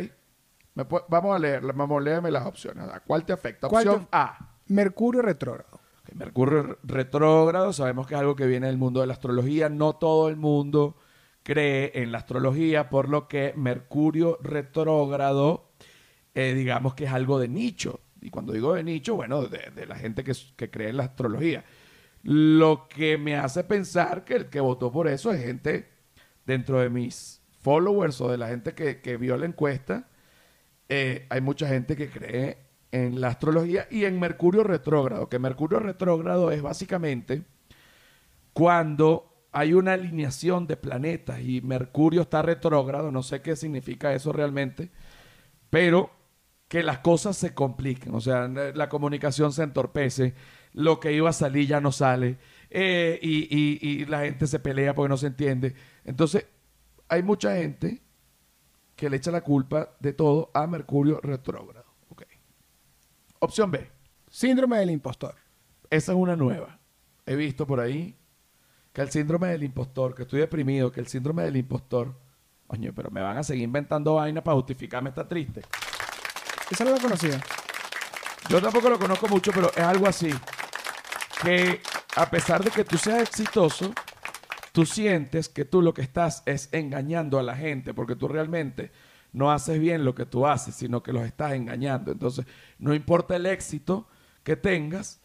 Me 0.74 0.84
vamos 1.08 1.36
a 1.36 1.38
leer, 1.38 1.62
vamos 1.72 2.00
a 2.00 2.04
leerme 2.04 2.30
las 2.30 2.46
opciones. 2.46 2.88
¿A 2.88 3.00
¿Cuál 3.00 3.24
te 3.24 3.32
afecta? 3.32 3.68
¿Cuál 3.68 3.88
Opción 3.88 4.04
te- 4.06 4.16
A. 4.16 4.56
Mercurio 4.68 5.22
retrógrado. 5.22 5.80
Mercurio 6.14 6.78
retrógrado, 6.82 7.72
sabemos 7.72 8.06
que 8.06 8.14
es 8.14 8.20
algo 8.20 8.36
que 8.36 8.46
viene 8.46 8.66
del 8.66 8.76
mundo 8.78 9.00
de 9.00 9.06
la 9.06 9.12
astrología. 9.14 9.68
No 9.68 9.94
todo 9.94 10.28
el 10.28 10.36
mundo 10.36 10.96
cree 11.42 11.90
en 12.02 12.12
la 12.12 12.18
astrología, 12.18 12.88
por 12.90 13.08
lo 13.08 13.28
que 13.28 13.52
Mercurio 13.56 14.38
retrógrado, 14.42 15.70
eh, 16.34 16.54
digamos 16.54 16.94
que 16.94 17.04
es 17.04 17.12
algo 17.12 17.38
de 17.38 17.48
nicho. 17.48 18.00
Y 18.22 18.30
cuando 18.30 18.52
digo 18.52 18.74
de 18.74 18.84
nicho, 18.84 19.16
bueno, 19.16 19.46
de, 19.46 19.86
la 19.86 19.96
gente 19.96 20.24
que, 20.24 20.32
que 20.56 20.70
cree 20.70 20.90
en 20.90 20.96
la 20.96 21.04
astrología. 21.04 21.64
Lo 22.22 22.88
que 22.88 23.18
me 23.18 23.36
hace 23.36 23.64
pensar 23.64 24.24
que 24.24 24.34
el 24.34 24.46
que 24.46 24.60
votó 24.60 24.92
por 24.92 25.08
eso 25.08 25.32
es 25.32 25.44
gente 25.44 25.90
dentro 26.46 26.80
de 26.80 26.88
mis 26.88 27.42
followers 27.60 28.20
o 28.20 28.30
de 28.30 28.38
la 28.38 28.48
gente 28.48 28.74
que, 28.74 29.00
que 29.00 29.16
vio 29.16 29.36
la 29.36 29.46
encuesta. 29.46 30.08
eh, 30.88 31.26
hay 31.30 31.40
mucha 31.40 31.68
gente 31.68 31.96
que 31.96 32.08
cree 32.10 32.58
en 32.92 33.20
la 33.20 33.28
astrología 33.28 33.88
y 33.90 34.04
en 34.04 34.20
Mercurio 34.20 34.62
retrógrado, 34.62 35.28
que 35.28 35.38
Mercurio 35.38 35.80
retrógrado 35.80 36.50
es 36.50 36.62
básicamente 36.62 37.44
cuando 38.52 39.46
hay 39.52 39.72
una 39.74 39.94
alineación 39.94 40.66
de 40.66 40.76
planetas 40.76 41.40
y 41.40 41.60
Mercurio 41.62 42.22
está 42.22 42.42
retrógrado, 42.42 43.10
no 43.10 43.22
sé 43.22 43.42
qué 43.42 43.56
significa 43.56 44.12
eso 44.14 44.32
realmente, 44.32 44.90
pero 45.70 46.10
que 46.72 46.82
las 46.82 47.00
cosas 47.00 47.36
se 47.36 47.52
compliquen, 47.52 48.14
o 48.14 48.20
sea, 48.22 48.48
la 48.48 48.88
comunicación 48.88 49.52
se 49.52 49.62
entorpece, 49.62 50.32
lo 50.72 51.00
que 51.00 51.12
iba 51.12 51.28
a 51.28 51.34
salir 51.34 51.68
ya 51.68 51.82
no 51.82 51.92
sale, 51.92 52.38
eh, 52.70 53.18
y, 53.20 53.46
y- 53.54 53.78
y 53.82 54.06
la 54.06 54.20
gente 54.20 54.46
se 54.46 54.58
pelea 54.58 54.94
porque 54.94 55.10
no 55.10 55.18
se 55.18 55.26
entiende. 55.26 55.74
Entonces, 56.06 56.46
hay 57.10 57.22
mucha 57.22 57.56
gente 57.56 58.00
que 58.96 59.10
le 59.10 59.18
echa 59.18 59.30
la 59.30 59.42
culpa 59.42 59.90
de 60.00 60.14
todo 60.14 60.50
a 60.54 60.66
Mercurio 60.66 61.20
retrógrado. 61.22 61.84
Opción 63.40 63.70
B. 63.70 63.90
Síndrome 64.30 64.78
del 64.78 64.92
impostor. 64.92 65.34
Esa 65.90 66.12
es 66.12 66.16
una 66.18 66.36
nueva. 66.36 66.78
He 67.26 67.36
visto 67.36 67.66
por 67.66 67.80
ahí 67.80 68.16
que 68.94 69.02
el 69.02 69.10
síndrome 69.10 69.48
del 69.48 69.62
impostor, 69.62 70.14
que 70.14 70.22
estoy 70.22 70.40
deprimido, 70.40 70.90
que 70.90 71.00
el 71.00 71.06
síndrome 71.06 71.42
del 71.42 71.56
impostor. 71.58 72.18
Oye, 72.68 72.94
pero 72.94 73.10
me 73.10 73.20
van 73.20 73.36
a 73.36 73.42
seguir 73.42 73.64
inventando 73.64 74.14
vainas 74.14 74.42
para 74.42 74.54
justificarme 74.54 75.10
esta 75.10 75.28
triste. 75.28 75.60
Esa 76.70 76.84
no 76.84 76.92
la 76.92 77.00
conocía. 77.00 77.40
Yo 78.48 78.60
tampoco 78.60 78.88
lo 78.88 78.98
conozco 78.98 79.28
mucho, 79.28 79.52
pero 79.52 79.70
es 79.74 79.82
algo 79.82 80.06
así. 80.06 80.30
Que 81.42 81.80
a 82.16 82.30
pesar 82.30 82.62
de 82.62 82.70
que 82.70 82.84
tú 82.84 82.98
seas 82.98 83.22
exitoso, 83.22 83.92
tú 84.72 84.86
sientes 84.86 85.48
que 85.48 85.64
tú 85.64 85.82
lo 85.82 85.94
que 85.94 86.02
estás 86.02 86.42
es 86.46 86.68
engañando 86.72 87.38
a 87.38 87.42
la 87.42 87.56
gente, 87.56 87.94
porque 87.94 88.16
tú 88.16 88.28
realmente 88.28 88.90
no 89.32 89.50
haces 89.50 89.78
bien 89.78 90.04
lo 90.04 90.14
que 90.14 90.26
tú 90.26 90.46
haces, 90.46 90.74
sino 90.74 91.02
que 91.02 91.12
los 91.12 91.24
estás 91.24 91.52
engañando. 91.52 92.12
Entonces, 92.12 92.46
no 92.78 92.94
importa 92.94 93.36
el 93.36 93.46
éxito 93.46 94.06
que 94.42 94.56
tengas, 94.56 95.20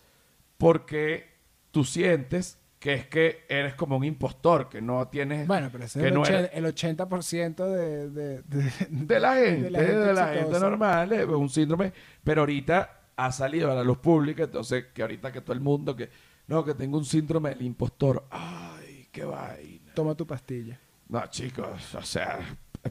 porque 0.57 1.35
tú 1.71 1.83
sientes 1.83 2.59
que 2.88 2.93
es 2.93 3.07
que 3.07 3.43
eres 3.49 3.75
como 3.75 3.97
un 3.97 4.05
impostor, 4.05 4.69
que 4.69 4.81
no 4.81 5.09
tienes... 5.09 5.45
Bueno, 5.45 5.67
pero 5.69 5.83
ese 5.83 5.99
que 5.99 6.05
es 6.05 6.11
el, 6.13 6.17
no 6.17 6.23
eres- 6.25 6.51
el 6.53 6.65
80% 6.65 7.65
de, 7.65 8.09
de, 8.09 8.41
de- 8.43 8.71
de 8.89 9.19
la 9.19 9.35
gente, 9.35 9.63
de 9.69 10.13
la 10.13 10.27
gente, 10.33 10.57
normal, 10.57 11.11
es 11.11 11.25
un 11.27 11.49
síndrome, 11.49 11.91
pero 12.23 12.43
ahorita 12.43 13.01
ha 13.17 13.31
salido 13.33 13.69
a 13.69 13.75
la 13.75 13.83
luz 13.83 13.97
pública, 13.97 14.43
entonces 14.43 14.85
que 14.93 15.01
ahorita 15.01 15.33
que 15.33 15.41
todo 15.41 15.51
el 15.51 15.59
mundo 15.59 15.97
que 15.97 16.09
no, 16.47 16.63
que 16.63 16.75
tengo 16.75 16.97
un 16.97 17.03
síndrome 17.03 17.49
del 17.49 17.63
impostor. 17.63 18.25
Ay, 18.31 19.09
qué 19.11 19.25
vaina. 19.25 19.91
Toma 19.93 20.15
tu 20.15 20.25
pastilla. 20.25 20.79
No, 21.09 21.27
chicos, 21.27 21.93
o 21.93 22.01
sea, 22.03 22.39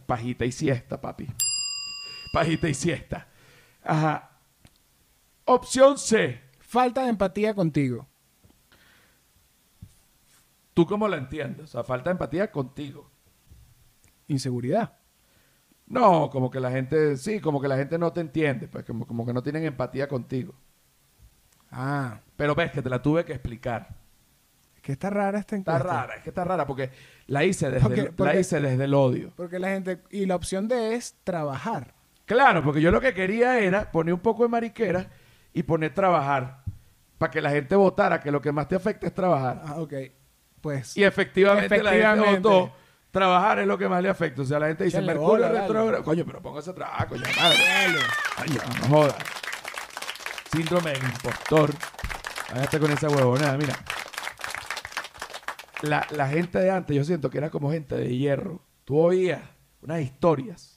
pajita 0.05 0.45
y 0.45 0.53
siesta, 0.53 1.01
papi. 1.01 1.27
Pajita 2.35 2.69
y 2.69 2.75
siesta. 2.75 3.29
Ajá. 3.83 4.31
Opción 5.47 5.97
C. 5.97 6.39
Falta 6.61 7.05
de 7.05 7.09
empatía 7.09 7.55
contigo. 7.55 8.07
¿Tú 10.77 10.85
cómo 10.87 11.09
la 11.09 11.17
entiendes? 11.17 11.65
O 11.65 11.67
sea, 11.69 11.85
falta 11.85 12.11
de 12.11 12.13
empatía 12.13 12.51
contigo. 12.53 13.11
Inseguridad. 14.29 14.99
No, 15.87 16.29
como 16.29 16.51
que 16.51 16.61
la 16.61 16.71
gente, 16.71 17.17
sí, 17.17 17.41
como 17.41 17.63
que 17.63 17.69
la 17.69 17.79
gente 17.79 17.97
no 17.99 18.13
te 18.13 18.21
entiende, 18.21 18.69
pues 18.69 18.85
como, 18.85 19.07
como 19.07 19.25
que 19.25 19.33
no 19.33 19.43
tienen 19.43 19.65
empatía 19.65 20.07
contigo. 20.07 20.55
Ah, 21.71 22.21
Pero 22.37 22.55
ves 22.55 22.73
que 22.73 22.83
te 22.83 22.91
la 22.91 23.01
tuve 23.01 23.25
que 23.25 23.33
explicar. 23.33 23.89
es 24.75 24.83
que 24.83 24.93
está 24.93 25.09
rara 25.09 25.39
esta 25.39 25.57
Está 25.57 25.77
encuesta. 25.79 25.97
rara, 26.03 26.15
es 26.17 26.23
que 26.23 26.29
está 26.29 26.45
rara 26.45 26.67
porque 26.67 26.91
la 27.27 27.43
hice 27.43 27.71
desde, 27.71 27.81
Porque- 27.83 28.01
el, 28.03 28.07
porque- 28.13 28.35
la 28.35 28.39
hice 28.39 28.61
desde 28.61 28.85
el 28.85 28.93
odio. 28.93 29.33
Porque 29.35 29.59
la 29.59 29.69
gente... 29.69 30.03
Y 30.11 30.27
la 30.27 30.37
opción 30.37 30.69
D 30.69 30.95
es 30.95 31.17
trabajar. 31.25 31.95
Claro, 32.27 32.63
porque 32.63 32.83
yo 32.83 32.91
lo 32.91 33.01
que 33.01 33.15
quería 33.15 33.61
era 33.61 33.91
poner 33.91 34.13
un 34.13 34.21
poco 34.21 34.43
de 34.43 34.51
mariquera 34.51 35.09
y 35.55 35.63
poner 35.63 35.95
trabajar. 35.95 36.65
Para 37.17 37.31
que 37.31 37.41
la 37.41 37.49
gente 37.51 37.75
votara 37.77 38.21
que 38.21 38.31
lo 38.31 38.43
que 38.43 38.53
más 38.53 38.69
te 38.69 38.75
afecta 38.75 39.07
es 39.07 39.15
trabajar. 39.15 39.63
Ah, 39.65 39.77
ok. 39.81 39.95
Pues... 40.67 40.97
Y 40.97 41.05
efectivamente, 41.05 41.81
la 41.81 41.91
gente 41.93 42.03
Efectivamente. 42.03 42.49
votó. 42.49 42.73
Trabajar 43.13 43.61
es 43.61 43.69
lo 43.69 43.79
que 43.79 43.89
más 43.89 44.03
le 44.03 44.09
afecta. 44.09 44.43
O 44.43 44.45
sea, 44.45 44.59
la 44.59 44.67
gente 44.67 44.83
dice, 44.83 44.97
Échale 44.99 45.15
Mercurio 45.15 45.49
retrógrado. 45.49 46.03
Coño, 46.03 46.25
pero 46.27 46.43
póngase 46.43 46.71
a 46.71 46.75
trabajar, 46.75 47.07
coño 47.07 47.23
madre. 47.41 47.57
Coño, 48.37 48.61
no 48.81 48.89
joda. 48.89 49.17
Síndrome 50.51 50.91
del 50.91 51.05
impostor. 51.05 51.71
Váyate 52.53 52.81
con 52.81 52.91
esa 52.91 53.09
huevonada, 53.09 53.57
mira. 53.57 53.75
La, 55.83 56.05
la 56.11 56.27
gente 56.27 56.59
de 56.59 56.73
antes, 56.73 56.97
yo 56.97 57.05
siento 57.05 57.31
que 57.31 57.39
era 57.39 57.51
como 57.51 57.71
gente 57.71 57.95
de 57.95 58.09
hierro. 58.17 58.61
Tú 58.85 58.99
oías 58.99 59.43
unas 59.83 60.01
historias 60.01 60.76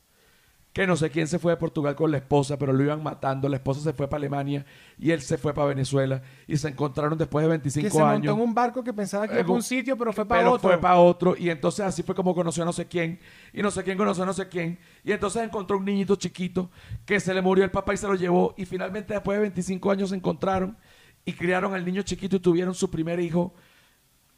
que 0.79 0.87
no 0.87 0.95
sé 0.95 1.09
quién 1.09 1.27
se 1.27 1.39
fue 1.39 1.51
de 1.51 1.57
Portugal 1.57 1.93
con 1.93 2.09
la 2.09 2.19
esposa, 2.19 2.57
pero 2.57 2.71
lo 2.71 2.81
iban 2.81 3.03
matando. 3.03 3.49
La 3.49 3.57
esposa 3.57 3.81
se 3.81 3.91
fue 3.91 4.07
para 4.07 4.19
Alemania 4.19 4.65
y 4.97 5.11
él 5.11 5.21
se 5.21 5.37
fue 5.37 5.53
para 5.53 5.67
Venezuela 5.67 6.21
y 6.47 6.55
se 6.55 6.69
encontraron 6.69 7.17
después 7.17 7.43
de 7.43 7.49
25 7.49 7.83
Que 7.83 7.91
se 7.91 7.97
montó 7.97 8.13
años. 8.13 8.33
en 8.37 8.41
un 8.41 8.53
barco 8.53 8.81
que 8.81 8.93
pensaba 8.93 9.27
que 9.27 9.33
Eh, 9.33 9.39
iba 9.39 9.43
para 9.47 9.55
un 9.55 9.61
sitio, 9.63 9.97
pero 9.97 10.13
fue 10.13 10.25
para 10.25 10.39
pero 10.39 10.53
otro. 10.53 10.69
fue 10.69 10.77
para 10.79 10.95
otro 10.95 11.35
y 11.37 11.49
entonces 11.49 11.85
así 11.85 12.01
fue 12.01 12.15
como 12.15 12.33
conoció 12.33 12.63
a 12.63 12.65
no 12.65 12.71
sé 12.71 12.87
quién 12.87 13.19
y 13.51 13.61
no 13.61 13.71
sé 13.71 13.83
quién 13.83 13.97
conoció 13.97 14.23
a 14.23 14.25
no 14.25 14.31
sé 14.31 14.47
quién 14.47 14.79
y 15.03 15.11
entonces 15.11 15.43
encontró 15.43 15.75
un 15.77 15.83
niñito 15.83 16.15
chiquito 16.15 16.71
que 17.05 17.19
se 17.19 17.33
le 17.33 17.41
murió 17.41 17.65
el 17.65 17.71
papá 17.71 17.93
y 17.93 17.97
se 17.97 18.07
lo 18.07 18.15
llevó 18.15 18.53
y 18.57 18.63
finalmente 18.63 19.13
después 19.13 19.35
de 19.37 19.41
25 19.41 19.91
años 19.91 20.11
se 20.11 20.15
encontraron 20.15 20.77
y 21.25 21.33
criaron 21.33 21.73
al 21.73 21.83
niño 21.83 22.03
chiquito 22.03 22.37
y 22.37 22.39
tuvieron 22.39 22.73
su 22.73 22.89
primer 22.89 23.19
hijo 23.19 23.53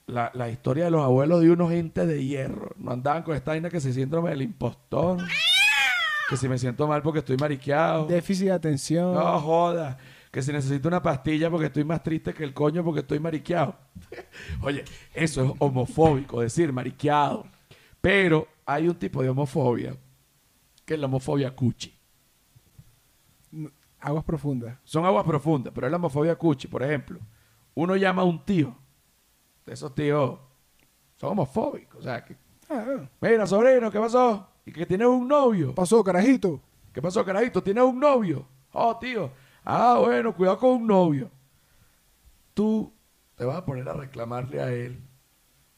la, 0.07 0.31
la 0.33 0.49
historia 0.49 0.85
de 0.85 0.89
los 0.91 1.03
abuelos 1.03 1.39
de 1.41 1.51
unos 1.51 1.69
gente 1.69 2.07
de 2.07 2.25
hierro 2.25 2.71
no 2.77 2.89
andaban 2.93 3.21
con 3.21 3.35
esta 3.35 3.51
vaina 3.51 3.69
que 3.69 3.79
se 3.79 3.93
síndrome 3.93 4.31
del 4.31 4.41
impostor 4.41 5.19
que 6.31 6.37
si 6.37 6.47
me 6.49 6.57
siento 6.57 6.87
mal 6.87 7.01
porque 7.03 7.19
estoy 7.19 7.37
mariqueado 7.37 8.07
Déficit 8.07 8.47
de 8.47 8.51
atención. 8.53 9.13
no 9.13 9.39
joda. 9.39 9.97
Que 10.31 10.41
si 10.41 10.51
necesito 10.53 10.87
una 10.87 11.01
pastilla 11.01 11.49
porque 11.51 11.65
estoy 11.65 11.83
más 11.83 12.01
triste 12.01 12.33
que 12.33 12.43
el 12.45 12.53
coño 12.53 12.83
porque 12.85 13.01
estoy 13.01 13.19
mariqueado. 13.19 13.75
Oye, 14.63 14.85
eso 15.13 15.43
es 15.43 15.51
homofóbico, 15.59 16.39
decir 16.39 16.71
mariqueado. 16.71 17.45
Pero 17.99 18.47
hay 18.65 18.87
un 18.87 18.95
tipo 18.95 19.21
de 19.21 19.27
homofobia 19.29 19.95
que 20.85 20.93
es 20.93 20.99
la 20.99 21.07
homofobia 21.07 21.53
cuchi. 21.53 21.93
Aguas 23.99 24.23
profundas. 24.23 24.77
Son 24.83 25.05
aguas 25.05 25.25
profundas, 25.25 25.71
pero 25.75 25.85
es 25.87 25.91
la 25.91 25.97
homofobia 25.97 26.35
cuchi. 26.35 26.67
Por 26.67 26.81
ejemplo, 26.81 27.19
uno 27.75 27.95
llama 27.97 28.21
a 28.21 28.25
un 28.25 28.43
tío. 28.43 28.75
De 29.65 29.73
esos 29.73 29.93
tíos 29.93 30.39
son 31.17 31.31
homofóbicos. 31.31 31.99
O 31.99 32.03
sea, 32.03 32.23
que, 32.23 32.35
Ah, 32.69 32.85
ah. 32.87 33.09
mira, 33.19 33.45
sobrino, 33.45 33.91
¿qué 33.91 33.99
pasó? 33.99 34.47
Y 34.65 34.71
que 34.71 34.85
tienes 34.85 35.07
un 35.07 35.27
novio. 35.27 35.73
Pasó, 35.73 36.03
carajito. 36.03 36.61
¿Qué 36.93 37.01
pasó, 37.01 37.23
carajito? 37.25 37.63
¿Tienes 37.63 37.83
un 37.83 37.99
novio? 37.99 38.47
Oh, 38.73 38.97
tío. 38.97 39.31
Ah, 39.63 39.97
bueno, 39.99 40.35
cuidado 40.35 40.57
con 40.57 40.71
un 40.71 40.87
novio. 40.87 41.31
Tú 42.53 42.93
te 43.35 43.45
vas 43.45 43.57
a 43.57 43.65
poner 43.65 43.87
a 43.87 43.93
reclamarle 43.93 44.61
a 44.61 44.71
él 44.71 45.01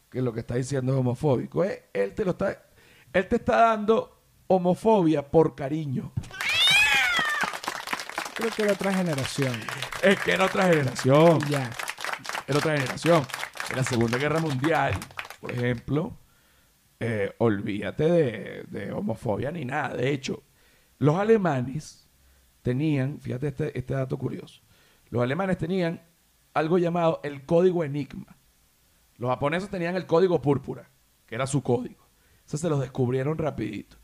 que 0.10 0.22
lo 0.22 0.34
que 0.34 0.42
está 0.42 0.56
diciendo 0.56 0.94
es 0.94 1.00
homofóbico. 1.00 1.64
¿eh? 1.64 1.90
Él 1.94 2.14
te 2.14 2.26
lo 2.26 2.32
está, 2.32 2.64
él 3.14 3.28
te 3.28 3.38
está 3.38 3.58
dando 3.58 4.22
homofobia 4.48 5.30
por 5.30 5.56
cariño. 5.56 6.12
Creo 8.36 8.50
que 8.52 8.64
era 8.64 8.74
otra 8.74 8.94
generación. 8.94 9.60
Es 10.02 10.20
que 10.20 10.34
era 10.34 10.46
otra 10.46 10.68
generación. 10.68 11.40
Ya. 11.50 11.70
Era 12.48 12.58
otra 12.58 12.74
generación. 12.74 13.26
En 13.70 13.78
la 13.78 13.84
Segunda 13.84 14.18
Guerra 14.18 14.40
Mundial, 14.40 14.94
por 15.40 15.52
ejemplo, 15.52 16.14
eh, 17.06 17.36
olvídate 17.40 18.04
de, 18.10 18.64
de 18.70 18.92
homofobia 18.94 19.52
ni 19.52 19.66
nada. 19.66 19.96
De 19.96 20.12
hecho, 20.12 20.44
los 21.00 21.16
alemanes 21.18 22.10
tenían, 22.62 23.20
fíjate 23.20 23.48
este, 23.50 23.78
este 23.78 23.94
dato 23.94 24.18
curioso, 24.18 24.62
los 25.10 25.22
alemanes 25.22 25.58
tenían 25.58 26.02
algo 26.54 26.78
llamado 26.78 27.20
el 27.24 27.46
código 27.46 27.84
enigma. 27.84 28.38
Los 29.18 29.30
japoneses 29.30 29.70
tenían 29.70 29.96
el 29.96 30.06
código 30.06 30.42
púrpura, 30.42 30.90
que 31.26 31.36
era 31.36 31.46
su 31.46 31.62
código. 31.62 32.08
Eso 32.46 32.58
se 32.58 32.70
los 32.70 32.80
descubrieron 32.80 33.38
rapidito. 33.38 33.98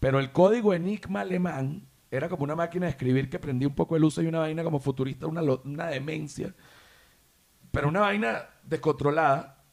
Pero 0.00 0.18
el 0.18 0.32
código 0.32 0.74
enigma 0.74 1.20
alemán 1.20 1.88
era 2.10 2.28
como 2.28 2.44
una 2.44 2.56
máquina 2.56 2.86
de 2.86 2.90
escribir 2.90 3.30
que 3.30 3.38
prendía 3.38 3.68
un 3.68 3.74
poco 3.74 3.96
el 3.96 4.04
uso 4.04 4.22
y 4.22 4.26
una 4.26 4.40
vaina 4.40 4.62
como 4.64 4.80
futurista, 4.80 5.26
una 5.26 5.86
demencia. 5.86 6.54
Pero 7.70 7.88
una 7.88 8.00
vaina 8.00 8.48
descontrolada, 8.64 9.64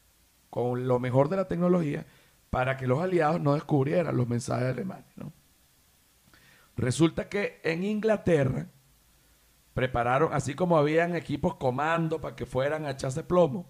con 0.50 0.88
lo 0.88 1.00
mejor 1.00 1.30
de 1.30 1.36
la 1.38 1.48
tecnología, 1.48 2.06
para 2.52 2.78
que 2.78 2.86
los 2.86 3.00
aliados 3.02 3.42
no 3.42 3.54
descubrieran 3.56 4.16
los 4.16 4.28
mensajes 4.28 4.68
alemanes. 4.68 5.06
¿no? 5.16 5.34
Resulta 6.76 7.28
que 7.30 7.60
en 7.64 7.84
Inglaterra 7.84 8.68
prepararon, 9.74 10.34
así 10.34 10.54
como 10.54 10.78
habían 10.78 11.16
equipos 11.16 11.56
comando 11.56 12.20
para 12.20 12.36
que 12.36 12.46
fueran 12.46 12.86
a 12.86 12.92
echarse 12.92 13.24
plomo, 13.24 13.68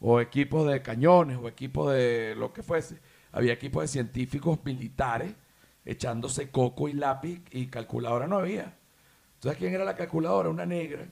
o 0.00 0.20
equipos 0.20 0.68
de 0.68 0.82
cañones, 0.82 1.38
o 1.38 1.48
equipos 1.48 1.94
de 1.94 2.34
lo 2.36 2.52
que 2.52 2.62
fuese, 2.62 3.00
había 3.32 3.52
equipos 3.52 3.82
de 3.82 3.88
científicos 3.88 4.58
militares 4.64 5.34
echándose 5.84 6.50
coco 6.50 6.88
y 6.88 6.94
lápiz 6.94 7.44
y 7.52 7.68
calculadora 7.68 8.26
no 8.26 8.38
había. 8.38 8.76
¿Sabes 9.38 9.56
quién 9.58 9.72
era 9.72 9.84
la 9.84 9.94
calculadora? 9.94 10.48
Una 10.48 10.66
negra. 10.66 11.06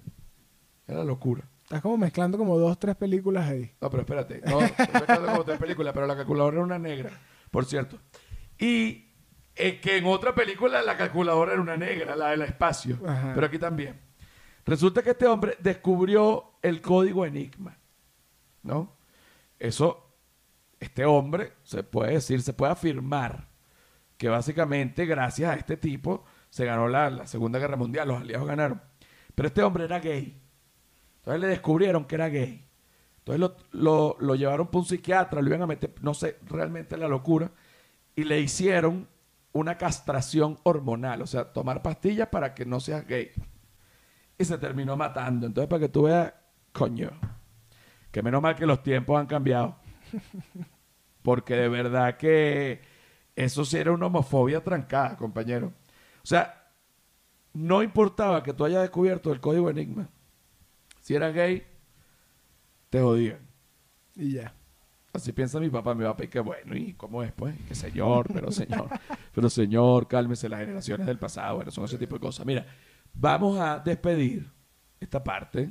Era 0.89 1.05
locura. 1.05 1.45
Estás 1.65 1.81
como 1.81 1.97
mezclando 1.97 2.37
como 2.37 2.59
dos, 2.59 2.79
tres 2.79 2.95
películas 2.95 3.49
ahí. 3.49 3.73
No, 3.81 3.91
pero 3.91 4.03
espérate. 4.03 4.43
No, 4.45 4.61
estoy 4.61 4.87
mezclando 4.93 5.27
como 5.29 5.45
tres 5.45 5.59
películas, 5.59 5.95
pero 5.95 6.07
la 6.07 6.15
calculadora 6.15 6.57
era 6.57 6.65
una 6.65 6.79
negra, 6.79 7.11
por 7.51 7.65
cierto. 7.65 7.99
Y 8.59 9.13
eh, 9.57 9.81
que 9.81 9.97
en 9.97 10.05
otra 10.05 10.35
película 10.35 10.83
la 10.83 10.97
calculadora 10.97 11.53
era 11.53 11.63
una 11.63 11.77
negra, 11.77 12.17
la 12.17 12.31
del 12.31 12.43
espacio. 12.43 12.99
Ajá. 13.07 13.33
Pero 13.35 13.47
aquí 13.47 13.59
también. 13.59 13.99
Resulta 14.67 15.03
que 15.03 15.11
este 15.11 15.27
hombre 15.27 15.57
descubrió 15.61 16.59
el 16.61 16.83
código 16.83 17.25
Enigma. 17.25 17.79
¿No? 18.63 18.97
Eso, 19.59 20.19
este 20.81 21.07
hombre, 21.07 21.55
se 21.63 21.83
puede 21.83 22.13
decir, 22.13 22.43
se 22.43 22.53
puede 22.53 22.73
afirmar 22.73 23.49
que 24.19 24.29
básicamente 24.29 25.07
gracias 25.07 25.51
a 25.51 25.55
este 25.55 25.77
tipo 25.77 26.25
se 26.51 26.67
ganó 26.67 26.89
la, 26.89 27.09
la 27.11 27.27
Segunda 27.27 27.59
Guerra 27.59 27.77
Mundial, 27.77 28.09
los 28.09 28.21
aliados 28.21 28.47
ganaron. 28.47 28.83
Pero 29.35 29.49
este 29.49 29.63
hombre 29.63 29.85
era 29.85 29.99
gay. 29.99 30.44
Entonces 31.25 31.41
le 31.41 31.49
descubrieron 31.49 32.05
que 32.05 32.15
era 32.17 32.29
gay. 32.29 32.67
Entonces 33.19 33.41
lo, 33.73 34.17
lo- 34.21 34.35
llevaron 34.35 34.67
para 34.69 34.81
un 34.81 34.85
psiquiatra, 34.87 35.41
lo 35.43 35.49
iban 35.49 35.63
a 35.63 35.67
meter, 35.67 35.95
no 36.03 36.15
sé, 36.15 36.39
realmente 36.47 36.97
la 36.99 37.09
locura, 37.09 37.51
y 38.17 38.25
le 38.25 38.41
hicieron 38.41 39.09
una 39.53 39.79
castración 39.79 40.59
hormonal, 40.65 41.23
o 41.23 41.27
sea, 41.27 41.53
tomar 41.53 41.83
pastillas 41.83 42.29
para 42.29 42.55
que 42.55 42.67
no 42.67 42.81
seas 42.81 43.07
gay. 43.07 43.31
Y 44.39 44.45
se 44.45 44.59
terminó 44.59 44.97
matando. 44.97 45.47
Entonces, 45.47 45.69
para 45.69 45.81
que 45.81 45.89
tú 45.89 46.03
veas, 46.05 46.33
coño, 46.73 47.11
que 48.11 48.23
menos 48.23 48.43
mal 48.43 48.57
que 48.57 48.67
los 48.67 48.83
tiempos 48.83 49.19
han 49.19 49.27
cambiado. 49.27 49.77
Porque 51.23 51.55
de 51.55 51.69
verdad 51.69 52.17
que 52.17 52.81
eso 53.37 53.65
sí 53.65 53.79
era 53.79 53.93
una 53.93 54.07
homofobia 54.07 54.63
trancada, 54.63 55.17
compañero. 55.17 55.69
O 56.23 56.27
sea, 56.27 56.71
no 57.55 57.83
importaba 57.83 58.43
que 58.43 58.53
tú 58.55 58.65
hayas 58.65 58.83
descubierto 58.83 59.33
el 59.33 59.41
código 59.41 59.71
Enigma. 59.71 60.09
Si 61.05 61.15
eras 61.15 61.35
gay, 61.35 61.63
te 62.89 62.99
jodían. 62.99 63.41
Y 64.17 64.33
ya. 64.33 64.55
Así 65.13 65.33
piensa 65.33 65.61
mi 65.61 65.69
papá, 65.69 65.95
mi 65.95 66.03
papá, 66.03 66.25
y 66.25 66.29
que 66.29 66.41
bueno, 66.41 66.75
¿y 66.75 66.95
cómo 66.95 67.23
es? 67.23 67.31
Pues, 67.33 67.55
que 67.69 67.75
señor, 67.75 68.27
pero 68.33 68.51
señor, 68.51 68.89
pero 69.35 69.51
señor, 69.51 70.09
cálmese 70.09 70.49
las 70.49 70.61
generaciones 70.61 71.07
del 71.07 71.19
pasado, 71.19 71.57
bueno, 71.57 71.71
son 71.71 71.85
ese 71.85 71.99
tipo 71.99 72.15
de 72.15 72.21
cosas. 72.21 72.47
Mira, 72.47 72.65
vamos 73.13 73.59
a 73.59 73.81
despedir 73.81 74.51
esta 74.99 75.23
parte. 75.23 75.71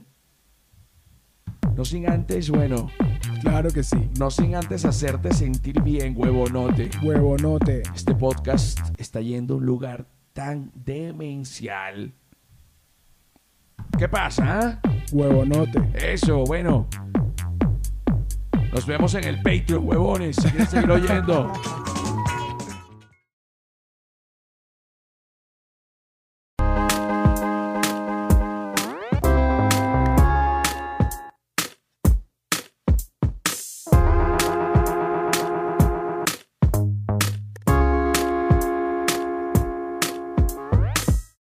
No 1.76 1.84
sin 1.84 2.08
antes, 2.08 2.52
bueno, 2.52 2.92
Claro 3.42 3.72
que 3.72 3.82
sí. 3.82 4.12
No 4.20 4.30
sin 4.30 4.54
antes 4.54 4.86
hacerte 4.86 5.34
sentir 5.34 5.82
bien, 5.82 6.14
huevonote. 6.16 6.92
Huevonote. 7.02 7.82
Este 7.96 8.14
podcast 8.14 8.80
está 9.00 9.20
yendo 9.20 9.56
a 9.56 9.58
un 9.58 9.66
lugar 9.66 10.06
tan 10.32 10.72
demencial. 10.76 12.14
¿Qué 13.98 14.08
pasa? 14.08 14.80
ah? 14.84 15.03
Huevonote. 15.14 15.80
Eso, 15.94 16.44
bueno. 16.44 16.88
Nos 18.74 18.88
vemos 18.88 19.14
en 19.14 19.26
el 19.26 19.36
Patreon, 19.44 19.88
huevones. 19.88 20.36
Si 20.38 20.50
quieren 20.50 20.68
seguir 20.68 20.90
oyendo. 20.90 21.54